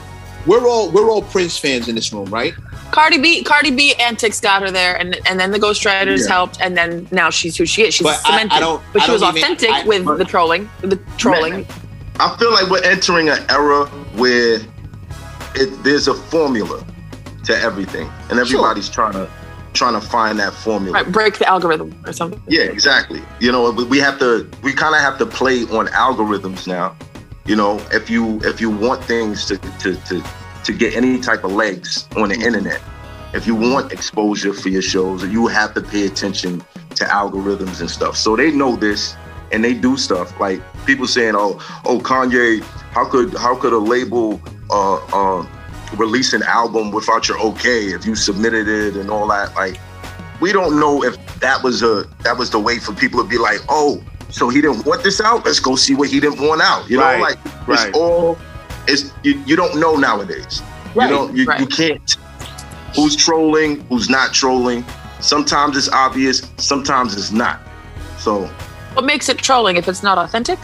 We're 0.47 0.69
all 0.69 0.91
we're 0.91 1.11
all 1.11 1.23
Prince 1.23 1.59
fans 1.59 1.89
in 1.89 1.95
this 1.95 2.13
room, 2.13 2.27
right? 2.27 2.55
Cardi 2.95 3.19
B, 3.19 3.43
Cardi 3.43 3.71
B 3.73 3.93
antics 3.95 4.41
got 4.41 4.63
her 4.63 4.71
there, 4.71 4.95
and 4.95 5.19
and 5.29 5.39
then 5.41 5.51
the 5.51 5.59
Ghostwriters 5.59 6.21
Yeah. 6.23 6.29
helped, 6.35 6.61
and 6.61 6.77
then 6.77 7.09
now 7.11 7.29
she's 7.31 7.57
who 7.57 7.67
she 7.67 7.83
is. 7.83 7.95
She's 7.95 8.07
But 8.07 8.21
I- 8.25 8.29
I 8.29 8.31
cemented. 8.39 8.61
don't- 8.61 8.83
but 8.93 9.03
I 9.03 9.07
she 9.07 9.11
was 9.13 9.21
don't 9.21 9.37
even- 9.37 9.43
authentic 9.53 9.71
I- 9.71 9.85
with 9.85 10.05
but- 10.05 10.19
the 10.19 10.25
trolling, 10.25 10.71
the 10.81 10.99
trolling. 11.19 11.67
I 12.21 12.37
feel 12.39 12.53
like 12.53 12.71
we're 12.71 12.83
entering 12.85 13.29
an 13.29 13.45
era 13.51 13.87
where 14.15 14.61
it, 15.57 15.83
there's 15.85 16.07
a 16.09 16.15
formula 16.15 16.85
to 17.45 17.61
everything, 17.61 18.09
and 18.31 18.39
everybody's 18.39 18.89
trying 18.89 19.13
to 19.15 19.29
trying 19.73 19.95
to 19.95 20.01
find 20.01 20.39
that 20.39 20.55
formula. 20.55 20.93
Right, 20.99 21.11
break 21.11 21.39
the 21.39 21.49
algorithm 21.49 21.93
or 22.07 22.13
something. 22.13 22.41
Yeah, 22.47 22.63
exactly. 22.63 23.21
You 23.41 23.51
know, 23.51 23.73
we- 23.73 23.83
we 23.83 23.99
have 23.99 24.21
to. 24.21 24.47
We 24.63 24.73
kind 24.73 24.95
of 24.95 25.01
have 25.01 25.19
to 25.19 25.27
play 25.27 25.63
on 25.65 25.89
algorithms 25.89 26.69
now. 26.69 26.95
You 27.45 27.57
know, 27.57 27.81
if 27.91 28.09
you 28.09 28.41
if 28.45 28.61
you 28.61 28.71
want 28.71 29.03
things 29.05 29.45
to 29.47 29.57
to 29.81 29.97
to 30.09 30.23
to 30.65 30.73
get 30.73 30.95
any 30.95 31.21
type 31.21 31.45
of 31.45 31.53
legs 31.53 32.09
on 32.17 32.29
the 32.31 32.35
internet, 32.35 32.81
if 33.33 33.47
you 33.47 33.55
want 33.55 33.93
exposure 33.93 34.53
for 34.53 34.69
your 34.69 34.83
shows, 34.83 35.25
you 35.25 35.47
have 35.47 35.75
to 35.75 35.83
pay 35.83 36.07
attention 36.07 36.63
to 36.95 37.05
algorithms 37.05 37.81
and 37.81 37.91
stuff. 37.91 38.17
So 38.17 38.37
they 38.37 38.51
know 38.53 38.77
this 38.77 39.17
and 39.53 39.63
they 39.65 39.75
do 39.75 39.97
stuff 39.97 40.39
like 40.41 40.61
people 40.87 41.07
saying, 41.07 41.35
"Oh, 41.37 41.61
oh, 41.85 41.99
Kanye, 41.99 42.63
how 42.93 43.05
could 43.09 43.35
how 43.37 43.57
could 43.57 43.73
a 43.73 43.79
label 43.79 44.41
uh 44.71 44.97
uh 45.13 45.47
release 45.97 46.33
an 46.33 46.43
album 46.43 46.91
without 46.93 47.29
your 47.29 47.39
okay 47.41 47.87
if 47.93 48.07
you 48.07 48.15
submitted 48.15 48.69
it 48.69 48.97
and 48.97 49.11
all 49.11 49.27
that?" 49.29 49.55
Like 49.55 49.79
we 50.41 50.53
don't 50.53 50.79
know 50.79 51.03
if 51.05 51.17
that 51.41 51.63
was 51.63 51.83
a 51.83 52.05
that 52.23 52.37
was 52.39 52.51
the 52.51 52.59
way 52.59 52.79
for 52.79 52.93
people 52.93 53.23
to 53.23 53.29
be 53.29 53.39
like, 53.39 53.61
oh, 53.69 54.03
so 54.31 54.49
he 54.49 54.61
didn't 54.61 54.85
want 54.87 55.03
this 55.03 55.21
out. 55.21 55.45
Let's 55.45 55.61
go 55.61 55.77
see 55.77 55.95
what 55.95 56.09
he 56.09 56.21
didn't 56.21 56.41
want 56.41 56.61
out. 56.61 56.89
You 56.89 57.01
Right, 57.01 57.19
know, 57.19 57.23
like 57.25 57.69
right. 57.69 57.89
it's 57.89 57.97
all 57.99 58.39
it's 58.87 59.13
you, 59.23 59.43
you 59.47 59.57
don't 59.57 59.79
know 59.79 59.97
nowadays. 59.97 60.63
Right, 60.95 61.09
You 61.11 61.17
don't 61.17 61.37
you, 61.37 61.45
right. 61.45 61.61
you 61.61 61.67
can't 61.67 62.17
who's 62.95 63.17
trolling, 63.17 63.81
who's 63.87 64.09
not 64.09 64.33
trolling. 64.33 64.85
Sometimes 65.21 65.77
it's 65.77 65.89
obvious, 65.89 66.43
sometimes 66.59 67.17
it's 67.17 67.33
not. 67.33 67.61
So 68.19 68.47
What 68.95 69.05
makes 69.05 69.29
it 69.29 69.39
trolling 69.39 69.77
if 69.77 69.89
it's 69.89 70.03
not 70.03 70.19
authentic? 70.19 70.59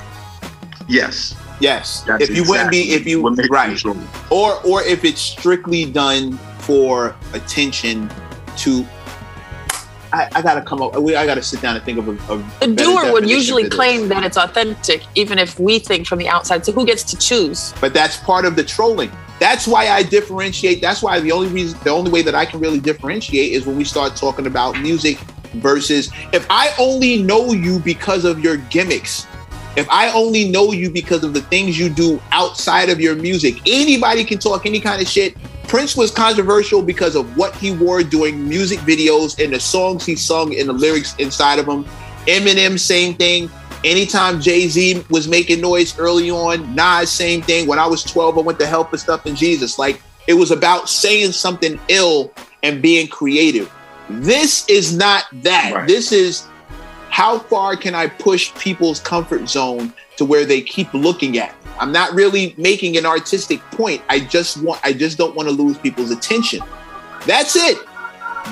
yes. 0.88 1.34
Yes. 1.60 2.02
That's 2.04 2.22
if 2.24 2.34
you 2.34 2.44
wouldn't 2.48 2.70
be, 2.70 2.92
if 2.92 3.06
you 3.06 3.20
what 3.20 3.36
makes 3.36 3.48
it 3.48 3.52
right, 3.52 3.76
trolling. 3.76 4.08
or 4.30 4.54
or 4.64 4.82
if 4.82 5.04
it's 5.04 5.20
strictly 5.20 5.84
done 5.84 6.38
for 6.60 7.14
attention 7.34 8.10
to. 8.58 8.86
I, 10.12 10.28
I 10.34 10.42
gotta 10.42 10.62
come 10.62 10.82
up. 10.82 10.96
we- 10.98 11.14
I 11.14 11.24
gotta 11.26 11.42
sit 11.42 11.60
down 11.62 11.76
and 11.76 11.84
think 11.84 11.98
of 11.98 12.08
a. 12.08 12.32
a 12.62 12.66
The 12.66 12.74
doer 12.74 13.12
would 13.12 13.28
usually 13.28 13.68
claim 13.68 14.08
that 14.08 14.24
it's 14.24 14.36
authentic, 14.36 15.02
even 15.14 15.38
if 15.38 15.58
we 15.58 15.78
think 15.78 16.06
from 16.06 16.18
the 16.18 16.28
outside. 16.28 16.64
So 16.66 16.72
who 16.72 16.84
gets 16.84 17.02
to 17.04 17.16
choose? 17.16 17.72
but 17.80 17.94
that's 17.94 18.16
part 18.18 18.44
of 18.44 18.56
the 18.56 18.64
trolling. 18.64 19.10
That's 19.38 19.66
why 19.66 19.88
I 19.88 20.02
differentiate. 20.02 20.82
That's 20.82 21.02
why 21.02 21.18
the 21.20 21.32
only 21.32 21.48
reason, 21.48 21.78
the 21.82 21.90
only 21.90 22.10
way 22.10 22.22
that 22.22 22.34
I 22.34 22.44
can 22.44 22.60
really 22.60 22.80
differentiate 22.80 23.52
is 23.52 23.66
when 23.66 23.76
we 23.76 23.84
start 23.84 24.14
talking 24.16 24.46
about 24.46 24.78
music 24.80 25.16
versus 25.54 26.10
if 26.32 26.46
I 26.50 26.74
only 26.78 27.22
know 27.22 27.52
you 27.52 27.78
because 27.78 28.24
of 28.24 28.40
your 28.40 28.56
gimmicks. 28.56 29.26
If 29.76 29.88
I 29.88 30.10
only 30.12 30.48
know 30.48 30.72
you 30.72 30.90
because 30.90 31.22
of 31.22 31.32
the 31.32 31.42
things 31.42 31.78
you 31.78 31.88
do 31.88 32.20
outside 32.32 32.90
of 32.90 33.00
your 33.00 33.14
music, 33.14 33.54
anybody 33.66 34.24
can 34.24 34.38
talk 34.38 34.66
any 34.66 34.80
kind 34.80 35.00
of 35.00 35.06
shit. 35.08 35.36
Prince 35.70 35.96
was 35.96 36.10
controversial 36.10 36.82
because 36.82 37.14
of 37.14 37.36
what 37.36 37.54
he 37.54 37.70
wore 37.70 38.02
doing 38.02 38.48
music 38.48 38.80
videos 38.80 39.40
and 39.40 39.54
the 39.54 39.60
songs 39.60 40.04
he 40.04 40.16
sung 40.16 40.52
and 40.58 40.68
the 40.68 40.72
lyrics 40.72 41.14
inside 41.18 41.60
of 41.60 41.66
them. 41.66 41.84
Eminem, 42.26 42.76
same 42.76 43.14
thing. 43.14 43.48
Anytime 43.84 44.40
Jay 44.40 44.66
Z 44.66 45.04
was 45.10 45.28
making 45.28 45.60
noise 45.60 45.96
early 45.96 46.28
on, 46.28 46.74
Nas, 46.74 47.08
same 47.12 47.40
thing. 47.40 47.68
When 47.68 47.78
I 47.78 47.86
was 47.86 48.02
12, 48.02 48.38
I 48.38 48.40
went 48.40 48.58
to 48.58 48.66
Help 48.66 48.90
and 48.90 48.98
Stuff 48.98 49.26
in 49.26 49.36
Jesus. 49.36 49.78
Like 49.78 50.02
it 50.26 50.34
was 50.34 50.50
about 50.50 50.88
saying 50.88 51.30
something 51.30 51.78
ill 51.86 52.32
and 52.64 52.82
being 52.82 53.06
creative. 53.06 53.72
This 54.08 54.68
is 54.68 54.96
not 54.96 55.26
that. 55.44 55.72
Right. 55.72 55.86
This 55.86 56.10
is 56.10 56.48
how 57.10 57.38
far 57.38 57.76
can 57.76 57.94
I 57.94 58.08
push 58.08 58.52
people's 58.56 58.98
comfort 58.98 59.48
zone 59.48 59.94
to 60.16 60.24
where 60.24 60.44
they 60.44 60.62
keep 60.62 60.92
looking 60.92 61.38
at? 61.38 61.54
I'm 61.80 61.92
not 61.92 62.14
really 62.14 62.54
making 62.58 62.96
an 62.96 63.06
artistic 63.06 63.60
point. 63.72 64.02
I 64.08 64.20
just 64.20 64.62
want 64.62 64.80
I 64.84 64.92
just 64.92 65.18
don't 65.18 65.34
want 65.34 65.48
to 65.48 65.54
lose 65.54 65.78
people's 65.78 66.10
attention. 66.10 66.60
That's 67.26 67.56
it. 67.56 67.78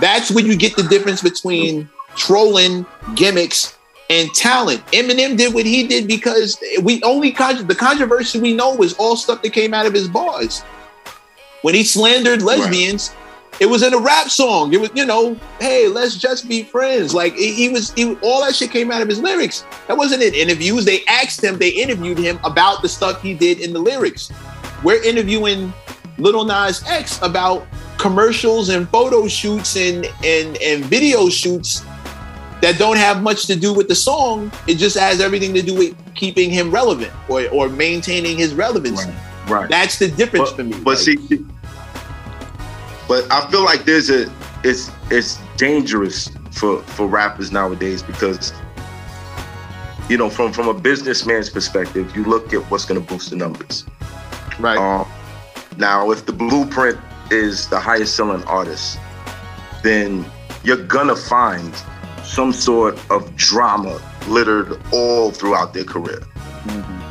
That's 0.01 0.31
when 0.31 0.47
you 0.47 0.57
get 0.57 0.77
the 0.77 0.83
difference 0.85 1.23
between 1.23 1.89
trolling, 2.17 2.87
gimmicks, 3.15 3.77
and 4.11 4.33
talent. 4.35 4.85
Eminem 4.87 5.37
did 5.37 5.53
what 5.53 5.67
he 5.67 5.87
did 5.87 6.09
because 6.09 6.59
we 6.83 7.03
only 7.03 7.31
con- 7.31 7.67
the 7.67 7.75
controversy 7.75 8.41
we 8.41 8.55
know 8.55 8.75
was 8.75 8.95
all 8.95 9.17
stuff 9.17 9.43
that 9.43 9.53
came 9.53 9.75
out 9.75 9.87
of 9.87 9.93
his 9.93 10.09
bars. 10.09 10.63
When 11.63 11.75
he 11.75 11.85
slandered 11.85 12.43
lesbians, 12.43 13.11
it 13.61 13.67
was 13.67 13.83
in 13.83 13.93
a 13.93 13.99
rap 13.99 14.29
song. 14.29 14.73
It 14.73 14.81
was, 14.81 14.91
you 14.95 15.05
know, 15.05 15.35
hey, 15.61 15.89
let's 15.89 16.17
just 16.17 16.49
be 16.49 16.63
friends. 16.63 17.15
Like 17.15 17.35
he 17.35 17.53
he 17.53 17.69
was, 17.69 17.93
he, 17.93 18.15
all 18.17 18.45
that 18.45 18.55
shit 18.55 18.71
came 18.71 18.91
out 18.91 19.03
of 19.03 19.09
his 19.09 19.19
lyrics. 19.19 19.65
That 19.89 19.97
wasn't 19.97 20.23
in 20.23 20.35
interviews. 20.35 20.85
They 20.85 21.05
asked 21.07 21.43
him, 21.43 21.59
they 21.59 21.71
interviewed 21.71 22.19
him 22.19 22.39
about 22.45 22.83
the 22.83 22.89
stuff 22.89 23.21
he 23.21 23.35
did 23.35 23.61
in 23.61 23.73
the 23.73 23.81
lyrics. 23.81 24.31
We're 24.85 25.03
interviewing 25.03 25.73
Lil 26.19 26.45
Nas 26.45 26.85
X 26.87 27.21
about 27.23 27.67
commercials 27.99 28.69
and 28.69 28.89
photo 28.91 29.27
shoots 29.27 29.77
and 29.77 30.07
and 30.25 30.57
and 30.59 30.85
video 30.85 31.29
shoots 31.29 31.85
that 32.61 32.77
don't 32.79 32.97
have 32.97 33.23
much 33.23 33.47
to 33.47 33.57
do 33.57 33.73
with 33.73 33.89
the 33.89 33.95
song. 33.95 34.53
It 34.67 34.77
just 34.77 34.97
has 34.99 35.21
everything 35.21 35.55
to 35.55 35.63
do 35.63 35.75
with 35.75 36.15
keeping 36.15 36.51
him 36.51 36.71
relevant 36.71 37.13
or 37.29 37.49
or 37.49 37.69
maintaining 37.69 38.39
his 38.39 38.55
relevancy. 38.55 39.11
Right. 39.49 39.69
That's 39.69 39.99
the 39.99 40.09
difference 40.09 40.51
but, 40.51 40.57
for 40.57 40.65
me. 40.65 40.81
But 40.81 40.99
Like, 40.99 41.19
see, 41.19 41.45
but 43.09 43.31
I 43.33 43.51
feel 43.51 43.65
like 43.65 43.85
there's 43.85 44.11
a 44.11 44.31
it's 44.63 44.91
it's 45.11 45.39
dangerous 45.57 46.31
for 46.53 46.83
for 46.83 47.09
rappers 47.09 47.51
nowadays 47.51 48.03
because 48.03 48.53
you 50.09 50.17
know 50.17 50.31
from 50.31 50.53
from 50.53 50.69
a 50.69 50.75
businessman's 50.75 51.51
perspective, 51.51 52.15
you 52.15 52.25
look 52.25 52.53
at 52.53 52.61
what's 52.71 52.85
going 52.85 53.01
to 53.01 53.07
boost 53.07 53.31
the 53.31 53.37
numbers. 53.37 53.85
right. 54.61 54.79
Um, 54.79 55.09
now, 55.79 56.11
if 56.11 56.27
the 56.27 56.33
blueprint 56.33 56.99
is 57.31 57.69
the 57.69 57.79
highest 57.79 58.17
selling 58.17 58.43
artist, 58.45 58.99
then 59.83 60.25
you're 60.65 60.85
gonna 60.85 61.17
find 61.17 61.73
some 62.25 62.53
sort 62.53 62.99
of 63.11 63.35
drama 63.37 64.01
littered 64.27 64.79
all 64.93 65.31
throughout 65.31 65.73
their 65.73 65.85
career 65.85 66.21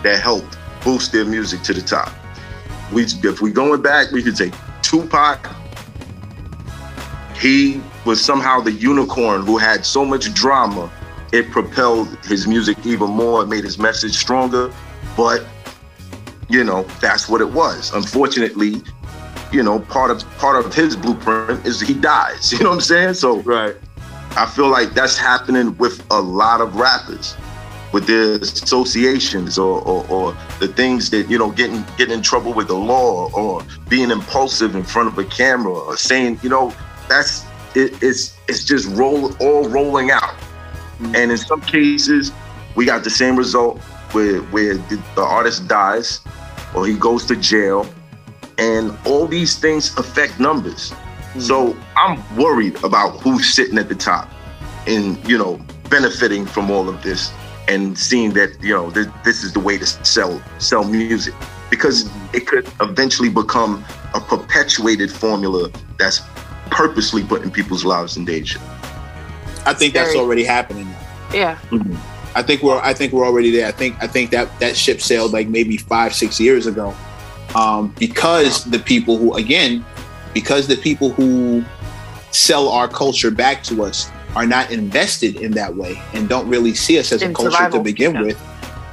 that 0.04 0.20
helped 0.22 0.58
boost 0.84 1.12
their 1.12 1.26
music 1.26 1.62
to 1.64 1.74
the 1.74 1.82
top. 1.82 2.14
We, 2.94 3.04
if 3.04 3.42
we 3.42 3.52
going 3.52 3.82
back, 3.82 4.12
we 4.12 4.22
could 4.22 4.36
take 4.36 4.54
Tupac. 4.82 5.50
He 7.40 7.82
was 8.06 8.24
somehow 8.24 8.62
the 8.62 8.72
unicorn 8.72 9.46
who 9.46 9.58
had 9.58 9.86
so 9.86 10.04
much 10.04 10.34
drama, 10.34 10.92
it 11.32 11.52
propelled 11.52 12.08
his 12.26 12.48
music 12.48 12.78
even 12.86 13.10
more, 13.10 13.44
it 13.44 13.48
made 13.48 13.64
his 13.64 13.78
message 13.78 14.18
stronger. 14.18 14.74
But 15.16 15.46
you 16.50 16.64
know, 16.64 16.84
that's 17.02 17.28
what 17.28 17.42
it 17.42 17.52
was. 17.52 17.94
Unfortunately, 17.94 18.82
you 19.52 19.62
know, 19.62 19.80
part 19.80 20.12
of 20.12 20.24
part 20.38 20.64
of 20.64 20.74
his 20.74 20.96
blueprint 20.96 21.66
is 21.66 21.80
he 21.80 21.94
dies. 21.94 22.52
You 22.58 22.60
know 22.60 22.70
what 22.70 22.76
I'm 22.76 22.82
saying? 22.82 23.14
So 23.16 23.42
right. 23.42 23.76
I 24.36 24.46
feel 24.46 24.68
like 24.68 24.94
that's 24.94 25.18
happening 25.18 25.78
with 25.78 26.06
a 26.12 26.22
lot 26.22 26.62
of 26.62 26.76
rappers, 26.76 27.36
with 27.92 28.08
their 28.08 28.36
associations 28.36 29.58
or, 29.58 29.82
or, 29.82 30.06
or 30.10 30.38
the 30.60 30.68
things 30.68 31.10
that 31.12 31.30
you 31.30 31.38
know 31.38 31.52
getting 31.52 31.84
getting 31.98 32.16
in 32.16 32.22
trouble 32.22 32.54
with 32.54 32.68
the 32.68 32.76
law 32.76 33.30
or 33.32 33.64
being 33.90 34.12
impulsive 34.12 34.76
in 34.76 34.84
front 34.84 35.08
of 35.08 35.18
a 35.18 35.26
camera 35.26 35.74
or 35.74 35.98
saying 35.98 36.40
you 36.42 36.50
know 36.50 36.74
that's 37.08 37.46
it, 37.76 38.02
it's 38.02 38.36
it's 38.48 38.64
just 38.64 38.88
roll 38.98 39.36
all 39.40 39.68
rolling 39.70 40.12
out, 40.12 40.22
mm-hmm. 40.22 41.16
and 41.16 41.32
in 41.32 41.38
some 41.38 41.62
cases 41.62 42.32
we 42.76 42.86
got 42.86 43.04
the 43.04 43.10
same 43.10 43.36
result 43.36 43.80
where 44.14 44.42
where 44.54 44.76
the, 44.76 45.04
the 45.16 45.22
artist 45.22 45.68
dies 45.68 46.22
or 46.74 46.86
he 46.86 46.96
goes 46.96 47.26
to 47.26 47.36
jail, 47.36 47.88
and 48.58 48.96
all 49.06 49.28
these 49.28 49.58
things 49.58 49.98
affect 49.98 50.40
numbers. 50.40 50.92
Mm-hmm. 50.92 51.40
So 51.40 51.76
I'm 51.96 52.22
worried 52.38 52.82
about 52.84 53.20
who's 53.22 53.54
sitting 53.54 53.78
at 53.78 53.90
the 53.90 53.96
top 53.96 54.30
and, 54.86 55.18
you 55.28 55.38
know, 55.38 55.60
benefiting 55.90 56.46
from 56.46 56.72
all 56.72 56.90
of 56.90 57.04
this 57.04 57.32
and 57.68 57.98
seeing 57.98 58.34
that, 58.34 58.62
you 58.62 58.74
know, 58.74 58.90
th- 58.92 59.08
this 59.24 59.44
is 59.44 59.54
the 59.54 59.60
way 59.60 59.78
to 59.78 59.86
sell 59.86 60.42
sell 60.60 60.84
music. 60.84 61.34
Because 61.70 62.06
mm-hmm. 62.06 62.36
it 62.36 62.48
could 62.48 62.68
eventually 62.82 63.30
become 63.30 63.84
a 64.14 64.20
perpetuated 64.20 65.12
formula 65.12 65.70
that's 65.98 66.22
purposely 66.70 67.24
putting 67.24 67.52
people's 67.52 67.86
lives 67.86 68.18
in 68.18 68.26
danger. 68.26 68.60
I 69.66 69.74
think 69.74 69.94
that's 69.94 70.16
already 70.16 70.44
happening. 70.44 70.88
Yeah. 71.34 71.60
I 72.36 72.44
think 72.44 72.62
we're 72.62 72.80
I 72.80 72.94
think 72.94 73.14
we're 73.14 73.26
already 73.26 73.52
there. 73.52 73.68
I 73.68 73.72
think 73.72 73.96
I 74.02 74.08
think 74.08 74.32
that 74.32 74.60
that 74.60 74.78
ship 74.78 75.02
sailed 75.02 75.34
like 75.34 75.48
maybe 75.48 75.78
five 75.78 76.14
six 76.14 76.40
years 76.40 76.68
ago, 76.68 76.96
um, 77.56 77.94
because 77.98 78.64
the 78.66 78.80
people 78.80 79.18
who 79.18 79.34
again, 79.34 79.84
because 80.34 80.68
the 80.68 80.78
people 80.78 81.10
who 81.10 81.66
sell 82.32 82.70
our 82.70 82.88
culture 82.88 83.32
back 83.32 83.64
to 83.64 83.84
us 83.84 84.12
are 84.36 84.46
not 84.46 84.72
invested 84.72 85.38
in 85.38 85.52
that 85.52 85.76
way 85.76 86.00
and 86.14 86.30
don't 86.30 86.48
really 86.48 86.74
see 86.74 87.00
us 87.00 87.12
as 87.12 87.24
a 87.24 87.26
In 87.26 87.34
culture 87.34 87.70
to 87.70 87.80
begin 87.80 88.14
yeah. 88.14 88.22
with. 88.22 88.42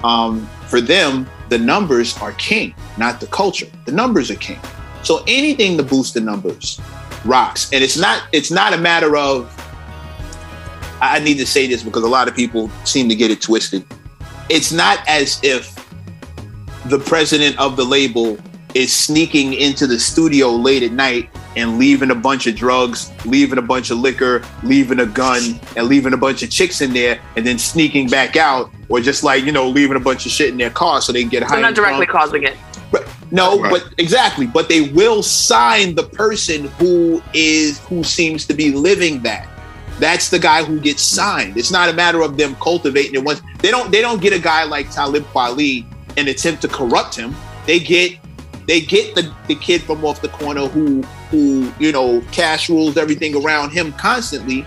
Um, 0.03 0.47
for 0.69 0.81
them, 0.81 1.29
the 1.51 1.59
numbers 1.59 2.17
are 2.19 2.33
king, 2.33 2.75
not 2.97 3.21
the 3.21 3.27
culture. 3.27 3.67
The 3.85 3.93
numbers 3.93 4.31
are 4.31 4.37
king. 4.37 4.59
So 5.03 5.23
anything 5.29 5.77
to 5.77 5.83
boost 5.83 6.15
the 6.15 6.21
numbers 6.21 6.81
rocks, 7.25 7.73
and 7.73 7.83
it's 7.83 7.97
not 7.97 8.23
it's 8.33 8.51
not 8.51 8.73
a 8.73 8.79
matter 8.79 9.17
of 9.17 9.51
I 11.01 11.19
need 11.19 11.39
to 11.39 11.47
say 11.47 11.67
this 11.67 11.83
because 11.83 12.03
a 12.03 12.09
lot 12.09 12.29
of 12.29 12.35
people 12.35 12.71
seem 12.85 13.09
to 13.09 13.15
get 13.15 13.31
it 13.31 13.43
twisted. 13.43 13.85
It's 14.49 14.73
not 14.73 14.99
as 15.09 15.41
if 15.43 15.75
the 16.87 16.99
president 16.99 17.59
of 17.59 17.77
the 17.77 17.85
label 17.85 18.39
is 18.75 18.93
sneaking 18.93 19.55
into 19.55 19.87
the 19.87 19.99
studio 19.99 20.51
late 20.51 20.83
at 20.83 20.93
night 20.93 21.31
and 21.57 21.79
leaving 21.79 22.11
a 22.11 22.15
bunch 22.15 22.47
of 22.47 22.57
drugs, 22.57 23.13
leaving 23.25 23.59
a 23.59 23.63
bunch 23.63 23.91
of 23.91 23.99
liquor, 23.99 24.43
leaving 24.65 24.99
a 24.99 25.07
gun, 25.07 25.61
and 25.77 25.87
leaving 25.87 26.13
a 26.13 26.17
bunch 26.17 26.43
of 26.43 26.51
chicks 26.51 26.81
in 26.81 26.93
there, 26.93 27.21
and 27.37 27.47
then 27.47 27.59
sneaking 27.59 28.09
back 28.09 28.37
out, 28.37 28.71
or 28.89 29.01
just 29.01 29.23
like 29.23 29.45
you 29.45 29.53
know 29.53 29.69
leaving 29.69 29.97
a 29.97 30.01
bunch 30.01 30.27
of 30.27 30.33
shit 30.33 30.49
in 30.49 30.57
their 30.57 30.71
car 30.71 31.01
so 31.01 31.13
they 31.13 31.21
can 31.21 31.29
get 31.29 31.43
high. 31.43 31.55
So 31.55 31.61
not 31.61 31.75
directly 31.75 32.07
drunk. 32.07 32.21
causing 32.21 32.43
it. 32.43 32.57
No, 33.35 33.59
Right. 33.61 33.71
but 33.73 33.95
exactly. 33.99 34.47
But 34.47 34.69
they 34.69 34.83
will 34.83 35.23
sign 35.23 35.97
the 35.97 36.05
person 36.05 36.69
who 36.79 37.21
is 37.35 37.81
who 37.81 38.05
seems 38.05 38.47
to 38.47 38.55
be 38.55 38.71
living 38.71 39.23
that. 39.25 39.49
That's 39.99 40.29
the 40.29 40.39
guy 40.39 40.63
who 40.65 40.79
gets 40.81 41.03
signed. 41.03 41.57
It's 41.57 41.71
not 41.71 41.89
a 41.89 41.93
matter 41.93 42.21
of 42.23 42.37
them 42.37 42.57
cultivating 42.61 43.15
it. 43.17 43.25
Once 43.25 43.43
they 43.59 43.71
don't, 43.71 43.91
they 43.91 44.01
don't 44.01 44.21
get 44.21 44.33
a 44.33 44.39
guy 44.39 44.65
like 44.65 44.91
Talib 44.91 45.25
Kweli 45.33 45.85
and 46.17 46.29
attempt 46.29 46.63
to 46.63 46.69
corrupt 46.69 47.15
him. 47.17 47.35
They 47.67 47.79
get, 47.81 48.19
they 48.67 48.81
get 48.81 49.15
the, 49.17 49.33
the 49.49 49.55
kid 49.57 49.83
from 49.83 50.05
off 50.05 50.21
the 50.21 50.29
corner 50.29 50.67
who 50.69 51.03
who 51.31 51.73
you 51.81 51.91
know 51.93 52.23
cash 52.33 52.69
rules 52.71 52.97
everything 52.97 53.35
around 53.45 53.71
him 53.71 53.93
constantly, 53.95 54.65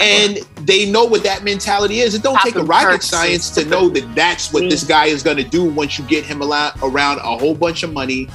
and 0.00 0.38
they 0.66 0.90
know 0.90 1.04
what 1.04 1.22
that 1.22 1.44
mentality 1.44 2.00
is. 2.00 2.14
It 2.14 2.22
don't 2.22 2.40
take 2.40 2.56
a 2.56 2.62
rocket 2.64 2.86
perks 2.86 3.06
science 3.06 3.50
to 3.50 3.64
know 3.64 3.88
that 3.90 4.14
that's 4.14 4.52
what 4.52 4.68
this 4.68 4.82
guy 4.84 5.06
is 5.06 5.22
going 5.22 5.36
to 5.36 5.44
do 5.44 5.64
once 5.64 5.98
you 5.98 6.04
get 6.06 6.24
him 6.24 6.42
ala- 6.42 6.74
around 6.82 7.18
a 7.18 7.38
whole 7.38 7.54
bunch 7.54 7.82
of 7.82 7.92
money, 7.92 8.28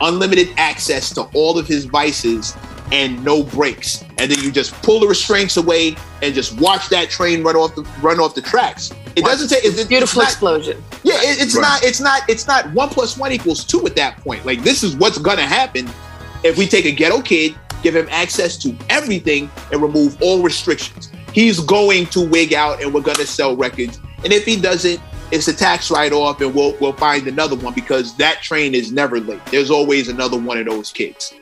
unlimited 0.00 0.48
access 0.56 1.12
to 1.14 1.22
all 1.34 1.58
of 1.58 1.66
his 1.66 1.84
vices, 1.84 2.56
and 2.92 3.24
no 3.24 3.42
breaks. 3.42 4.02
And 4.18 4.30
then 4.30 4.38
you 4.40 4.52
just 4.52 4.72
pull 4.82 5.00
the 5.00 5.06
restraints 5.06 5.56
away 5.56 5.96
and 6.22 6.34
just 6.34 6.58
watch 6.60 6.88
that 6.90 7.08
train 7.10 7.42
run 7.42 7.56
off 7.56 7.74
the 7.74 7.82
run 8.02 8.20
off 8.20 8.34
the 8.34 8.42
tracks. 8.42 8.92
It 9.16 9.24
doesn't 9.24 9.48
take 9.48 9.64
it's, 9.64 9.78
it's 9.78 9.88
Beautiful 9.88 10.22
not- 10.22 10.28
explosion. 10.30 10.82
yeah, 11.02 11.14
it, 11.16 11.40
it's 11.42 11.54
Right. 11.56 11.62
not. 11.62 11.84
It's 11.84 12.00
not. 12.00 12.22
It's 12.28 12.46
not 12.46 12.70
one 12.72 12.90
plus 12.90 13.16
one 13.16 13.32
equals 13.32 13.64
two 13.64 13.84
at 13.86 13.96
that 13.96 14.18
point. 14.18 14.44
Like 14.46 14.62
this 14.62 14.82
is 14.82 14.94
what's 14.96 15.18
gonna 15.18 15.46
happen 15.46 15.88
if 16.44 16.56
we 16.58 16.66
take 16.66 16.84
a 16.84 16.92
ghetto 16.92 17.22
kid, 17.22 17.54
give 17.82 17.96
him 17.96 18.06
access 18.10 18.56
to 18.58 18.76
everything, 18.90 19.50
and 19.72 19.80
remove 19.82 20.20
all 20.20 20.42
restrictions. 20.42 21.10
He's 21.32 21.60
going 21.60 22.06
to 22.06 22.26
wig 22.26 22.54
out, 22.54 22.82
and 22.82 22.92
we're 22.92 23.02
gonna 23.02 23.26
sell 23.26 23.56
records. 23.56 23.98
And 24.24 24.32
if 24.32 24.44
he 24.44 24.60
doesn't, 24.60 25.00
it's 25.30 25.48
a 25.48 25.54
tax 25.54 25.90
write 25.90 26.12
off, 26.12 26.40
and 26.40 26.54
we'll 26.54 26.76
we'll 26.78 26.92
find 26.92 27.26
another 27.26 27.56
one 27.56 27.74
because 27.74 28.16
that 28.16 28.42
train 28.42 28.74
is 28.74 28.92
never 28.92 29.18
late. 29.18 29.44
There's 29.46 29.70
always 29.70 30.08
another 30.08 30.38
one 30.38 30.58
of 30.58 30.66
those 30.66 30.92
kids. 30.92 31.34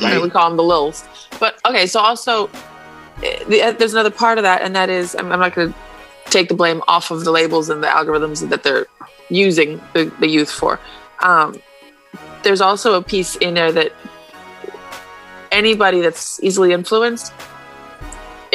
Right. 0.00 0.20
We 0.20 0.28
call 0.28 0.48
them 0.48 0.56
the 0.56 0.62
Lils. 0.62 1.06
But 1.38 1.58
okay, 1.66 1.86
so 1.86 2.00
also 2.00 2.48
eh, 3.22 3.44
eh, 3.48 3.70
there's 3.72 3.94
another 3.94 4.10
part 4.10 4.38
of 4.38 4.42
that, 4.42 4.62
and 4.62 4.74
that 4.74 4.90
is 4.90 5.14
I'm, 5.14 5.32
I'm 5.32 5.40
not 5.40 5.54
going 5.54 5.72
to 5.72 5.78
take 6.30 6.48
the 6.48 6.54
blame 6.54 6.82
off 6.88 7.10
of 7.10 7.24
the 7.24 7.30
labels 7.30 7.70
and 7.70 7.82
the 7.82 7.86
algorithms 7.86 8.46
that 8.48 8.62
they're 8.62 8.86
using 9.28 9.80
the, 9.94 10.12
the 10.20 10.28
youth 10.28 10.50
for. 10.50 10.78
Um, 11.22 11.60
there's 12.42 12.60
also 12.60 12.94
a 12.94 13.02
piece 13.02 13.36
in 13.36 13.54
there 13.54 13.72
that 13.72 13.92
anybody 15.52 16.00
that's 16.00 16.42
easily 16.42 16.72
influenced 16.72 17.32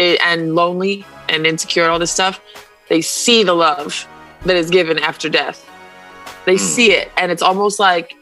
and 0.01 0.55
lonely 0.55 1.05
and 1.29 1.45
insecure 1.45 1.83
and 1.83 1.91
all 1.91 1.99
this 1.99 2.11
stuff, 2.11 2.39
they 2.89 3.01
see 3.01 3.43
the 3.43 3.53
love 3.53 4.07
that 4.45 4.55
is 4.55 4.69
given 4.69 4.99
after 4.99 5.29
death. 5.29 5.67
They 6.45 6.55
hmm. 6.55 6.63
see 6.63 6.91
it, 6.91 7.11
and 7.17 7.31
it's 7.31 7.41
almost 7.41 7.79
like 7.79 8.15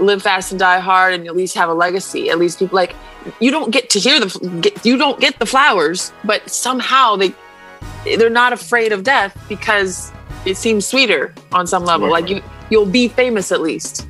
live 0.00 0.22
fast 0.22 0.52
and 0.52 0.58
die 0.58 0.78
hard 0.78 1.14
and 1.14 1.26
at 1.26 1.36
least 1.36 1.54
have 1.54 1.68
a 1.68 1.74
legacy 1.74 2.30
at 2.30 2.38
least 2.38 2.58
people 2.58 2.76
like 2.76 2.94
you 3.40 3.50
don't 3.50 3.70
get 3.70 3.90
to 3.90 3.98
hear 3.98 4.20
the 4.20 4.60
get, 4.60 4.84
you 4.86 4.96
don't 4.96 5.20
get 5.20 5.38
the 5.38 5.46
flowers 5.46 6.12
but 6.24 6.48
somehow 6.48 7.16
they 7.16 7.34
they're 8.04 8.30
not 8.30 8.52
afraid 8.52 8.92
of 8.92 9.02
death 9.02 9.36
because 9.48 10.12
it 10.44 10.56
seems 10.56 10.86
sweeter 10.86 11.34
on 11.52 11.66
some 11.66 11.84
level 11.84 12.08
Right. 12.08 12.22
like 12.22 12.30
you 12.30 12.42
you'll 12.70 12.86
be 12.86 13.08
famous 13.08 13.50
at 13.50 13.60
least 13.60 14.06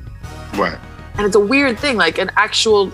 Right. 0.55 0.77
and 1.15 1.25
it's 1.25 1.35
a 1.35 1.39
weird 1.39 1.79
thing 1.79 1.97
like 1.97 2.17
an 2.17 2.31
actual 2.35 2.91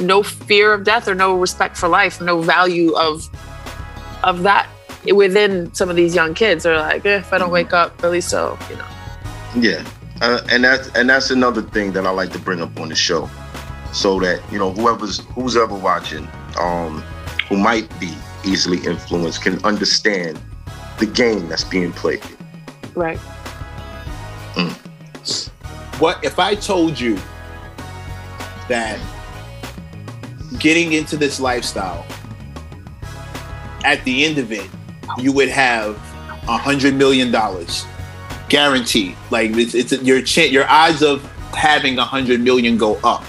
no 0.00 0.22
fear 0.22 0.72
of 0.72 0.84
death 0.84 1.08
or 1.08 1.14
no 1.14 1.36
respect 1.36 1.76
for 1.76 1.88
life 1.88 2.20
no 2.20 2.40
value 2.40 2.92
of 2.96 3.28
of 4.22 4.42
that 4.42 4.68
within 5.14 5.72
some 5.74 5.88
of 5.88 5.96
these 5.96 6.14
young 6.14 6.34
kids. 6.34 6.64
They're 6.64 6.76
like 6.76 7.04
eh, 7.06 7.18
if 7.18 7.32
i 7.32 7.38
don't 7.38 7.50
wake 7.50 7.72
up 7.72 8.02
at 8.04 8.10
least 8.10 8.28
so 8.28 8.58
you 8.68 8.76
know. 8.76 8.86
Yeah, 9.56 9.84
uh, 10.20 10.40
and 10.50 10.62
that's 10.64 10.88
and 10.90 11.08
that's 11.08 11.30
another 11.30 11.62
thing 11.62 11.92
that 11.92 12.06
I 12.06 12.10
like 12.10 12.30
to 12.32 12.38
bring 12.38 12.60
up 12.60 12.78
on 12.78 12.88
the 12.88 12.94
show, 12.94 13.28
so 13.92 14.20
that 14.20 14.42
you 14.52 14.58
know 14.58 14.72
whoever's 14.72 15.20
who's 15.34 15.56
ever 15.56 15.74
watching, 15.74 16.28
um, 16.58 17.02
who 17.48 17.56
might 17.56 17.88
be 17.98 18.14
easily 18.44 18.78
influenced, 18.86 19.42
can 19.42 19.62
understand 19.64 20.40
the 20.98 21.06
game 21.06 21.48
that's 21.48 21.64
being 21.64 21.92
played. 21.92 22.22
right. 22.94 23.18
What 25.98 26.24
if 26.24 26.38
I 26.38 26.54
told 26.54 26.98
you 26.98 27.18
that 28.68 28.98
getting 30.58 30.92
into 30.92 31.16
this 31.16 31.40
lifestyle, 31.40 32.06
at 33.84 34.04
the 34.04 34.24
end 34.24 34.38
of 34.38 34.52
it, 34.52 34.68
you 35.18 35.32
would 35.32 35.48
have 35.48 35.96
a 36.48 36.56
hundred 36.56 36.94
million 36.94 37.30
dollars 37.30 37.86
guaranteed? 38.48 39.16
Like 39.30 39.52
it's, 39.52 39.74
it's 39.74 39.92
your 40.02 40.22
ch- 40.22 40.50
your 40.50 40.68
odds 40.68 41.02
of 41.02 41.24
having 41.54 41.98
a 41.98 42.04
hundred 42.04 42.40
million 42.40 42.76
go 42.76 42.96
up. 43.04 43.24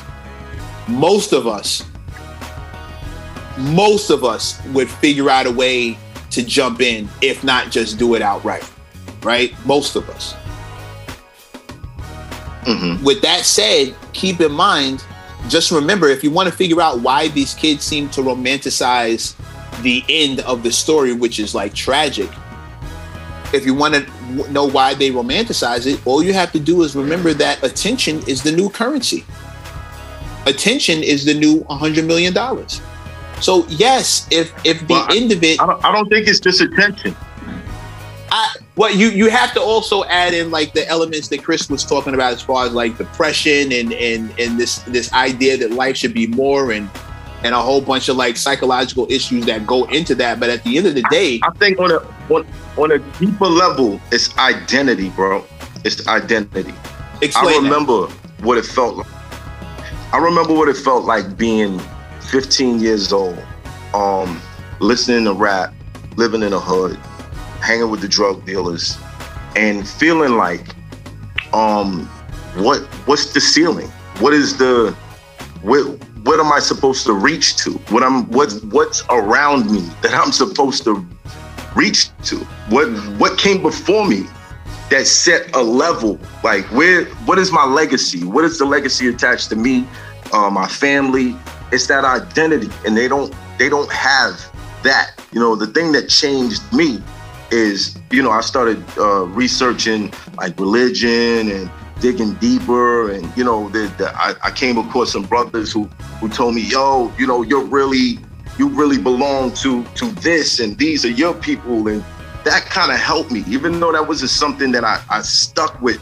Most 0.87 1.31
of 1.31 1.47
us, 1.47 1.85
most 3.57 4.09
of 4.09 4.23
us 4.23 4.61
would 4.67 4.89
figure 4.89 5.29
out 5.29 5.45
a 5.45 5.51
way 5.51 5.97
to 6.31 6.43
jump 6.43 6.81
in, 6.81 7.07
if 7.21 7.43
not 7.43 7.71
just 7.71 7.97
do 7.97 8.15
it 8.15 8.21
outright. 8.21 8.69
Right? 9.23 9.53
Most 9.65 9.95
of 9.95 10.09
us 10.09 10.35
hmm 12.65 13.03
with 13.03 13.21
that 13.21 13.43
said, 13.43 13.95
keep 14.13 14.39
in 14.39 14.51
mind, 14.51 15.03
just 15.47 15.71
remember 15.71 16.07
if 16.07 16.23
you 16.23 16.31
want 16.31 16.49
to 16.49 16.55
figure 16.55 16.81
out 16.81 16.99
why 17.01 17.27
these 17.29 17.53
kids 17.53 17.83
seem 17.83 18.09
to 18.09 18.21
romanticize 18.21 19.35
the 19.81 20.03
end 20.09 20.41
of 20.41 20.63
the 20.63 20.71
story, 20.71 21.13
which 21.13 21.39
is 21.39 21.55
like 21.55 21.73
tragic, 21.73 22.29
if 23.53 23.65
you 23.65 23.73
want 23.73 23.93
to 23.95 24.51
know 24.51 24.65
why 24.65 24.93
they 24.93 25.09
romanticize 25.09 25.85
it, 25.85 26.05
all 26.05 26.23
you 26.23 26.33
have 26.33 26.51
to 26.51 26.59
do 26.59 26.83
is 26.83 26.95
remember 26.95 27.33
that 27.33 27.61
attention 27.63 28.21
is 28.27 28.43
the 28.43 28.51
new 28.51 28.69
currency. 28.69 29.25
Attention 30.45 31.03
is 31.03 31.25
the 31.25 31.33
new 31.33 31.61
$100 31.65 32.05
million. 32.05 32.33
So, 33.41 33.65
yes, 33.67 34.27
if 34.31 34.53
if 34.65 34.87
the 34.87 34.93
Well, 34.93 35.17
end 35.17 35.31
of 35.31 35.43
it 35.43 35.59
I 35.59 35.65
don't, 35.65 35.83
I 35.83 35.91
don't 35.91 36.07
think 36.09 36.27
it's 36.27 36.39
just 36.39 36.61
attention. 36.61 37.15
I 38.31 38.55
what 38.75 38.95
you 38.95 39.09
you 39.09 39.29
have 39.29 39.53
to 39.53 39.61
also 39.61 40.05
add 40.05 40.33
in 40.33 40.51
like 40.51 40.73
the 40.73 40.87
elements 40.87 41.27
that 41.29 41.43
Chris 41.43 41.69
was 41.69 41.83
talking 41.83 42.13
about 42.13 42.33
as 42.33 42.41
far 42.41 42.65
as 42.65 42.73
like 42.73 42.97
depression 42.97 43.71
and 43.73 43.91
and 43.93 44.33
and 44.39 44.59
this 44.59 44.79
this 44.79 45.11
idea 45.13 45.57
that 45.57 45.71
life 45.71 45.97
should 45.97 46.13
be 46.13 46.27
more 46.27 46.71
and 46.71 46.89
and 47.43 47.53
a 47.53 47.59
whole 47.59 47.81
bunch 47.81 48.07
of 48.07 48.15
like 48.15 48.37
psychological 48.37 49.05
issues 49.11 49.45
that 49.45 49.65
go 49.65 49.85
into 49.85 50.15
that. 50.15 50.39
But 50.39 50.49
at 50.49 50.63
the 50.63 50.77
end 50.77 50.87
of 50.87 50.95
the 50.95 51.03
day, 51.09 51.39
I 51.43 51.49
think 51.51 51.79
on 51.79 51.91
a 51.91 51.97
on, 52.33 52.47
on 52.77 52.91
a 52.91 52.99
deeper 53.19 53.47
level, 53.47 53.99
it's 54.11 54.35
identity, 54.37 55.09
bro. 55.09 55.45
It's 55.83 56.07
identity. 56.07 56.73
explain 57.21 57.47
I 57.47 57.53
that. 57.53 57.63
remember 57.63 58.07
what 58.41 58.57
it 58.57 58.65
felt 58.65 58.97
like. 58.97 59.07
I 60.13 60.17
remember 60.17 60.53
what 60.53 60.69
it 60.69 60.77
felt 60.77 61.05
like 61.05 61.37
being 61.37 61.79
15 62.29 62.79
years 62.79 63.11
old, 63.11 63.41
um, 63.93 64.41
listening 64.79 65.25
to 65.25 65.33
rap, 65.33 65.73
living 66.17 66.43
in 66.43 66.53
a 66.53 66.59
hood, 66.59 66.99
hanging 67.61 67.89
with 67.89 68.01
the 68.01 68.07
drug 68.07 68.45
dealers, 68.45 68.97
and 69.55 69.87
feeling 69.87 70.37
like, 70.37 70.75
um, 71.53 72.05
what 72.55 72.81
what's 73.05 73.33
the 73.33 73.41
ceiling? 73.41 73.87
What 74.19 74.33
is 74.33 74.57
the 74.57 74.95
what 75.61 75.83
what 76.23 76.39
am 76.39 76.51
I 76.51 76.59
supposed 76.59 77.05
to 77.05 77.13
reach 77.13 77.55
to? 77.57 77.71
What 77.89 78.03
I'm 78.03 78.29
what 78.31 78.51
what's 78.69 79.03
around 79.09 79.71
me 79.71 79.81
that 80.01 80.13
I'm 80.13 80.31
supposed 80.31 80.83
to 80.85 81.05
reach 81.75 82.09
to? 82.25 82.37
What 82.69 82.87
what 83.17 83.37
came 83.37 83.61
before 83.61 84.07
me 84.07 84.25
that 84.91 85.07
set 85.07 85.55
a 85.55 85.61
level 85.61 86.19
like 86.43 86.65
where 86.65 87.05
what 87.25 87.39
is 87.39 87.49
my 87.49 87.63
legacy 87.63 88.25
what 88.25 88.43
is 88.43 88.59
the 88.59 88.65
legacy 88.65 89.07
attached 89.07 89.47
to 89.47 89.55
me 89.55 89.87
uh, 90.33 90.49
my 90.49 90.67
family 90.67 91.33
it's 91.71 91.87
that 91.87 92.03
identity 92.03 92.69
and 92.85 92.95
they 92.95 93.07
don't 93.07 93.33
they 93.57 93.69
don't 93.69 93.89
have 93.89 94.33
that 94.83 95.11
you 95.31 95.39
know 95.39 95.55
the 95.55 95.67
thing 95.67 95.93
that 95.93 96.09
changed 96.09 96.61
me 96.73 97.01
is 97.51 97.97
you 98.11 98.21
know 98.23 98.31
i 98.31 98.41
started 98.41 98.83
uh, 98.97 99.23
researching 99.25 100.11
like 100.37 100.57
religion 100.59 101.51
and 101.51 101.69
digging 101.99 102.33
deeper 102.35 103.11
and 103.11 103.31
you 103.37 103.43
know 103.43 103.69
the, 103.69 103.93
the, 103.97 104.11
I, 104.15 104.33
I 104.43 104.51
came 104.51 104.77
across 104.77 105.11
some 105.11 105.23
brothers 105.23 105.71
who 105.71 105.85
who 106.19 106.29
told 106.29 106.55
me 106.55 106.61
yo 106.61 107.11
you 107.17 107.27
know 107.27 107.43
you're 107.43 107.63
really 107.65 108.17
you 108.57 108.67
really 108.69 108.97
belong 108.97 109.53
to 109.55 109.83
to 109.95 110.05
this 110.21 110.59
and 110.59 110.77
these 110.77 111.05
are 111.05 111.09
your 111.09 111.33
people 111.33 111.87
and 111.87 112.03
that 112.43 112.65
kind 112.65 112.91
of 112.91 112.97
helped 112.97 113.31
me, 113.31 113.43
even 113.47 113.79
though 113.79 113.91
that 113.91 114.07
wasn't 114.07 114.31
something 114.31 114.71
that 114.71 114.83
I, 114.83 115.01
I 115.09 115.21
stuck 115.21 115.79
with 115.81 116.01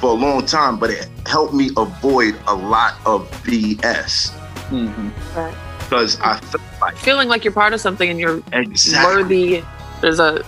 for 0.00 0.10
a 0.10 0.14
long 0.14 0.46
time, 0.46 0.78
but 0.78 0.90
it 0.90 1.08
helped 1.26 1.54
me 1.54 1.70
avoid 1.76 2.36
a 2.46 2.54
lot 2.54 2.94
of 3.04 3.28
BS 3.42 4.30
Mhm. 4.70 5.10
right 5.36 5.54
because 5.80 6.18
I 6.20 6.38
felt 6.38 6.62
like 6.80 6.96
feeling 6.96 7.28
like 7.28 7.44
you're 7.44 7.52
part 7.52 7.74
of 7.74 7.80
something 7.80 8.08
and 8.08 8.18
you're 8.18 8.42
exactly. 8.52 9.14
worthy. 9.22 9.64
There's 10.00 10.20
a 10.20 10.44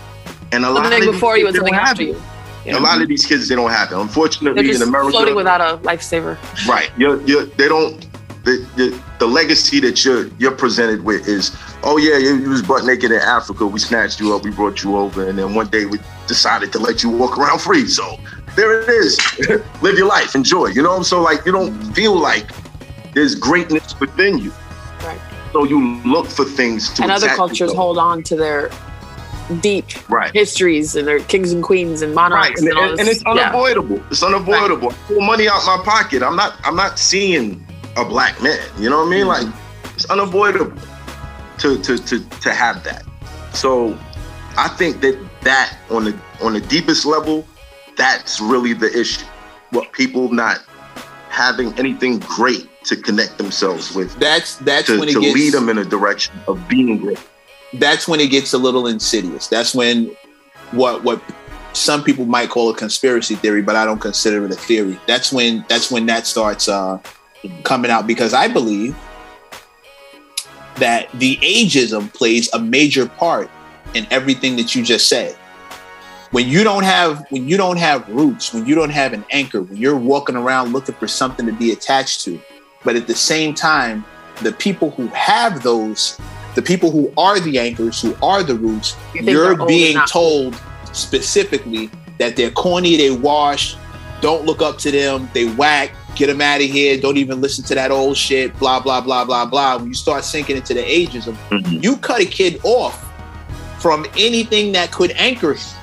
And 0.54 0.64
a 0.64 0.70
lot 0.70 0.92
of 0.92 1.00
these 1.00 1.10
before 1.10 1.36
you 1.36 1.46
and 1.46 1.54
kids, 1.54 1.64
they 1.64 1.70
something 1.70 1.74
don't 1.74 1.82
after 1.82 2.02
have 2.04 2.08
you. 2.08 2.70
it. 2.72 2.74
A 2.74 2.80
lot 2.80 3.02
of 3.02 3.08
these 3.08 3.26
kids, 3.26 3.48
they 3.48 3.54
don't 3.54 3.70
have 3.70 3.92
it. 3.92 3.98
Unfortunately, 3.98 4.70
in 4.70 4.82
America, 4.82 5.10
floating 5.10 5.34
without 5.34 5.60
a 5.60 5.78
lifesaver. 5.82 6.38
right? 6.66 6.90
You're, 6.96 7.20
you're, 7.22 7.44
they 7.44 7.68
don't. 7.68 8.06
The, 8.44 8.58
the, 8.76 9.02
the 9.20 9.26
legacy 9.26 9.80
that 9.80 10.04
you're 10.04 10.26
you're 10.38 10.54
presented 10.54 11.02
with 11.02 11.26
is, 11.26 11.56
oh 11.82 11.96
yeah, 11.96 12.18
you, 12.18 12.36
you 12.36 12.50
was 12.50 12.60
butt 12.62 12.84
naked 12.84 13.10
in 13.10 13.20
Africa. 13.20 13.66
We 13.66 13.80
snatched 13.80 14.20
you 14.20 14.34
up, 14.34 14.44
we 14.44 14.50
brought 14.50 14.84
you 14.84 14.96
over, 14.96 15.26
and 15.26 15.38
then 15.38 15.54
one 15.54 15.68
day 15.68 15.86
we 15.86 15.98
decided 16.26 16.70
to 16.72 16.78
let 16.78 17.02
you 17.02 17.08
walk 17.08 17.38
around 17.38 17.60
free. 17.60 17.86
So 17.86 18.18
there 18.54 18.82
it 18.82 18.88
is. 18.90 19.18
Live 19.82 19.96
your 19.96 20.08
life, 20.08 20.34
enjoy. 20.34 20.66
You 20.68 20.82
know, 20.82 21.02
so 21.02 21.22
like 21.22 21.44
you 21.46 21.52
don't 21.52 21.72
feel 21.94 22.18
like 22.18 22.50
there's 23.14 23.34
greatness 23.34 23.98
within 23.98 24.36
you. 24.38 24.52
Right. 25.02 25.20
So 25.52 25.64
you 25.64 25.96
look 26.04 26.26
for 26.26 26.44
things 26.44 26.92
to 26.94 27.02
and 27.02 27.10
other 27.12 27.28
cultures 27.28 27.70
you. 27.70 27.76
hold 27.76 27.96
on 27.96 28.22
to 28.24 28.36
their 28.36 28.70
deep 29.60 30.08
right. 30.10 30.32
histories 30.34 30.96
and 30.96 31.06
their 31.06 31.20
kings 31.20 31.52
and 31.52 31.62
queens 31.62 32.02
and 32.02 32.14
Right, 32.14 32.30
monarchs 32.30 32.60
and, 32.60 32.68
and, 32.68 32.78
all 32.78 32.84
and, 32.84 32.92
this. 32.92 33.00
and 33.00 33.08
it's 33.08 33.22
yeah. 33.24 33.48
unavoidable. 33.48 34.02
It's 34.10 34.22
unavoidable. 34.22 34.92
I 34.92 34.94
pull 35.06 35.20
money 35.20 35.48
out 35.48 35.64
my 35.66 35.82
pocket. 35.84 36.22
I'm 36.22 36.36
not. 36.36 36.58
I'm 36.64 36.76
not 36.76 36.98
seeing 36.98 37.64
a 37.96 38.04
black 38.04 38.42
man. 38.42 38.58
You 38.78 38.90
know 38.90 38.98
what 38.98 39.08
I 39.08 39.10
mean? 39.10 39.26
Mm-hmm. 39.26 39.46
Like 39.50 39.94
it's 39.94 40.06
unavoidable 40.06 40.80
to 41.58 41.80
to 41.82 41.98
to 41.98 42.28
to 42.40 42.52
have 42.52 42.82
that. 42.84 43.04
So 43.52 43.98
I 44.56 44.68
think 44.68 45.00
that 45.02 45.18
that 45.42 45.76
on 45.90 46.04
the 46.04 46.18
on 46.42 46.54
the 46.54 46.60
deepest 46.60 47.06
level, 47.06 47.46
that's 47.96 48.40
really 48.40 48.72
the 48.72 48.92
issue. 48.98 49.24
What 49.70 49.92
people 49.92 50.30
not 50.32 50.64
having 51.28 51.76
anything 51.78 52.20
great 52.20 52.68
to 52.84 52.96
connect 52.96 53.38
themselves 53.38 53.94
with 53.94 54.16
That's 54.20 54.56
that's 54.56 54.86
to, 54.86 55.00
when 55.00 55.08
it 55.08 55.12
to 55.12 55.20
gets 55.20 55.34
lead 55.34 55.52
them 55.52 55.68
in 55.68 55.78
a 55.78 55.84
direction 55.84 56.38
of 56.46 56.68
being 56.68 56.98
great. 56.98 57.18
That's 57.74 58.06
when 58.06 58.20
it 58.20 58.30
gets 58.30 58.52
a 58.52 58.58
little 58.58 58.86
insidious. 58.86 59.48
That's 59.48 59.74
when 59.74 60.16
what 60.72 61.04
what 61.04 61.22
some 61.72 62.04
people 62.04 62.24
might 62.24 62.50
call 62.50 62.70
a 62.70 62.74
conspiracy 62.74 63.34
theory, 63.34 63.62
but 63.62 63.76
I 63.76 63.84
don't 63.84 64.00
consider 64.00 64.44
it 64.44 64.52
a 64.52 64.56
theory. 64.56 64.98
That's 65.06 65.32
when 65.32 65.64
that's 65.68 65.90
when 65.90 66.06
that 66.06 66.26
starts 66.26 66.68
uh, 66.68 66.98
coming 67.64 67.90
out 67.90 68.06
because 68.06 68.32
I 68.32 68.48
believe 68.48 68.96
that 70.76 71.08
the 71.14 71.36
ageism 71.36 72.12
plays 72.12 72.52
a 72.52 72.58
major 72.58 73.06
part 73.06 73.50
in 73.94 74.06
everything 74.10 74.56
that 74.56 74.74
you 74.74 74.82
just 74.82 75.08
said. 75.08 75.34
When 76.30 76.48
you 76.48 76.64
don't 76.64 76.82
have 76.82 77.24
when 77.30 77.48
you 77.48 77.56
don't 77.56 77.76
have 77.76 78.08
roots, 78.08 78.52
when 78.52 78.66
you 78.66 78.74
don't 78.74 78.90
have 78.90 79.12
an 79.12 79.24
anchor, 79.30 79.62
when 79.62 79.76
you're 79.76 79.96
walking 79.96 80.36
around 80.36 80.72
looking 80.72 80.94
for 80.96 81.06
something 81.06 81.46
to 81.46 81.52
be 81.52 81.72
attached 81.72 82.22
to, 82.24 82.40
but 82.82 82.96
at 82.96 83.06
the 83.06 83.14
same 83.14 83.54
time, 83.54 84.04
the 84.42 84.52
people 84.52 84.90
who 84.90 85.06
have 85.08 85.62
those, 85.62 86.20
the 86.54 86.62
people 86.62 86.90
who 86.90 87.12
are 87.16 87.40
the 87.40 87.58
anchors, 87.58 88.00
who 88.00 88.16
are 88.22 88.42
the 88.42 88.54
roots, 88.54 88.96
you 89.14 89.22
you're 89.22 89.66
being 89.66 89.98
told 90.08 90.54
specifically 90.92 91.90
that 92.18 92.36
they're 92.36 92.50
corny, 92.50 92.96
they 92.96 93.10
wash, 93.10 93.76
don't 94.20 94.44
look 94.44 94.62
up 94.62 94.78
to 94.78 94.90
them, 94.90 95.28
they 95.34 95.46
whack, 95.54 95.90
get 96.14 96.28
them 96.28 96.40
out 96.40 96.60
of 96.60 96.66
here, 96.68 96.96
don't 97.00 97.16
even 97.16 97.40
listen 97.40 97.64
to 97.64 97.74
that 97.74 97.90
old 97.90 98.16
shit, 98.16 98.56
blah, 98.58 98.78
blah, 98.80 99.00
blah, 99.00 99.24
blah, 99.24 99.44
blah. 99.44 99.76
When 99.76 99.88
you 99.88 99.94
start 99.94 100.24
sinking 100.24 100.56
into 100.56 100.74
the 100.74 100.82
ageism, 100.82 101.36
Mhm. 101.50 101.82
you 101.82 101.96
cut 101.96 102.20
a 102.20 102.24
kid 102.24 102.60
off 102.62 103.04
from 103.80 104.06
anything 104.16 104.72
that 104.72 104.92
could 104.92 105.10
anchor 105.12 105.54
him. 105.54 105.76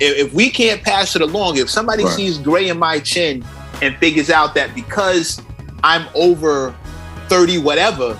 If, 0.00 0.26
if 0.28 0.32
we 0.32 0.48
can't 0.50 0.82
pass 0.82 1.16
it 1.16 1.22
along, 1.22 1.56
if 1.58 1.68
somebody 1.68 2.04
Right. 2.04 2.12
sees 2.14 2.38
gray 2.38 2.68
in 2.68 2.78
my 2.78 3.00
chin 3.00 3.44
and 3.82 3.96
figures 3.98 4.30
out 4.30 4.54
that 4.54 4.74
because 4.74 5.40
I'm 5.82 6.06
over 6.14 6.72
30, 7.28 7.58
whatever, 7.58 8.16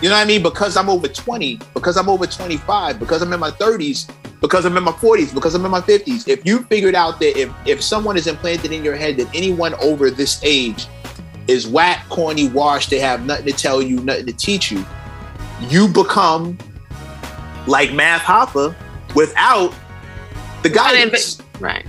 you 0.00 0.08
know 0.08 0.14
what 0.14 0.22
I 0.22 0.24
mean? 0.24 0.42
Because 0.42 0.76
I'm 0.76 0.88
over 0.88 1.08
20, 1.08 1.58
because 1.74 1.96
I'm 1.96 2.08
over 2.08 2.26
25, 2.26 2.98
because 2.98 3.22
I'm 3.22 3.32
in 3.32 3.40
my 3.40 3.50
30s, 3.50 4.10
because 4.40 4.64
I'm 4.64 4.76
in 4.76 4.82
my 4.82 4.92
40s, 4.92 5.34
because 5.34 5.54
I'm 5.54 5.64
in 5.64 5.70
my 5.70 5.80
50s. 5.80 6.26
If 6.28 6.44
you 6.46 6.62
figured 6.64 6.94
out 6.94 7.20
that 7.20 7.38
if, 7.38 7.50
if 7.66 7.82
someone 7.82 8.16
is 8.16 8.26
implanted 8.26 8.72
in 8.72 8.82
your 8.82 8.96
head 8.96 9.16
that 9.18 9.28
anyone 9.34 9.74
over 9.74 10.10
this 10.10 10.40
age 10.42 10.86
is 11.48 11.66
whack, 11.68 12.08
corny, 12.08 12.48
washed, 12.48 12.90
they 12.90 12.98
have 13.00 13.26
nothing 13.26 13.46
to 13.46 13.52
tell 13.52 13.82
you, 13.82 14.00
nothing 14.00 14.26
to 14.26 14.32
teach 14.32 14.70
you, 14.72 14.84
you 15.68 15.88
become 15.88 16.56
like 17.66 17.92
Math 17.92 18.22
Hoffa 18.22 18.74
without 19.14 19.74
the 20.62 20.68
And 20.68 20.74
then- 20.76 21.08
guidance. 21.08 21.42
Right. 21.58 21.84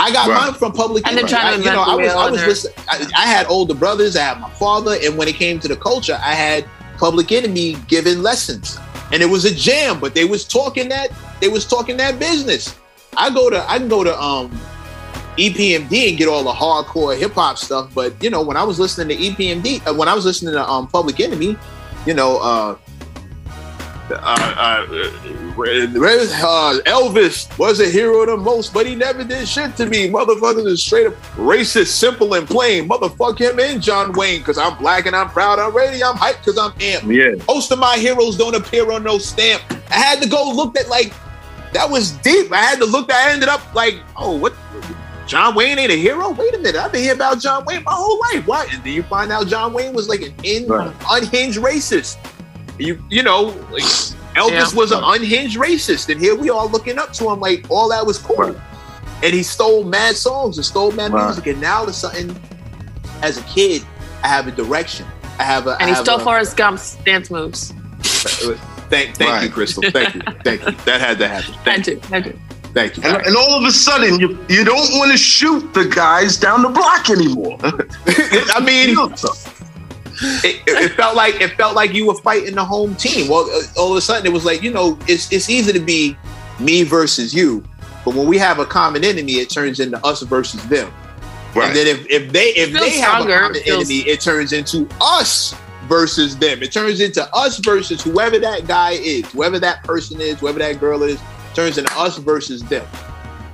I 0.00 0.12
got 0.12 0.28
Right. 0.28 0.40
mine 0.42 0.54
from 0.54 0.72
public. 0.72 1.06
And 1.06 1.18
they're 1.18 1.26
trying 1.26 1.60
to 1.60 1.68
I, 1.68 1.70
you 1.70 1.76
know, 1.76 1.82
I 1.82 1.94
was, 1.96 2.12
I 2.12 2.30
was 2.30 2.40
and 2.40 2.48
listen, 2.48 2.72
I, 2.88 3.04
I 3.16 3.26
had 3.26 3.46
older 3.48 3.74
brothers. 3.74 4.16
I 4.16 4.22
had 4.22 4.40
my 4.40 4.48
father, 4.50 4.96
and 5.02 5.18
when 5.18 5.26
it 5.26 5.34
came 5.34 5.58
to 5.58 5.66
the 5.68 5.74
culture, 5.76 6.18
I 6.22 6.34
had 6.34 6.64
Public 6.98 7.32
Enemy 7.32 7.76
giving 7.86 8.22
lessons, 8.22 8.78
and 9.12 9.22
it 9.22 9.26
was 9.26 9.44
a 9.44 9.54
jam. 9.54 10.00
But 10.00 10.14
they 10.14 10.24
was 10.24 10.44
talking 10.44 10.88
that 10.88 11.10
they 11.40 11.48
was 11.48 11.66
talking 11.66 11.96
that 11.98 12.18
business. 12.18 12.76
I 13.16 13.30
go 13.30 13.50
to 13.50 13.68
I 13.70 13.78
can 13.78 13.88
go 13.88 14.04
to 14.04 14.20
um 14.20 14.50
EPMD 15.36 16.08
and 16.08 16.18
get 16.18 16.28
all 16.28 16.42
the 16.42 16.52
hardcore 16.52 17.16
hip 17.16 17.32
hop 17.32 17.58
stuff. 17.58 17.94
But 17.94 18.22
you 18.22 18.30
know, 18.30 18.42
when 18.42 18.56
I 18.56 18.64
was 18.64 18.78
listening 18.78 19.16
to 19.16 19.24
EPMD, 19.24 19.86
uh, 19.86 19.94
when 19.94 20.08
I 20.08 20.14
was 20.14 20.24
listening 20.24 20.54
to 20.54 20.68
um 20.68 20.88
Public 20.88 21.20
Enemy, 21.20 21.56
you 22.06 22.14
know, 22.14 22.38
uh, 22.38 22.76
uh, 24.10 24.84
uh, 24.90 25.47
Uh, 25.58 26.80
Elvis 26.86 27.58
was 27.58 27.80
a 27.80 27.88
hero 27.88 28.24
the 28.26 28.36
most, 28.36 28.72
but 28.72 28.86
he 28.86 28.94
never 28.94 29.24
did 29.24 29.48
shit 29.48 29.76
to 29.76 29.86
me. 29.86 30.08
Motherfuckers 30.08 30.66
is 30.66 30.82
straight 30.82 31.06
up 31.08 31.14
racist, 31.36 31.88
simple 31.88 32.34
and 32.34 32.46
plain. 32.46 32.88
Motherfuck 32.88 33.38
him 33.38 33.58
and 33.58 33.82
John 33.82 34.12
Wayne, 34.12 34.42
cause 34.42 34.58
I'm 34.58 34.76
black 34.78 35.06
and 35.06 35.16
I'm 35.16 35.28
proud. 35.30 35.58
I'm 35.58 35.74
ready. 35.74 36.02
I'm 36.02 36.14
hyped 36.14 36.44
cause 36.44 36.58
I'm 36.58 36.72
amped. 36.72 37.12
Yeah. 37.14 37.42
Most 37.46 37.72
of 37.72 37.78
my 37.78 37.96
heroes 37.96 38.36
don't 38.36 38.54
appear 38.54 38.90
on 38.92 39.02
no 39.02 39.18
stamp. 39.18 39.62
I 39.90 39.94
had 39.94 40.22
to 40.22 40.28
go 40.28 40.50
look 40.50 40.78
at 40.78 40.88
like 40.88 41.12
that 41.72 41.88
was 41.90 42.12
deep. 42.12 42.50
I 42.52 42.58
had 42.58 42.78
to 42.78 42.86
look. 42.86 43.12
I 43.12 43.30
ended 43.32 43.48
up 43.48 43.74
like, 43.74 43.96
oh, 44.16 44.36
what? 44.36 44.54
John 45.26 45.54
Wayne 45.54 45.78
ain't 45.78 45.92
a 45.92 45.96
hero. 45.96 46.30
Wait 46.30 46.54
a 46.54 46.58
minute, 46.58 46.76
I've 46.76 46.90
been 46.90 47.02
here 47.02 47.12
about 47.14 47.38
John 47.40 47.64
Wayne 47.66 47.82
my 47.84 47.92
whole 47.92 48.18
life. 48.32 48.46
Why? 48.46 48.66
And 48.72 48.82
then 48.82 48.94
you 48.94 49.02
find 49.02 49.30
out 49.30 49.46
John 49.46 49.74
Wayne 49.74 49.92
was 49.92 50.08
like 50.08 50.22
an 50.22 50.32
in, 50.42 50.66
Right. 50.66 50.90
unhinged 51.10 51.58
racist. 51.58 52.16
You 52.78 53.02
you 53.10 53.22
know, 53.22 53.54
like 53.70 53.82
Elvis 54.34 54.50
Yeah. 54.72 54.74
was 54.74 54.92
an 54.92 55.00
unhinged 55.02 55.58
racist, 55.58 56.08
and 56.10 56.20
here 56.20 56.34
we 56.34 56.50
are 56.50 56.66
looking 56.66 56.98
up 56.98 57.12
to 57.14 57.30
him 57.30 57.40
like 57.40 57.64
all 57.70 57.88
that 57.88 58.06
was 58.06 58.18
cool. 58.18 58.36
Right. 58.36 58.56
And 59.22 59.34
he 59.34 59.42
stole 59.42 59.82
mad 59.84 60.16
songs 60.16 60.56
and 60.58 60.64
stole 60.64 60.92
mad 60.92 61.12
Right. 61.12 61.24
music, 61.26 61.46
and 61.48 61.60
now 61.60 61.84
it's 61.84 61.98
something. 61.98 62.38
As 63.22 63.36
a 63.38 63.42
kid, 63.42 63.82
I 64.22 64.28
have 64.28 64.46
a 64.46 64.52
direction. 64.52 65.04
I 65.40 65.42
have 65.42 65.66
a. 65.66 65.76
And 65.80 65.90
he 65.90 65.96
stole 65.96 66.20
a- 66.20 66.24
Forrest 66.24 66.56
Gump's 66.56 66.96
dance 67.04 67.30
moves. 67.30 67.72
Thank, 68.90 69.16
thank 69.16 69.42
you, 69.42 69.50
Crystal. 69.50 69.82
Thank 69.90 70.14
you, 70.14 70.20
thank 70.44 70.64
you. 70.64 70.72
That 70.84 71.00
had 71.00 71.18
to 71.18 71.28
happen. 71.28 71.52
Had 71.54 71.84
Thank, 71.84 71.84
to, 72.02 72.08
had 72.08 72.24
to. 72.24 72.32
thank 72.74 72.96
you. 72.96 73.02
And, 73.02 73.16
and 73.26 73.36
all 73.36 73.54
of 73.58 73.64
a 73.64 73.70
sudden, 73.72 74.18
you 74.20 74.38
you 74.48 74.64
don't 74.64 74.96
want 74.98 75.10
to 75.12 75.18
shoot 75.18 75.74
the 75.74 75.84
guys 75.84 76.36
down 76.38 76.62
the 76.62 76.68
block 76.70 77.10
anymore. 77.10 77.58
I 77.62 78.60
mean, 78.64 78.96
it, 80.22 80.62
it 80.66 80.92
felt 80.92 81.16
like 81.16 81.40
it 81.40 81.50
felt 81.56 81.74
like 81.74 81.92
you 81.94 82.06
were 82.06 82.14
fighting 82.16 82.54
the 82.54 82.64
home 82.64 82.94
team. 82.96 83.28
Well, 83.28 83.48
uh, 83.50 83.62
all 83.80 83.92
of 83.92 83.96
a 83.96 84.00
sudden, 84.00 84.26
it 84.26 84.32
was 84.32 84.44
like 84.44 84.62
you 84.62 84.72
know, 84.72 84.98
it's 85.06 85.32
it's 85.32 85.48
easy 85.50 85.72
to 85.72 85.80
be 85.80 86.16
me 86.60 86.82
versus 86.82 87.32
you, 87.34 87.62
but 88.04 88.14
when 88.14 88.26
we 88.26 88.38
have 88.38 88.58
a 88.58 88.66
common 88.66 89.04
enemy, 89.04 89.34
it 89.34 89.50
turns 89.50 89.80
into 89.80 90.04
us 90.04 90.22
versus 90.22 90.62
them. 90.68 90.92
And 91.54 91.74
then 91.74 91.86
if, 91.86 92.06
if 92.10 92.32
they 92.32 92.48
if 92.50 92.70
Feels 92.70 92.80
they 92.80 92.98
have 92.98 93.20
a 93.20 93.22
stronger. 93.22 93.38
common 93.40 93.62
Feels- 93.62 93.90
enemy, 93.90 94.08
it 94.10 94.20
turns 94.20 94.52
into 94.52 94.88
us 95.00 95.54
versus 95.88 96.36
them. 96.36 96.62
It 96.62 96.70
turns 96.72 97.00
into 97.00 97.26
us 97.34 97.58
versus 97.58 98.02
whoever 98.02 98.38
that 98.38 98.66
guy 98.66 98.92
is, 98.92 99.24
whoever 99.32 99.58
that 99.58 99.82
person 99.84 100.20
is, 100.20 100.38
whoever 100.40 100.58
that 100.58 100.78
girl 100.78 101.02
is, 101.02 101.18
turns 101.54 101.78
into 101.78 101.92
us 101.98 102.18
versus 102.18 102.62
them. 102.64 102.86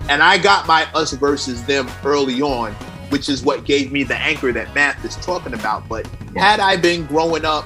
And 0.09 0.23
I 0.23 0.37
got 0.39 0.67
my 0.67 0.85
us 0.95 1.13
versus 1.13 1.63
them 1.65 1.89
early 2.05 2.43
on, 2.43 2.75
which 3.15 3.29
is 3.29 3.45
what 3.45 3.65
gave 3.65 3.93
me 3.93 4.03
the 4.03 4.17
anchor 4.17 4.51
that 4.51 4.75
Math 4.75 5.05
is 5.05 5.15
talking 5.25 5.55
about. 5.55 5.89
But 5.89 6.05
had 6.35 6.59
I 6.59 6.77
been 6.77 7.07
growing 7.07 7.45
up 7.45 7.65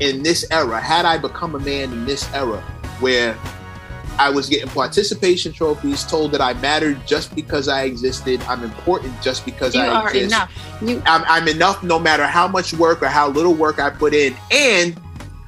in 0.00 0.24
this 0.24 0.44
era, 0.50 0.80
had 0.80 1.04
I 1.04 1.18
become 1.18 1.54
a 1.54 1.60
man 1.60 1.92
in 1.92 2.04
this 2.04 2.28
era 2.34 2.60
where 2.98 3.38
I 4.18 4.28
was 4.28 4.48
getting 4.48 4.68
participation 4.68 5.52
trophies, 5.52 6.02
told 6.02 6.32
that 6.32 6.40
I 6.40 6.54
mattered 6.54 7.06
just 7.06 7.32
because 7.36 7.68
I 7.68 7.84
existed, 7.84 8.40
I'm 8.48 8.64
important 8.64 9.14
just 9.22 9.44
because 9.44 9.72
You 9.76 9.82
I 9.82 9.86
are 9.86 10.08
exist. 10.08 10.26
enough. 10.34 10.78
You 10.82 11.00
I'm, 11.06 11.22
I'm 11.28 11.46
enough 11.46 11.84
no 11.84 12.00
matter 12.00 12.26
how 12.26 12.48
much 12.48 12.74
work 12.74 13.02
or 13.02 13.06
how 13.06 13.28
little 13.28 13.54
work 13.54 13.78
I 13.78 13.88
put 13.88 14.12
in. 14.12 14.34
And 14.50 15.00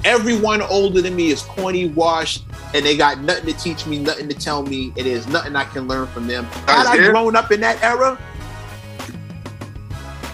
everyone 0.05 0.63
older 0.63 1.03
than 1.03 1.17
me 1.17 1.31
is 1.31 1.43
corny, 1.43 1.89
washed, 1.89 2.45
and 2.73 2.87
they 2.87 2.97
got 2.97 3.19
nothing 3.19 3.53
to 3.53 3.61
teach 3.61 3.85
me, 3.85 3.99
nothing 3.99 4.29
to 4.29 4.35
tell 4.37 4.63
me, 4.63 4.93
and 4.97 5.07
there's 5.07 5.27
nothing 5.27 5.57
I 5.57 5.65
can 5.65 5.89
learn 5.89 6.07
from 6.07 6.29
them. 6.29 6.45
Had 6.69 6.87
I 6.87 6.97
here- 6.99 7.11
grown 7.11 7.35
up 7.35 7.51
in 7.51 7.59
that 7.63 7.83
era, 7.83 8.17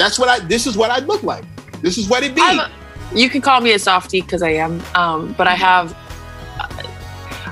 that's 0.00 0.18
what 0.18 0.28
I. 0.28 0.38
This 0.40 0.66
is 0.66 0.76
what 0.76 0.90
I'd 0.90 1.06
look 1.06 1.22
like. 1.22 1.44
This 1.82 1.98
is 1.98 2.08
what 2.08 2.22
it 2.22 2.34
be. 2.34 2.40
I'm 2.42 2.70
you 3.14 3.28
can 3.28 3.40
call 3.40 3.60
me 3.60 3.72
a 3.72 3.78
softie 3.78 4.20
because 4.20 4.42
I 4.42 4.50
am. 4.50 4.82
Um, 4.94 5.34
but 5.36 5.46
I 5.46 5.54
have. 5.54 5.92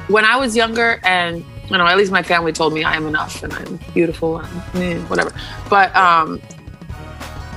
When 0.09 0.25
I 0.25 0.37
was 0.37 0.57
younger, 0.57 1.01
and 1.05 1.45
you 1.71 1.77
know, 1.77 1.87
at 1.87 1.97
least 1.97 2.13
my 2.13 2.23
family 2.23 2.53
told 2.53 2.73
me 2.73 2.85
I 2.85 2.95
am 2.95 3.07
enough 3.07 3.43
and 3.43 3.53
I'm 3.53 3.79
beautiful 3.93 4.39
and 4.39 4.77
eh, 4.77 4.99
whatever. 5.05 5.33
But 5.69 5.95
um, 5.95 6.41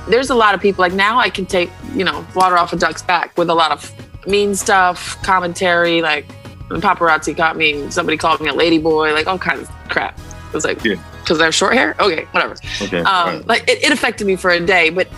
there's 0.08 0.30
a 0.30 0.34
lot 0.34 0.54
of 0.54 0.60
people 0.60 0.82
like 0.82 0.92
now 0.92 1.18
I 1.18 1.30
can 1.30 1.46
take 1.46 1.70
you 1.94 2.04
know 2.04 2.26
water 2.34 2.58
off 2.58 2.72
a 2.72 2.76
duck's 2.76 3.02
back 3.02 3.36
with 3.38 3.48
a 3.48 3.54
lot 3.54 3.70
of 3.70 3.90
mean 4.26 4.54
stuff, 4.54 5.22
commentary. 5.22 6.02
Like 6.02 6.26
the 6.68 6.76
paparazzi 6.76 7.36
caught 7.36 7.56
me. 7.56 7.90
Somebody 7.90 8.18
called 8.18 8.40
me 8.40 8.48
a 8.48 8.54
lady 8.54 8.78
boy. 8.78 9.12
Like 9.14 9.26
all 9.26 9.38
kinds 9.38 9.68
of 9.68 9.88
crap. 9.88 10.18
It 10.18 10.54
was 10.54 10.64
like 10.64 10.84
Yeah. 10.84 10.96
Because 11.22 11.40
I 11.40 11.44
have 11.44 11.54
short 11.54 11.74
hair. 11.74 11.94
Okay, 11.98 12.24
whatever. 12.26 12.56
Okay. 12.80 13.00
um, 13.00 13.42
like 13.46 13.68
it, 13.68 13.82
it 13.82 13.92
affected 13.92 14.26
me 14.26 14.36
for 14.36 14.50
a 14.50 14.60
day 14.60 14.90
but 14.90 15.08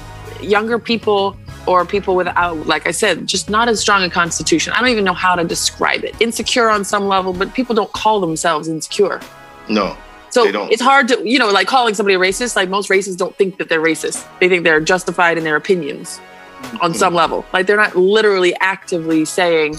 younger 0.40 0.78
people 0.78 1.36
or 1.66 1.86
people 1.86 2.14
without 2.14 2.66
like 2.66 2.86
i 2.86 2.90
said 2.90 3.26
just 3.26 3.48
not 3.48 3.68
as 3.68 3.80
strong 3.80 4.02
a 4.02 4.10
constitution. 4.10 4.72
I 4.74 4.80
don't 4.80 4.90
even 4.90 5.04
know 5.04 5.14
how 5.14 5.34
to 5.34 5.44
describe 5.44 6.04
it. 6.04 6.14
Insecure 6.20 6.68
on 6.68 6.84
some 6.84 7.08
level 7.08 7.32
but 7.32 7.54
people 7.54 7.74
don't 7.74 7.92
call 7.92 8.20
themselves 8.20 8.68
insecure. 8.68 9.20
No. 9.68 9.96
so 10.30 10.44
it's 10.68 10.82
hard 10.82 11.08
to 11.08 11.28
you 11.28 11.38
know 11.38 11.50
like 11.50 11.66
calling 11.66 11.94
somebody 11.94 12.14
a 12.14 12.18
racist 12.18 12.54
like 12.56 12.68
most 12.68 12.90
racists 12.90 13.16
don't 13.16 13.34
think 13.36 13.58
that 13.58 13.68
they're 13.68 13.82
racist. 13.82 14.26
They 14.40 14.48
think 14.48 14.64
they're 14.64 14.80
justified 14.80 15.38
in 15.38 15.44
their 15.44 15.56
opinions 15.56 16.20
on 16.80 16.94
some 16.94 17.14
level. 17.14 17.44
Like 17.52 17.66
they're 17.66 17.76
not 17.76 17.96
literally 17.96 18.54
actively 18.60 19.24
saying 19.24 19.76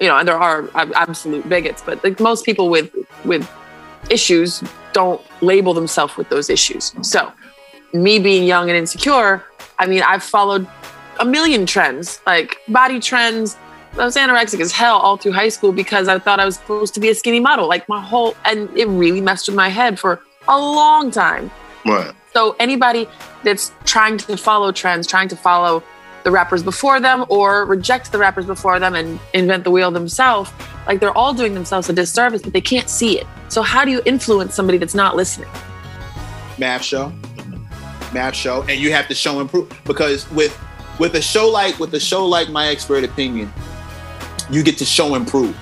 you 0.00 0.08
know 0.08 0.16
and 0.16 0.26
there 0.26 0.38
are 0.38 0.68
absolute 0.74 1.48
bigots 1.48 1.82
but 1.82 2.02
like 2.02 2.18
most 2.20 2.44
people 2.44 2.68
with 2.68 2.90
with 3.24 3.48
issues 4.08 4.62
don't 4.92 5.20
label 5.40 5.74
themselves 5.74 6.16
with 6.16 6.28
those 6.28 6.48
issues 6.50 6.94
so 7.02 7.32
me 7.92 8.18
being 8.18 8.44
young 8.44 8.68
and 8.68 8.78
insecure 8.78 9.44
i 9.78 9.86
mean 9.86 10.02
i've 10.02 10.22
followed 10.22 10.66
a 11.18 11.24
million 11.24 11.66
trends 11.66 12.20
like 12.26 12.58
body 12.68 12.98
trends 12.98 13.56
I 13.94 14.04
was 14.04 14.16
anorexic 14.16 14.60
as 14.60 14.72
hell 14.72 14.98
all 14.98 15.16
through 15.16 15.32
high 15.32 15.48
school 15.48 15.72
because 15.72 16.06
I 16.06 16.18
thought 16.18 16.38
I 16.38 16.44
was 16.44 16.56
supposed 16.56 16.94
to 16.94 17.00
be 17.00 17.08
a 17.08 17.14
skinny 17.14 17.40
model. 17.40 17.68
Like 17.68 17.88
my 17.88 18.00
whole, 18.00 18.36
and 18.44 18.70
it 18.78 18.86
really 18.86 19.20
messed 19.20 19.48
with 19.48 19.56
my 19.56 19.68
head 19.68 19.98
for 19.98 20.22
a 20.46 20.58
long 20.58 21.10
time. 21.10 21.50
Right. 21.84 22.12
So 22.32 22.54
anybody 22.60 23.08
that's 23.42 23.72
trying 23.84 24.18
to 24.18 24.36
follow 24.36 24.70
trends, 24.70 25.06
trying 25.06 25.28
to 25.28 25.36
follow 25.36 25.82
the 26.24 26.30
rappers 26.30 26.62
before 26.62 27.00
them 27.00 27.24
or 27.28 27.64
reject 27.66 28.12
the 28.12 28.18
rappers 28.18 28.46
before 28.46 28.78
them 28.78 28.94
and 28.94 29.18
invent 29.34 29.64
the 29.64 29.70
wheel 29.70 29.90
themselves, 29.90 30.50
like 30.86 31.00
they're 31.00 31.16
all 31.16 31.32
doing 31.34 31.54
themselves 31.54 31.88
a 31.88 31.92
disservice, 31.92 32.42
but 32.42 32.52
they 32.52 32.60
can't 32.60 32.88
see 32.88 33.18
it. 33.18 33.26
So 33.48 33.62
how 33.62 33.84
do 33.84 33.90
you 33.90 34.00
influence 34.04 34.54
somebody 34.54 34.78
that's 34.78 34.94
not 34.94 35.16
listening? 35.16 35.48
math 36.58 36.82
show 36.82 37.10
math 38.12 38.34
show 38.34 38.62
and 38.62 38.78
you 38.78 38.92
have 38.92 39.08
to 39.08 39.14
show 39.14 39.40
improve 39.40 39.72
because 39.86 40.30
with 40.32 40.58
with 40.98 41.14
a 41.14 41.22
show 41.22 41.48
like 41.48 41.78
with 41.78 41.94
a 41.94 42.00
show 42.00 42.26
like 42.26 42.50
my 42.50 42.66
expert 42.68 43.02
opinion 43.02 43.50
you 44.50 44.62
get 44.62 44.76
to 44.76 44.84
show 44.84 45.14
improve 45.14 45.56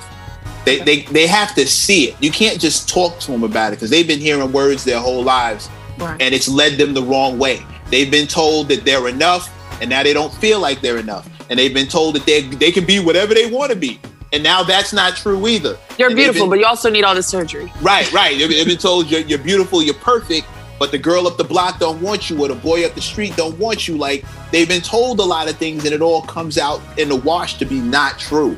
they 0.65 0.81
they, 0.81 1.03
they 1.03 1.27
have 1.29 1.55
to 1.55 1.65
see 1.69 2.09
it 2.09 2.17
you 2.21 2.33
can't 2.33 2.61
just 2.61 2.89
talk 2.89 3.17
to 3.21 3.31
them 3.31 3.45
about 3.45 3.73
it 3.73 3.77
because 3.77 3.91
they've 3.91 4.09
been 4.09 4.19
hearing 4.19 4.51
words 4.51 4.83
their 4.85 4.99
whole 4.99 5.23
lives 5.23 5.69
Right. 5.99 6.21
and 6.21 6.35
it's 6.35 6.49
led 6.49 6.79
them 6.79 6.95
the 6.95 7.03
wrong 7.03 7.39
way 7.39 7.65
they've 7.91 8.11
been 8.11 8.27
told 8.27 8.69
that 8.69 8.85
they're 8.85 9.07
enough 9.09 9.49
and 9.81 9.89
now 9.91 10.03
they 10.03 10.13
don't 10.13 10.33
feel 10.35 10.61
like 10.61 10.81
they're 10.81 10.99
enough 10.99 11.29
and 11.51 11.59
they've 11.59 11.75
been 11.75 11.89
told 11.89 12.15
that 12.15 12.25
they 12.27 12.43
they 12.43 12.71
can 12.73 12.85
be 12.85 12.99
whatever 13.01 13.35
they 13.35 13.51
want 13.51 13.71
to 13.71 13.77
be 13.77 13.99
and 14.33 14.43
now 14.43 14.63
that's 14.63 14.93
not 14.93 15.17
true 15.17 15.47
either 15.49 15.79
You're 15.99 16.09
And 16.09 16.17
beautiful, 16.17 16.43
been- 16.43 16.51
but 16.51 16.59
you 16.61 16.67
also 16.67 16.91
need 16.91 17.03
all 17.05 17.15
the 17.15 17.23
surgery. 17.23 17.73
Right, 17.81 18.11
right. 18.13 18.37
They've 18.39 18.49
they've 18.51 18.67
been 18.67 18.77
told 18.79 19.11
you're, 19.11 19.23
you're 19.23 19.39
beautiful, 19.39 19.83
you're 19.83 19.95
perfect, 19.95 20.47
but 20.79 20.91
the 20.91 20.99
girl 20.99 21.27
up 21.27 21.39
the 21.39 21.45
block 21.45 21.79
don't 21.79 22.01
want 22.03 22.29
you, 22.29 22.39
or 22.43 22.49
the 22.49 22.55
boy 22.55 22.85
up 22.85 22.95
the 22.95 23.01
street 23.01 23.35
don't 23.37 23.59
want 23.59 23.89
you. 23.89 23.97
Like 23.97 24.25
they've 24.53 24.69
been 24.69 24.83
told 24.83 25.19
a 25.21 25.25
lot 25.25 25.49
of 25.49 25.57
things, 25.57 25.87
and 25.87 25.95
it 25.95 26.03
all 26.03 26.21
comes 26.23 26.59
out 26.59 26.83
in 26.99 27.09
the 27.09 27.17
wash 27.17 27.57
to 27.59 27.65
be 27.65 27.81
not 27.81 28.19
true. 28.19 28.57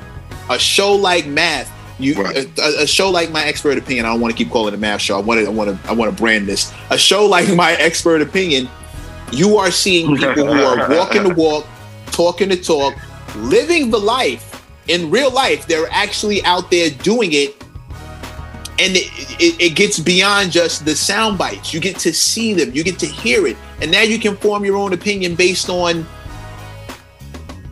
A 0.51 0.59
show 0.59 0.93
like 0.93 1.27
Math, 1.27 1.71
you 2.01 2.15
Right. 2.21 2.37
a, 2.59 2.83
a 2.83 2.87
show 2.89 3.09
like 3.09 3.31
my 3.31 3.45
expert 3.45 3.79
opinion. 3.79 4.07
I 4.07 4.09
don't 4.09 4.21
want 4.21 4.37
to 4.37 4.45
keep 4.45 4.51
calling 4.53 4.75
it 4.75 4.77
a 4.77 4.81
Math 4.81 5.01
show. 5.03 5.17
I 5.17 5.21
want 5.23 5.39
to, 5.39 5.47
I 5.47 5.51
want 5.51 5.71
to, 5.83 5.89
I 5.89 5.93
want 5.93 6.11
to 6.11 6.21
brand 6.21 6.49
this. 6.49 6.73
A 6.91 6.99
show 6.99 7.27
like 7.27 7.49
my 7.55 7.73
expert 7.79 8.23
opinion. 8.23 8.69
You 9.33 9.57
are 9.59 9.71
seeing 9.71 10.17
people 10.17 10.47
who 10.47 10.63
are 10.63 10.89
walking 10.97 11.23
the 11.23 11.35
walk, 11.35 11.67
talking 12.07 12.49
the 12.49 12.57
talk, 12.57 12.95
living 13.37 13.91
the 13.91 13.99
life 13.99 14.67
in 14.89 15.11
real 15.11 15.31
life. 15.31 15.67
They're 15.67 15.91
actually 15.91 16.45
out 16.45 16.71
there 16.71 16.91
doing 16.91 17.33
it 17.33 17.61
and 18.81 18.97
it, 18.97 19.11
it, 19.39 19.61
it 19.61 19.77
gets 19.77 19.99
beyond 19.99 20.53
just 20.53 20.87
the 20.87 20.97
sound 20.97 21.37
bites. 21.37 21.75
You 21.75 21.81
get 21.81 21.99
to 21.99 22.15
see 22.15 22.55
them, 22.55 22.71
you 22.73 22.83
get 22.83 22.99
to 23.01 23.07
hear 23.07 23.47
it, 23.47 23.59
and 23.83 23.91
now 23.91 24.01
you 24.01 24.19
can 24.19 24.37
form 24.39 24.65
your 24.65 24.77
own 24.77 24.95
opinion 24.95 25.35
based 25.35 25.69
on 25.69 26.07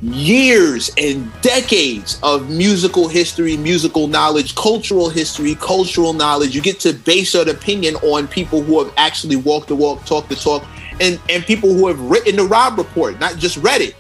years 0.03 0.91
and 0.99 1.33
decades 1.41 2.21
of 2.23 2.51
musical 2.51 3.09
history, 3.09 3.57
musical 3.57 4.07
knowledge, 4.07 4.55
cultural 4.55 5.09
history, 5.09 5.55
cultural 5.55 6.13
knowledge. 6.13 6.55
You 6.55 6.61
get 6.61 6.79
to 6.81 6.93
base 6.93 7.33
your 7.33 7.49
opinion 7.49 7.97
on 7.97 8.29
people 8.29 8.63
who 8.63 8.85
have 8.85 8.93
actually 8.99 9.37
walked 9.37 9.69
the 9.69 9.77
walk, 9.77 10.05
talked 10.05 10.29
the 10.29 10.37
talk, 10.37 10.63
and 11.01 11.21
and 11.29 11.45
people 11.45 11.73
who 11.75 11.87
have 11.89 12.01
written 12.01 12.37
the 12.37 12.45
Rob 12.45 12.79
report, 12.79 13.19
not 13.21 13.37
just 13.37 13.57
read 13.59 13.81
it. 13.81 13.95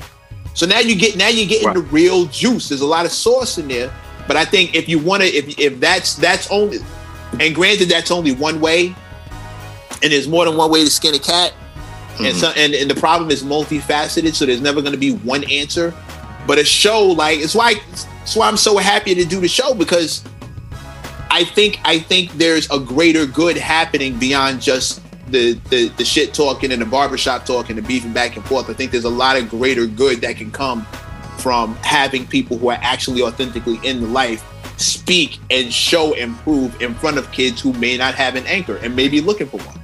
So 0.55 0.67
now 0.67 0.81
you 0.81 0.97
get 0.97 1.17
now 1.17 1.29
you're 1.29 1.47
getting 1.47 1.67
Right. 1.69 1.75
the 1.75 1.83
real 1.83 2.25
juice. 2.27 2.69
There's 2.69 2.81
a 2.81 2.87
lot 2.87 3.07
of 3.07 3.13
sauce 3.13 3.59
in 3.59 3.69
there, 3.69 3.93
but 4.27 4.37
I 4.37 4.45
think 4.45 4.75
if 4.75 4.89
you 4.89 4.99
want 4.99 5.23
to, 5.23 5.29
if 5.29 5.59
if 5.59 5.79
that's 5.81 6.15
that's 6.15 6.51
only, 6.51 6.79
and 7.41 7.55
granted 7.55 7.89
that's 7.89 8.11
only 8.11 8.33
one 8.33 8.61
way, 8.61 8.95
and 10.03 10.13
there's 10.13 10.29
more 10.29 10.45
than 10.45 10.57
one 10.57 10.71
way 10.71 10.85
to 10.85 10.91
skin 10.91 11.15
a 11.15 11.19
cat, 11.19 11.53
and 12.19 12.35
Mhm. 12.35 12.41
so 12.41 12.49
and, 12.57 12.75
and 12.75 12.91
the 12.91 12.95
problem 12.97 13.31
is 13.31 13.43
multifaceted, 13.43 14.35
so 14.35 14.47
there's 14.47 14.61
never 14.61 14.81
going 14.81 14.93
to 14.95 14.99
be 14.99 15.13
one 15.13 15.45
answer. 15.45 15.95
But 16.47 16.59
a 16.59 16.65
show 16.65 17.03
like 17.05 17.39
it's 17.41 17.55
why 17.55 17.75
it's 18.25 18.35
why 18.35 18.49
I'm 18.49 18.57
so 18.57 18.79
happy 18.79 19.15
to 19.15 19.25
do 19.25 19.41
the 19.41 19.49
show 19.49 19.75
because 19.75 20.23
I 21.31 21.45
think 21.45 21.79
I 21.85 21.99
think 21.99 22.33
there's 22.39 22.69
a 22.71 22.79
greater 22.81 23.27
good 23.27 23.57
happening 23.57 24.15
beyond 24.17 24.61
just 24.63 25.01
the, 25.31 25.53
the 25.71 25.89
the 25.89 26.05
shit 26.05 26.35
talking 26.35 26.73
and 26.73 26.81
the 26.81 26.87
barbershop 26.87 27.47
talking, 27.47 27.77
the 27.77 27.83
beefing 27.83 28.13
back 28.13 28.37
and 28.37 28.45
forth. 28.45 28.69
I 28.69 28.73
think 28.73 28.93
there's 28.93 29.05
a 29.05 29.11
lot 29.11 29.37
of 29.37 29.49
greater 29.49 29.87
good 29.87 30.21
that 30.23 30.37
can 30.37 30.51
come 30.51 30.87
from 31.39 31.75
having 31.77 32.27
people 32.27 32.59
who 32.59 32.71
are 32.71 32.79
actually 32.81 33.23
authentically 33.23 33.79
in 33.85 34.01
the 34.01 34.09
life 34.09 34.45
speak 34.79 35.39
and 35.51 35.73
show 35.73 36.15
and 36.15 36.37
prove 36.39 36.81
in 36.81 36.95
front 36.95 37.19
of 37.19 37.31
kids 37.33 37.61
who 37.61 37.73
may 37.75 37.97
not 37.97 38.15
have 38.15 38.37
an 38.37 38.47
anchor 38.47 38.77
and 38.77 38.95
may 38.95 39.09
be 39.09 39.21
looking 39.21 39.47
for 39.47 39.59
one. 39.59 39.79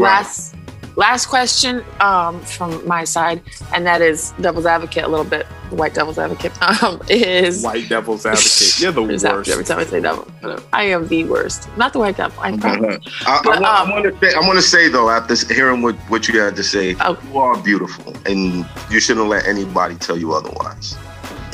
Last 0.00 0.53
last 0.96 1.26
question 1.26 1.84
um, 2.00 2.40
from 2.42 2.86
my 2.86 3.04
side, 3.04 3.42
and 3.74 3.84
that 3.86 4.00
is 4.02 4.32
devil's 4.40 4.66
advocate 4.66 5.04
a 5.04 5.08
little 5.08 5.24
bit, 5.24 5.46
white 5.70 5.94
devil's 5.94 6.18
advocate, 6.18 6.52
um, 6.82 7.00
is 7.08 7.62
White 7.62 7.88
devil's 7.88 8.24
advocate. 8.26 8.80
You're 8.80 8.92
the 8.92 9.02
What 9.02 9.10
is 9.12 9.22
that? 9.22 9.34
worst. 9.34 9.50
every 9.50 9.64
time 9.64 9.78
I 9.78 9.84
say 9.84 10.00
devil. 10.00 10.26
I 10.72 10.84
am 10.84 11.08
the 11.08 11.24
worst. 11.24 11.68
Not 11.76 11.92
the 11.92 11.98
white 11.98 12.16
devil. 12.16 12.38
I 12.42 12.56
promise. 12.56 13.04
I, 13.26 13.40
But, 13.44 13.62
I, 13.64 13.82
um, 13.82 13.90
want 13.90 14.04
to 14.04 14.18
say, 14.30 14.34
I 14.36 14.40
want 14.40 14.56
to 14.56 14.62
say 14.62 14.88
though, 14.88 15.10
after 15.10 15.34
hearing 15.54 15.82
what, 15.82 15.96
what 16.08 16.28
you 16.28 16.40
had 16.40 16.56
to 16.56 16.64
say, 16.64 16.96
Oh. 17.00 17.18
you 17.30 17.38
are 17.38 17.56
beautiful, 17.62 18.14
and 18.26 18.66
you 18.90 19.00
shouldn't 19.00 19.28
let 19.28 19.46
anybody 19.46 19.96
tell 19.96 20.16
you 20.16 20.32
otherwise. 20.32 20.96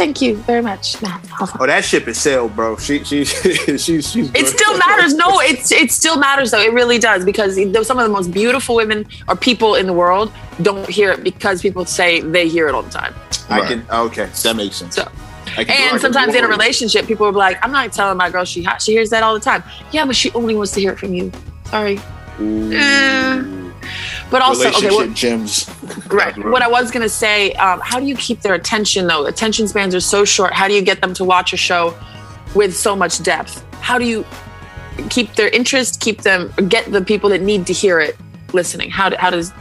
Thank 0.00 0.22
you 0.22 0.36
very 0.36 0.62
much. 0.62 1.00
Matt. 1.02 1.22
Oh, 1.60 1.66
that 1.66 1.84
ship 1.84 2.08
is 2.08 2.18
sailed, 2.18 2.56
bro. 2.56 2.76
She 2.78 3.04
she 3.04 3.24
she's 3.26 3.84
she's. 3.84 4.16
It 4.34 4.46
still 4.46 4.78
matters. 4.78 5.12
No, 5.12 5.40
it's 5.40 5.70
it 5.70 5.92
still 5.92 6.16
matters 6.18 6.50
though. 6.52 6.60
It 6.62 6.72
really 6.72 6.98
does 6.98 7.22
because 7.22 7.56
some 7.86 7.98
of 7.98 8.04
the 8.06 8.12
most 8.12 8.30
beautiful 8.32 8.76
women 8.76 9.06
or 9.28 9.36
people 9.36 9.74
in 9.74 9.86
the 9.86 9.92
world 9.92 10.32
don't 10.62 10.88
hear 10.88 11.10
it 11.12 11.22
because 11.22 11.60
people 11.60 11.84
say 11.84 12.20
they 12.22 12.48
hear 12.48 12.66
it 12.66 12.74
all 12.74 12.82
the 12.82 12.90
time. 12.90 13.14
I 13.50 13.60
can. 13.68 13.86
Okay, 13.90 14.24
that 14.42 14.56
makes 14.56 14.76
sense. 14.76 14.94
So- 14.94 15.10
And 15.58 16.00
sometimes 16.00 16.34
in 16.34 16.44
a 16.44 16.48
relationship, 16.48 17.06
people 17.06 17.26
are 17.26 17.32
like, 17.32 17.58
"I'm 17.62 17.72
not 17.72 17.92
telling 17.92 18.16
my 18.16 18.30
girl 18.30 18.46
she 18.46 18.62
hot. 18.62 18.80
She 18.80 18.92
hears 18.92 19.10
that 19.10 19.22
all 19.22 19.34
the 19.34 19.40
time." 19.40 19.62
Yeah, 19.92 20.06
but 20.06 20.16
she 20.16 20.30
only 20.32 20.54
wants 20.54 20.72
to 20.72 20.80
hear 20.80 20.92
it 20.92 20.98
from 20.98 21.12
you. 21.12 21.30
Sorry. 21.66 22.00
Eh. 22.40 23.59
But 24.30 24.42
also, 24.42 24.68
okay, 24.68 24.86
relationship 24.88 25.08
what, 25.08 25.14
gems. 25.16 25.70
right. 26.08 26.36
What 26.44 26.62
I 26.62 26.68
was 26.68 26.90
gonna 26.90 27.08
say, 27.08 27.52
um, 27.54 27.80
how 27.82 27.98
do 27.98 28.06
you 28.06 28.14
keep 28.16 28.42
their 28.42 28.54
attention 28.54 29.06
though? 29.06 29.26
Attention 29.26 29.66
spans 29.68 29.94
are 29.94 30.00
so 30.00 30.24
short. 30.24 30.52
How 30.52 30.68
do 30.68 30.74
you 30.74 30.82
get 30.82 31.00
them 31.00 31.14
to 31.14 31.24
watch 31.24 31.52
a 31.52 31.56
show 31.56 31.94
with 32.54 32.76
so 32.76 32.94
much 32.94 33.22
depth? 33.22 33.64
How 33.80 33.98
do 33.98 34.04
you 34.04 34.24
keep 35.08 35.34
their 35.34 35.48
interest? 35.48 36.00
Keep 36.00 36.22
them 36.22 36.52
get 36.68 36.90
the 36.92 37.02
people 37.02 37.30
that 37.30 37.40
need 37.42 37.66
to 37.66 37.72
hear 37.72 38.00
it 38.00 38.16
listening. 38.52 38.90
How 38.90 39.08
do, 39.08 39.16
how 39.18 39.30
does 39.30 39.52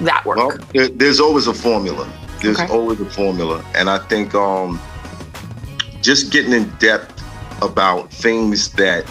that 0.00 0.24
work? 0.24 0.36
Well, 0.38 0.56
there, 0.72 0.88
there's 0.88 1.20
always 1.20 1.46
a 1.46 1.54
formula. 1.54 2.10
There's 2.40 2.58
Okay. 2.58 2.72
always 2.72 3.00
a 3.00 3.04
formula, 3.04 3.64
and 3.74 3.90
I 3.90 3.98
think 3.98 4.34
um, 4.34 4.80
just 6.00 6.30
getting 6.32 6.52
in 6.52 6.68
depth 6.78 7.22
about 7.62 8.12
things 8.12 8.70
that 8.74 9.04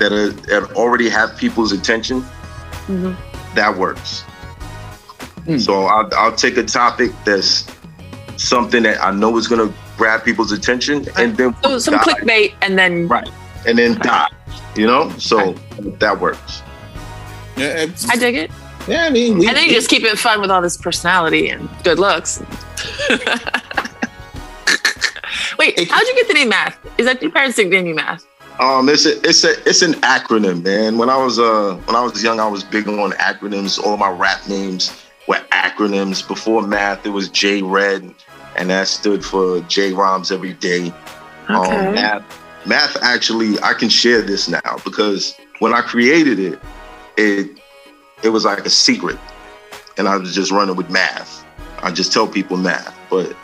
that 0.00 0.10
are 0.12 0.30
that 0.30 0.72
already 0.74 1.08
have 1.08 1.36
people's 1.36 1.70
attention, 1.72 2.24
Mhm. 2.88 3.14
That 3.54 3.76
works. 3.76 4.22
Hmm. 5.44 5.58
So 5.58 5.84
I'll, 5.84 6.08
I'll 6.14 6.34
take 6.34 6.56
a 6.56 6.62
topic 6.64 7.10
that's 7.24 7.66
something 8.36 8.82
that 8.84 9.02
I 9.02 9.10
know 9.10 9.36
is 9.36 9.46
going 9.48 9.66
to 9.68 9.74
grab 9.96 10.24
people's 10.24 10.52
attention, 10.52 11.06
and 11.16 11.36
then 11.36 11.54
So 11.62 11.78
some 11.78 11.94
dive, 11.94 12.04
clickbait 12.04 12.54
and 12.62 12.78
then 12.78 13.06
Right. 13.08 13.28
and 13.66 13.78
then 13.78 13.98
die. 13.98 14.28
You 14.76 14.86
know, 14.86 15.10
so 15.18 15.54
that 16.00 16.18
works. 16.20 16.62
Yeah, 17.56 17.86
I 18.10 18.16
dig 18.16 18.34
it. 18.34 18.50
yeah, 18.88 19.06
I 19.06 19.10
mean, 19.10 19.38
we, 19.38 19.46
And 19.46 19.56
then 19.56 19.66
you 19.66 19.72
just 19.72 19.88
keep 19.88 20.02
it 20.02 20.18
fun 20.18 20.40
with 20.40 20.50
all 20.50 20.60
this 20.60 20.76
personality 20.76 21.48
and 21.50 21.68
good 21.84 22.00
looks. 22.00 22.42
Wait, 25.58 25.88
how'd 25.88 26.06
you 26.06 26.14
get 26.16 26.26
the 26.28 26.34
name 26.34 26.48
Math? 26.48 26.76
Is 26.98 27.06
that 27.06 27.22
your 27.22 27.30
parents 27.30 27.56
nicknamed 27.56 27.86
you 27.86 27.94
Math? 27.94 28.26
Um, 28.60 28.88
it's 28.88 29.04
a, 29.04 29.18
it's 29.28 29.42
a, 29.42 29.50
it's 29.68 29.82
an 29.82 29.94
acronym, 29.94 30.62
man. 30.62 30.96
When 30.96 31.10
I 31.10 31.16
was 31.16 31.38
uh, 31.38 31.76
when 31.86 31.96
I 31.96 32.02
was 32.02 32.22
young, 32.22 32.38
I 32.38 32.46
was 32.46 32.62
big 32.62 32.88
on 32.88 33.10
acronyms. 33.12 33.82
All 33.82 33.96
my 33.96 34.10
rap 34.10 34.46
names 34.48 34.92
were 35.26 35.42
acronyms. 35.50 36.26
Before 36.26 36.62
math, 36.62 37.04
it 37.04 37.10
was 37.10 37.28
J 37.28 37.62
Red, 37.62 38.14
and 38.56 38.70
that 38.70 38.86
stood 38.86 39.24
for 39.24 39.60
J 39.62 39.92
Rhymes 39.92 40.30
Every 40.30 40.52
Day. 40.52 40.92
Okay. 41.50 41.86
Um, 41.86 41.94
math, 41.94 42.66
math. 42.66 42.96
Actually, 43.02 43.58
I 43.60 43.74
can 43.74 43.88
share 43.88 44.22
this 44.22 44.48
now 44.48 44.78
because 44.84 45.34
when 45.58 45.74
I 45.74 45.80
created 45.80 46.38
it, 46.38 46.60
it 47.16 47.58
it 48.22 48.28
was 48.28 48.44
like 48.44 48.64
a 48.64 48.70
secret, 48.70 49.18
and 49.98 50.06
I 50.06 50.16
was 50.16 50.32
just 50.32 50.52
running 50.52 50.76
with 50.76 50.90
math. 50.90 51.44
I 51.82 51.90
just 51.90 52.12
tell 52.12 52.28
people 52.28 52.56
math, 52.56 52.96
but 53.10 53.36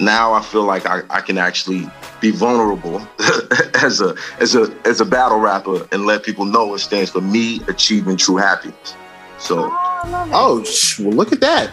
now 0.00 0.32
I 0.32 0.42
feel 0.42 0.64
like 0.64 0.86
I, 0.86 1.02
I 1.10 1.20
can 1.20 1.38
actually 1.38 1.88
be 2.20 2.30
vulnerable 2.30 3.00
as 3.82 4.00
a 4.00 4.14
as 4.40 4.54
a 4.54 4.74
as 4.84 5.00
a 5.00 5.04
battle 5.04 5.38
rapper 5.38 5.86
and 5.92 6.06
let 6.06 6.22
people 6.22 6.44
know 6.44 6.74
it 6.74 6.80
stands 6.80 7.10
for 7.10 7.20
me 7.20 7.60
achieving 7.68 8.16
true 8.16 8.36
happiness. 8.36 8.94
So 9.38 9.68
oh, 9.70 10.30
oh 10.32 10.64
sh- 10.64 11.00
well, 11.00 11.12
look 11.12 11.32
at 11.32 11.40
that. 11.40 11.70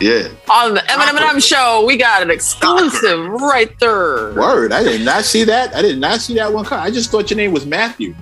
yeah, 0.00 0.28
On 0.50 0.74
the 0.74 0.90
M 0.90 1.00
and 1.00 1.10
M 1.10 1.16
and 1.16 1.24
M 1.24 1.40
show, 1.40 1.84
we 1.86 1.96
got 1.96 2.22
an 2.22 2.30
exclusive 2.30 3.26
right 3.40 3.72
there. 3.80 4.34
Word, 4.34 4.72
I 4.72 4.82
did 4.82 5.02
not 5.02 5.24
see 5.24 5.44
that. 5.44 5.74
I 5.74 5.82
did 5.82 5.98
not 5.98 6.20
see 6.20 6.34
that 6.34 6.52
one. 6.52 6.64
Come. 6.64 6.80
I 6.80 6.90
just 6.90 7.10
thought 7.10 7.30
your 7.30 7.36
name 7.38 7.52
was 7.52 7.66
Matthew. 7.66 8.14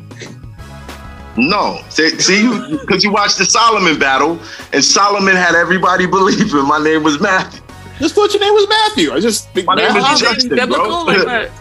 no, 1.37 1.81
see, 1.91 2.09
see 2.19 2.43
you 2.43 2.79
because 2.79 3.05
you 3.05 3.13
watched 3.13 3.39
the 3.39 3.45
Solomon 3.45 3.99
battle 3.99 4.39
and 4.73 4.83
Solomon 4.85 5.37
had 5.37 5.55
everybody 5.55 6.07
believing 6.19 6.65
my 6.67 6.83
name 6.83 7.03
was 7.03 7.21
Matthew. 7.21 7.61
Just 7.99 8.15
thought 8.15 8.33
your 8.33 8.41
name 8.41 8.53
was 8.55 8.69
Matthew. 8.69 9.13
I 9.13 9.21
just 9.21 9.49
My 9.65 9.75
name 9.75 9.97
is 9.97 10.21
Justin, 10.21 10.51
biblical, 10.57 11.05
bro. 11.07 11.15
like? 11.25 11.51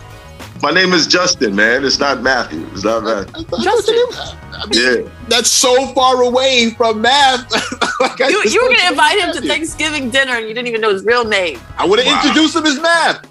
My 0.61 0.71
name 0.71 0.93
is 0.93 1.05
Justin, 1.05 1.53
man. 1.55 1.83
It's 1.85 1.99
not 1.99 2.21
Matthew. 2.23 2.65
It's 2.71 2.83
not 2.83 3.03
Matthew. 3.03 3.33
I 3.35 3.43
thought 3.43 3.61
Justin. 3.63 3.95
your 3.95 4.09
name- 4.11 4.37
I 4.53 4.65
mean, 4.67 5.03
Yeah. 5.05 5.09
That's 5.27 5.49
so 5.49 5.87
far 5.93 6.21
away 6.23 6.71
from 6.71 7.01
math. 7.01 7.51
Like, 7.99 8.19
You, 8.19 8.41
you 8.45 8.61
were 8.63 8.75
gonna 8.75 8.89
invite 8.91 9.13
name 9.15 9.21
him 9.23 9.27
was 9.29 9.37
to 9.41 9.47
Thanksgiving 9.47 10.09
dinner 10.09 10.33
and 10.33 10.47
you 10.47 10.53
didn't 10.53 10.67
even 10.67 10.81
know 10.81 10.91
his 10.91 11.03
real 11.05 11.23
name. 11.25 11.59
I 11.77 11.85
would 11.85 11.99
have 11.99 12.07
Wow. 12.07 12.21
introduced 12.23 12.55
him 12.55 12.65
as 12.65 12.79
math. 12.79 13.25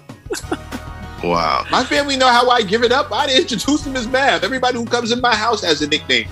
Wow. 1.23 1.65
My 1.71 1.83
family 1.83 2.17
know 2.17 2.27
how 2.27 2.49
I 2.49 2.61
give 2.61 2.83
it 2.83 2.91
up. 2.91 3.11
I'd 3.11 3.29
introduce 3.29 3.85
him 3.85 3.95
as 3.95 4.07
math. 4.07 4.43
Everybody 4.43 4.77
who 4.77 4.85
comes 4.85 5.11
in 5.11 5.21
my 5.21 5.35
house 5.35 5.63
has 5.63 5.81
a 5.81 5.87
nickname 5.87 6.27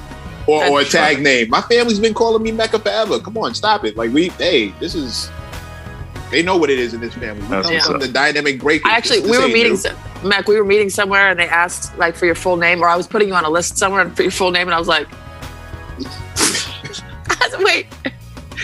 or, 0.47 0.65
or 0.65 0.81
a 0.81 0.85
tag 0.85 1.21
name. 1.21 1.49
My 1.49 1.61
family's 1.61 1.99
been 1.99 2.13
calling 2.13 2.43
me 2.43 2.51
Mecca 2.51 2.79
forever. 2.79 3.19
Come 3.19 3.37
on, 3.37 3.53
stop 3.55 3.85
it. 3.85 3.95
Like 3.97 4.11
we, 4.11 4.29
hey, 4.29 4.69
this 4.79 4.93
is. 4.95 5.29
They 6.33 6.41
know 6.41 6.57
what 6.57 6.71
it 6.71 6.79
is 6.79 6.95
in 6.95 6.99
this 6.99 7.13
family. 7.13 7.43
We 7.43 7.47
That's 7.47 7.69
come 7.69 7.91
from 7.91 7.99
the 8.01 8.07
dynamic 8.07 8.59
breakers. 8.59 8.91
I 8.91 8.97
actually, 8.97 9.21
we 9.21 9.37
were 9.37 9.47
meeting, 9.47 9.73
new. 9.73 9.77
some, 9.77 9.95
Mac, 10.23 10.47
we 10.47 10.57
were 10.57 10.65
meeting 10.65 10.89
somewhere 10.89 11.29
and 11.29 11.39
they 11.39 11.47
asked 11.47 11.95
like 11.99 12.15
for 12.15 12.25
your 12.25 12.33
full 12.33 12.57
name, 12.57 12.83
or 12.83 12.87
I 12.87 12.95
was 12.95 13.05
putting 13.05 13.27
you 13.27 13.35
on 13.35 13.45
a 13.45 13.51
list 13.51 13.77
somewhere 13.77 14.09
for 14.09 14.23
your 14.23 14.31
full 14.31 14.49
name, 14.49 14.67
and 14.67 14.73
I 14.73 14.79
was 14.79 14.87
like, 14.87 15.07
I 15.99 17.49
said, 17.51 17.59
wait, 17.59 17.85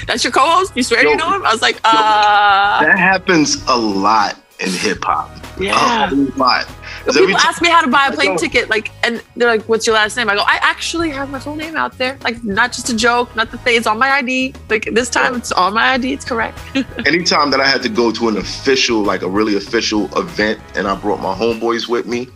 that's 0.07 0.23
your 0.23 0.33
co-host? 0.33 0.75
You 0.75 0.81
swear 0.81 1.03
Yo. 1.03 1.11
you 1.11 1.15
know 1.17 1.31
him? 1.31 1.45
I 1.45 1.51
was 1.51 1.61
like, 1.61 1.79
uh, 1.83 2.83
That 2.83 2.97
happens 2.97 3.63
a 3.67 3.77
lot 3.77 4.35
in 4.59 4.71
hip 4.71 5.03
hop. 5.03 5.29
yeah. 5.59 6.09
A 6.09 6.15
lot. 6.39 6.67
People 7.05 7.37
ask 7.37 7.61
me 7.61 7.69
how 7.69 7.81
to 7.81 7.87
buy 7.87 8.07
a 8.07 8.13
plane 8.13 8.37
ticket, 8.37 8.69
like, 8.69 8.91
and 9.03 9.21
they're 9.35 9.49
like, 9.49 9.63
"What's 9.63 9.87
your 9.87 9.95
last 9.95 10.17
name?" 10.17 10.29
I 10.29 10.35
go, 10.35 10.41
"I 10.41 10.59
actually 10.61 11.09
have 11.09 11.29
my 11.29 11.39
full 11.39 11.55
name 11.55 11.75
out 11.75 11.97
there, 11.97 12.17
like, 12.23 12.43
not 12.43 12.71
just 12.71 12.89
a 12.89 12.95
joke, 12.95 13.35
not 13.35 13.51
the 13.51 13.57
thing. 13.57 13.77
It's 13.77 13.87
on 13.87 13.97
my 13.97 14.11
ID. 14.11 14.53
Like 14.69 14.89
this 14.93 15.09
time, 15.09 15.35
it's 15.35 15.51
on 15.51 15.73
my 15.73 15.93
ID. 15.93 16.13
It's 16.13 16.25
correct." 16.25 16.59
anytime 17.05 17.51
that 17.51 17.61
I 17.61 17.67
had 17.67 17.81
to 17.83 17.89
go 17.89 18.11
to 18.11 18.29
an 18.29 18.37
official, 18.37 19.01
like 19.01 19.21
a 19.21 19.29
really 19.29 19.55
official 19.55 20.05
event, 20.17 20.59
and 20.75 20.87
I 20.87 20.95
brought 20.95 21.21
my 21.21 21.33
homeboys 21.33 21.87
with 21.87 22.05
me, 22.05 22.27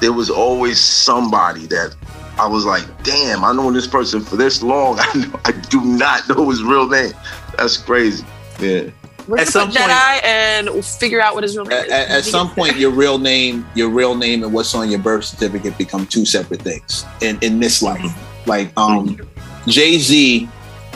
there 0.00 0.12
was 0.12 0.30
always 0.30 0.80
somebody 0.80 1.66
that 1.66 1.94
I 2.38 2.46
was 2.46 2.64
like, 2.64 2.84
damn, 3.04 3.44
I 3.44 3.52
know 3.52 3.70
this 3.70 3.86
person 3.86 4.20
for 4.20 4.36
this 4.36 4.62
long. 4.62 4.98
I 4.98 5.14
know 5.18 5.40
I 5.44 5.52
do 5.52 5.80
not 5.82 6.28
know 6.28 6.50
his 6.50 6.62
real 6.62 6.88
name. 6.88 7.12
That's 7.56 7.76
crazy. 7.76 8.24
Yeah. 8.60 8.90
We're 9.26 9.38
At 9.38 9.48
some 9.48 9.68
point- 9.68 9.78
Jedi 9.78 10.24
and 10.24 10.68
we'll 10.70 10.82
figure 10.82 11.20
out 11.20 11.34
what 11.34 11.44
his 11.44 11.56
real 11.56 11.64
name 11.66 11.78
At, 11.78 11.86
is. 11.86 11.92
at, 11.92 12.10
at 12.10 12.24
some 12.24 12.50
point, 12.50 12.76
your 12.76 12.90
real 12.90 13.18
name, 13.18 13.66
your 13.74 13.88
real 13.88 14.14
name, 14.14 14.42
and 14.44 14.52
what's 14.52 14.74
on 14.74 14.90
your 14.90 14.98
birth 15.00 15.24
certificate 15.24 15.76
become 15.78 16.06
two 16.06 16.24
separate 16.26 16.60
things 16.62 17.04
in 17.22 17.38
in 17.40 17.58
this 17.60 17.82
life. 17.82 18.04
Like, 18.46 18.70
um, 18.76 19.18
Jay 19.66 19.98
Z 19.98 20.48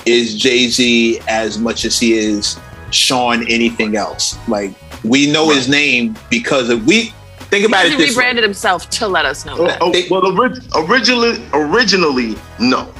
is 0.05 0.35
Jay 0.35 0.68
Z 0.68 1.20
as 1.29 1.59
much 1.59 1.85
as 1.85 1.99
he 1.99 2.12
is 2.14 2.59
Sean 2.91 3.43
anything 3.51 3.97
else. 3.97 4.37
Like, 4.49 4.72
we 5.05 5.31
know 5.31 5.51
his 5.51 5.68
name 5.68 6.16
because 6.31 6.68
of 6.68 6.87
we. 6.87 7.12
Think 7.51 7.64
about 7.66 7.85
Because 7.85 7.93
it 7.95 8.01
he 8.01 8.07
this 8.09 8.16
way. 8.16 8.20
rebranded 8.24 8.45
himself 8.45 8.91
to 8.91 9.09
let 9.09 9.24
us 9.24 9.47
know 9.47 9.57
Oh, 9.59 9.66
that. 9.66 9.79
oh, 9.81 9.91
They- 9.91 10.07
well, 10.11 10.26
ori- 10.39 10.61
originally, 10.76 11.43
originally, 11.55 12.37
no. 12.59 12.93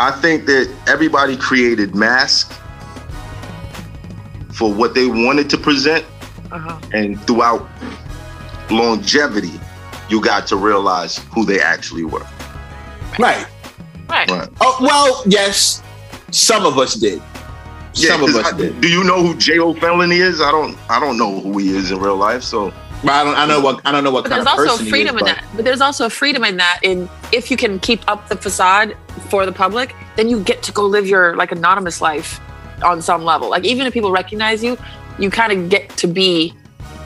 I 0.00 0.10
think 0.10 0.46
that 0.46 0.68
everybody 0.88 1.36
created 1.36 1.94
masks 1.94 2.52
for 4.54 4.72
what 4.72 4.94
they 4.94 5.06
wanted 5.06 5.50
to 5.50 5.58
present, 5.58 6.04
Uh-huh. 6.52 6.78
and 6.92 7.20
throughout 7.26 7.66
longevity, 8.70 9.60
you 10.08 10.20
got 10.20 10.46
to 10.48 10.56
realize 10.56 11.18
who 11.34 11.44
they 11.44 11.60
actually 11.60 12.04
were. 12.04 12.24
Right. 13.18 13.46
Right. 14.08 14.30
Right. 14.30 14.48
Oh 14.60 14.78
well, 14.80 15.22
yes. 15.26 15.82
Some 16.30 16.66
of 16.66 16.78
us 16.78 16.94
did. 16.94 17.22
Some 17.94 18.22
of 18.22 18.34
us 18.34 18.52
I- 18.52 18.56
did. 18.56 18.80
Do 18.80 18.88
you 18.88 19.02
know 19.04 19.22
who 19.22 19.34
J.O. 19.36 19.74
Felony 19.74 20.16
is? 20.18 20.40
I 20.40 20.50
don't. 20.50 20.76
I 20.90 21.00
don't 21.00 21.16
know 21.16 21.40
who 21.40 21.58
he 21.58 21.70
is 21.76 21.90
in 21.90 21.98
real 21.98 22.16
life. 22.16 22.42
So 22.42 22.72
But 23.02 23.12
I 23.12 23.24
don't. 23.24 23.36
I 23.36 23.46
know 23.46 23.60
what. 23.60 23.80
I 23.84 23.92
don't 23.92 24.04
know 24.04 24.10
what 24.10 24.24
But 24.24 24.30
kind 24.30 24.46
there's 24.46 24.54
of 24.54 24.58
also 24.60 24.72
person 24.76 24.86
a 24.86 24.90
freedom 24.90 25.16
he 25.16 25.22
is, 25.22 25.28
in 25.28 25.34
but- 25.34 25.42
that. 25.42 25.56
But 25.56 25.64
there's 25.64 25.80
also 25.80 26.06
a 26.06 26.10
freedom 26.10 26.44
in 26.44 26.56
that. 26.58 26.80
In 26.82 27.08
if 27.32 27.50
you 27.50 27.56
can 27.56 27.78
keep 27.80 28.00
up 28.08 28.28
the 28.28 28.36
facade 28.36 28.96
for 29.30 29.46
the 29.46 29.52
public, 29.52 29.94
then 30.16 30.28
you 30.28 30.40
get 30.40 30.62
to 30.64 30.72
go 30.72 30.84
live 30.86 31.06
your 31.08 31.34
like 31.36 31.50
anonymous 31.52 32.00
life 32.00 32.40
on 32.82 33.02
some 33.02 33.24
level. 33.24 33.50
Like 33.50 33.64
even 33.64 33.86
if 33.86 33.92
people 33.92 34.10
recognize 34.10 34.62
you, 34.62 34.78
you 35.18 35.30
kind 35.30 35.52
of 35.52 35.68
get 35.68 35.90
to 35.98 36.06
be 36.06 36.54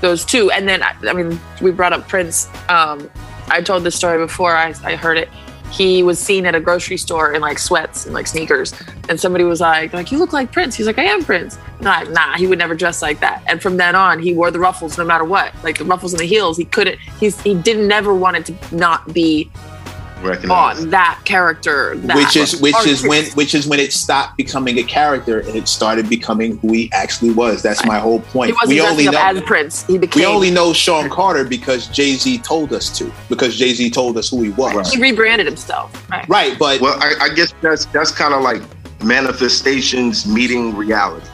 those 0.00 0.24
two. 0.24 0.50
And 0.50 0.68
then 0.68 0.82
I, 0.82 1.12
mean, 1.12 1.38
we 1.60 1.70
brought 1.70 1.92
up 1.92 2.08
Prince. 2.08 2.48
Um, 2.68 3.10
I 3.48 3.62
told 3.62 3.84
this 3.84 3.96
story 3.96 4.18
before. 4.18 4.56
I, 4.56 4.74
I 4.84 4.96
heard 4.96 5.18
it. 5.18 5.28
He 5.70 6.02
was 6.02 6.18
seen 6.18 6.46
at 6.46 6.54
a 6.54 6.60
grocery 6.60 6.96
store 6.96 7.34
in 7.34 7.42
like 7.42 7.58
sweats 7.58 8.06
and 8.06 8.14
like 8.14 8.26
sneakers, 8.26 8.72
and 9.10 9.20
somebody 9.20 9.44
was 9.44 9.60
like, 9.60 9.92
"Like 9.92 10.10
you 10.10 10.16
look 10.16 10.32
like 10.32 10.50
Prince." 10.50 10.74
He's 10.74 10.86
like, 10.86 10.98
"I 10.98 11.04
am 11.04 11.22
Prince." 11.22 11.58
And 11.78 11.86
I'm 11.86 12.06
like, 12.06 12.14
nah, 12.14 12.36
he 12.38 12.46
would 12.46 12.58
never 12.58 12.74
dress 12.74 13.02
like 13.02 13.20
that. 13.20 13.42
And 13.46 13.60
from 13.60 13.76
then 13.76 13.94
on, 13.94 14.18
he 14.18 14.32
wore 14.32 14.50
the 14.50 14.58
ruffles 14.58 14.96
no 14.96 15.04
matter 15.04 15.24
what, 15.24 15.52
like 15.62 15.76
the 15.76 15.84
ruffles 15.84 16.14
and 16.14 16.20
the 16.20 16.24
heels. 16.24 16.56
He 16.56 16.64
couldn't. 16.64 16.98
He's 17.20 17.38
he 17.42 17.54
didn't 17.54 17.86
never 17.86 18.14
wanted 18.14 18.46
to 18.46 18.74
not 18.74 19.12
be 19.12 19.50
recognize. 20.22 20.80
on 20.80 20.90
that 20.90 21.20
character. 21.24 21.96
That 21.96 22.16
which 22.16 22.36
is 22.36 22.60
which 22.60 22.74
oh, 22.76 22.86
is 22.86 23.02
when 23.06 23.26
which 23.32 23.54
is 23.54 23.66
when 23.66 23.80
it 23.80 23.92
stopped 23.92 24.36
becoming 24.36 24.78
a 24.78 24.82
character 24.82 25.40
and 25.40 25.56
it 25.56 25.68
started 25.68 26.08
becoming 26.08 26.58
who 26.58 26.72
he 26.72 26.90
actually 26.92 27.30
was. 27.30 27.62
That's 27.62 27.84
my 27.84 27.98
whole 27.98 28.20
he 28.20 28.32
point. 28.32 28.52
wasn't 28.52 28.70
We 28.70 28.80
only 28.80 29.04
know 29.06 29.18
as 29.18 29.40
Prince. 29.42 29.86
He 29.86 29.98
became. 29.98 30.20
we 30.20 30.26
only 30.26 30.50
know 30.50 30.72
Sean 30.72 31.08
Carter 31.08 31.44
because 31.44 31.88
Jay 31.88 32.14
Z 32.14 32.38
told 32.38 32.72
us 32.72 32.96
to. 32.98 33.12
Because 33.28 33.56
Jay 33.56 33.72
Z 33.72 33.90
told 33.90 34.16
us 34.16 34.30
who 34.30 34.42
he 34.42 34.50
was. 34.50 34.74
Right. 34.74 34.86
he 34.86 35.00
rebranded 35.00 35.46
himself. 35.46 36.08
Right. 36.10 36.28
Right, 36.28 36.58
but 36.58 36.80
Well, 36.80 36.98
I, 37.00 37.14
I 37.20 37.28
guess 37.34 37.54
that's 37.60 37.86
that's 37.86 38.10
kind 38.10 38.34
of 38.34 38.42
like 38.42 38.62
manifestations 39.02 40.26
meeting 40.26 40.74
reality. 40.74 41.26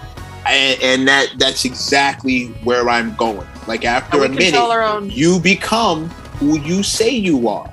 and, 0.46 0.82
and 0.82 1.08
that 1.08 1.32
that's 1.38 1.64
exactly 1.64 2.48
where 2.64 2.88
I'm 2.88 3.14
going. 3.16 3.46
Like 3.66 3.84
after 3.84 4.18
a 4.18 4.28
minute, 4.28 4.52
control 4.52 4.70
our 4.70 4.82
own. 4.82 5.10
you 5.10 5.40
become 5.40 6.08
who 6.38 6.58
you 6.60 6.82
say 6.82 7.10
you 7.10 7.48
are. 7.48 7.70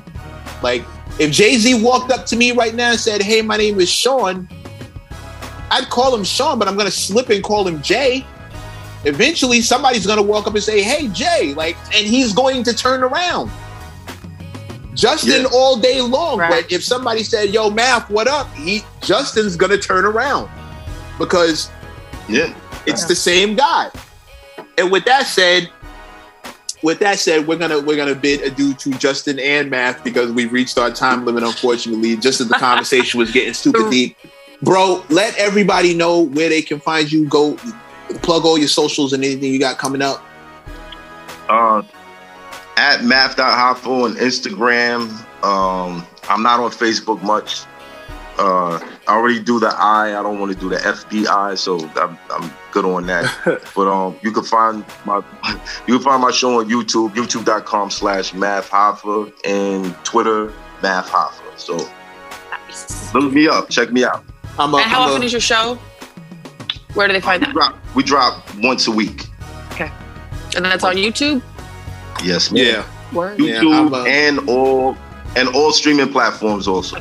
Like 0.63 0.83
if 1.19 1.31
Jay 1.31 1.57
Z 1.57 1.81
walked 1.81 2.11
up 2.11 2.25
to 2.27 2.35
me 2.35 2.51
right 2.51 2.73
now 2.73 2.91
and 2.91 2.99
said, 2.99 3.21
"Hey, 3.21 3.41
my 3.41 3.57
name 3.57 3.79
is 3.79 3.89
Sean," 3.89 4.47
I'd 5.69 5.89
call 5.89 6.13
him 6.15 6.23
Sean, 6.23 6.59
but 6.59 6.67
I'm 6.67 6.75
gonna 6.77 6.91
slip 6.91 7.29
and 7.29 7.43
call 7.43 7.67
him 7.67 7.81
Jay. 7.81 8.25
Eventually, 9.03 9.61
somebody's 9.61 10.05
gonna 10.05 10.21
walk 10.21 10.47
up 10.47 10.53
and 10.55 10.63
say, 10.63 10.81
"Hey, 10.81 11.07
Jay," 11.07 11.53
like, 11.55 11.75
and 11.95 12.05
he's 12.05 12.33
going 12.33 12.63
to 12.63 12.73
turn 12.73 13.03
around. 13.03 13.49
Justin 14.93 15.43
Yeah. 15.43 15.47
all 15.53 15.77
day 15.77 16.01
long, 16.01 16.37
Right. 16.37 16.49
but 16.51 16.71
if 16.71 16.83
somebody 16.83 17.23
said, 17.23 17.49
"Yo, 17.51 17.69
Math, 17.69 18.09
what 18.09 18.27
up?" 18.27 18.53
He 18.55 18.83
Justin's 19.01 19.55
gonna 19.55 19.77
turn 19.77 20.05
around 20.05 20.49
because 21.17 21.69
Yeah. 22.27 22.49
it's 22.85 23.01
Yeah. 23.03 23.07
the 23.07 23.15
same 23.15 23.55
guy. 23.55 23.89
And 24.77 24.91
with 24.91 25.05
that 25.05 25.27
said, 25.27 25.69
with 26.81 26.99
that 26.99 27.19
said, 27.19 27.47
we're 27.47 27.57
gonna 27.57 27.79
we're 27.79 27.97
gonna 27.97 28.15
bid 28.15 28.41
adieu 28.41 28.73
to 28.75 28.91
Justin 28.91 29.39
and 29.39 29.69
Math 29.69 30.03
because 30.03 30.31
we've 30.31 30.51
reached 30.51 30.77
our 30.77 30.91
time 30.91 31.25
limit, 31.25 31.43
unfortunately. 31.43 32.17
Just 32.17 32.41
as 32.41 32.47
the 32.47 32.55
conversation 32.59 33.19
was 33.19 33.31
getting 33.31 33.53
super 33.53 33.89
deep, 33.89 34.17
bro. 34.61 35.03
Let 35.09 35.37
everybody 35.37 35.93
know 35.93 36.21
where 36.21 36.49
they 36.49 36.61
can 36.61 36.79
find 36.79 37.11
you. 37.11 37.27
Go 37.27 37.55
plug 38.21 38.45
all 38.45 38.57
your 38.57 38.67
socials 38.67 39.13
and 39.13 39.23
anything 39.23 39.53
you 39.53 39.59
got 39.59 39.77
coming 39.77 40.01
up. 40.01 40.23
Uh, 41.49 41.83
at 42.77 43.03
math.hoffa 43.03 43.85
on 43.85 44.15
Instagram. 44.15 45.09
Um, 45.43 46.05
I'm 46.29 46.43
not 46.43 46.59
on 46.59 46.71
Facebook 46.71 47.21
much. 47.21 47.63
Uh, 48.37 48.79
I 49.11 49.15
already 49.15 49.41
do 49.41 49.59
the 49.59 49.67
I. 49.67 50.17
I 50.17 50.23
don't 50.23 50.39
want 50.39 50.53
to 50.53 50.57
do 50.57 50.69
the 50.69 50.77
FBI, 50.77 51.57
so 51.57 51.79
I'm, 52.01 52.17
I'm 52.31 52.49
good 52.71 52.85
on 52.85 53.05
that. 53.07 53.25
but 53.75 53.87
um, 53.91 54.17
you 54.21 54.31
can 54.31 54.43
find 54.45 54.85
my 55.05 55.17
you 55.85 55.95
can 55.95 55.99
find 56.01 56.21
my 56.21 56.31
show 56.31 56.59
on 56.61 56.69
YouTube, 56.69 57.09
youtube.com 57.13 57.89
slash 57.91 58.33
math 58.33 58.69
Hoffa, 58.69 59.33
and 59.45 59.93
Twitter 60.05 60.53
math 60.81 61.09
Hoffa. 61.09 61.41
So 61.57 61.75
Nice. 62.51 63.13
look 63.13 63.33
me 63.33 63.49
up, 63.49 63.69
check 63.69 63.91
me 63.91 64.05
out. 64.05 64.23
I'm 64.57 64.73
a, 64.73 64.77
And 64.77 64.85
how 64.85 65.01
I'm 65.01 65.09
a- 65.09 65.11
often 65.11 65.23
is 65.23 65.33
your 65.33 65.41
show? 65.41 65.77
Where 66.93 67.07
do 67.07 67.13
they 67.13 67.19
find 67.19 67.41
We 67.41 67.47
that? 67.47 67.53
drop, 67.53 67.77
we 67.95 68.03
drop 68.03 68.49
once 68.59 68.87
a 68.87 68.91
week. 68.91 69.25
Okay, 69.73 69.91
and 70.55 70.63
that's 70.63 70.85
on 70.85 70.95
YouTube. 70.95 71.41
Yes, 72.23 72.49
ma'am. 72.49 72.65
yeah. 72.65 73.13
Word. 73.13 73.37
YouTube 73.39 73.87
I'm, 73.87 73.93
uh, 73.93 74.05
and 74.05 74.47
all 74.49 74.95
and 75.35 75.49
all 75.49 75.73
streaming 75.73 76.09
platforms 76.13 76.65
also. 76.69 76.97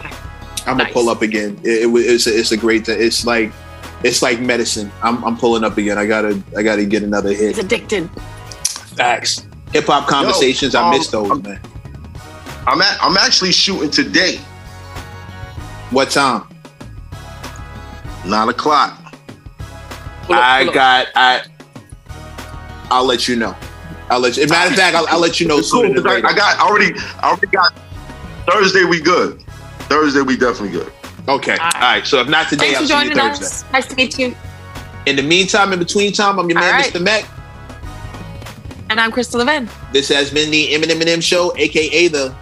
I'm 0.70 0.76
gonna 0.76 0.84
Nice. 0.84 0.92
pull 0.92 1.08
up 1.08 1.22
again. 1.22 1.58
It, 1.64 1.82
it, 1.84 1.90
it's 1.92 2.26
a, 2.26 2.38
it's 2.38 2.52
a 2.52 2.56
great. 2.56 2.88
It's 2.88 3.26
like 3.26 3.52
it's 4.04 4.22
like 4.22 4.40
medicine. 4.40 4.90
I'm, 5.02 5.22
I'm 5.24 5.36
pulling 5.36 5.64
up 5.64 5.76
again. 5.78 5.98
I 5.98 6.06
gotta 6.06 6.40
I 6.56 6.62
gotta 6.62 6.84
get 6.84 7.02
another 7.02 7.30
hit. 7.30 7.48
He's 7.56 7.58
addicted. 7.58 8.08
Facts. 8.96 9.46
Hip 9.72 9.84
hop 9.86 10.06
conversations. 10.08 10.74
I 10.74 10.84
um, 10.84 10.90
miss 10.90 11.08
those, 11.08 11.30
um, 11.30 11.42
man. 11.42 11.60
I'm 12.66 12.80
at, 12.82 12.98
I'm 13.02 13.16
actually 13.16 13.52
shooting 13.52 13.90
today, 13.90 14.36
What 15.90 16.10
time? 16.10 16.46
nine 18.26 18.48
o'clock. 18.48 18.96
Pull 20.24 20.34
up, 20.36 20.42
I 20.42 20.60
pull 20.60 20.68
up. 20.70 20.74
got 20.74 21.06
I. 21.16 21.42
I'll 22.90 23.04
let 23.04 23.26
you 23.28 23.36
know. 23.36 23.56
I'll 24.10 24.20
let 24.20 24.36
you. 24.36 24.46
Matter 24.46 24.70
of 24.70 24.76
fact, 24.76 24.94
I'll, 24.96 25.06
I'll 25.08 25.20
let 25.20 25.40
you 25.40 25.46
know 25.48 25.58
It's 25.58 25.70
cool, 25.72 25.82
sooner 25.82 25.94
than 26.00 26.04
'cause 26.04 26.24
I. 26.24 26.28
I 26.28 26.32
got 26.34 26.58
I 26.58 26.68
already 26.68 26.92
I 27.20 27.30
already 27.30 27.46
got 27.48 27.72
Thursday. 28.46 28.84
We 28.84 29.00
good. 29.00 29.42
Thursday 29.91 30.22
we 30.22 30.36
definitely 30.36 30.70
good. 30.70 30.91
okay. 31.28 31.57
All 31.59 31.70
right. 31.80 32.07
So 32.07 32.20
if 32.20 32.28
not 32.28 32.49
today, 32.49 32.72
Thanks 32.72 32.91
I'll 32.91 32.99
for 32.99 33.05
see 33.05 33.09
you 33.09 33.14
joining 33.14 33.30
Thursday. 33.38 33.45
us. 33.45 33.64
Nice 33.72 33.86
to 33.88 33.97
meet 33.97 34.18
you. 34.18 34.34
In 35.07 35.16
the 35.16 35.22
meantime, 35.22 35.72
in 35.72 35.78
between 35.78 36.12
time, 36.12 36.38
I'm 36.38 36.49
your 36.49 36.59
All 36.59 36.64
man, 36.64 36.74
right. 36.80 36.93
Mr. 36.93 37.03
Mec. 37.03 37.26
And 38.88 38.99
I'm 39.01 39.11
Crystal 39.12 39.38
Lavenne. 39.38 39.68
This 39.93 40.09
has 40.09 40.30
been 40.30 40.51
the 40.51 40.72
M 40.74 40.82
and 40.82 40.91
M 40.93 41.01
and 41.01 41.09
M 41.11 41.20
Show, 41.20 41.53
aka 41.57 42.09
the 42.09 42.34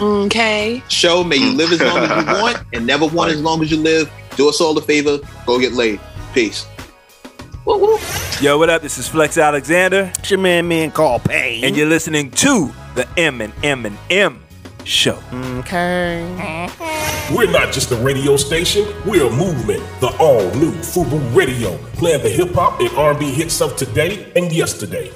Okay. 0.00 0.82
show. 0.88 1.24
May 1.24 1.36
you 1.36 1.52
live 1.52 1.72
as 1.72 1.80
long 1.80 1.98
as 1.98 2.10
you 2.26 2.32
want 2.42 2.62
and 2.72 2.86
never 2.86 3.06
want 3.06 3.32
as 3.32 3.40
long 3.40 3.62
as 3.62 3.70
you 3.70 3.78
live. 3.78 4.10
Do 4.36 4.48
us 4.48 4.60
all 4.60 4.76
a 4.76 4.82
favor. 4.82 5.18
Go 5.46 5.58
get 5.58 5.72
laid. 5.72 6.00
Peace. 6.34 6.66
Woo 7.64 7.78
woo. 7.78 7.98
Yo, 8.40 8.58
what 8.58 8.68
up? 8.70 8.82
This 8.82 8.98
is 8.98 9.08
Flex 9.08 9.38
Alexander, 9.38 10.12
It's 10.18 10.30
your 10.30 10.38
man, 10.38 10.68
man 10.68 10.90
called 10.90 11.24
Payne. 11.24 11.64
and 11.64 11.76
you're 11.76 11.88
listening 11.88 12.30
to 12.32 12.70
the 12.94 13.08
M 13.16 13.40
and 13.40 13.52
M 13.64 13.86
and 13.86 13.96
M 14.10 14.40
Show. 14.86 15.18
okay. 15.32 16.68
We're 17.34 17.50
not 17.50 17.72
just 17.72 17.90
a 17.90 17.96
radio 17.96 18.36
station, 18.36 18.86
we're 19.04 19.26
a 19.26 19.30
movement. 19.30 19.82
The 19.98 20.16
all 20.20 20.48
new 20.54 20.70
FUBU 20.70 21.34
Radio, 21.34 21.76
playing 21.94 22.22
the 22.22 22.28
hip 22.28 22.54
hop 22.54 22.78
and 22.78 22.90
R&B 22.90 23.32
hits 23.32 23.60
of 23.60 23.74
today 23.76 24.32
and 24.36 24.52
yesterday. 24.52 25.10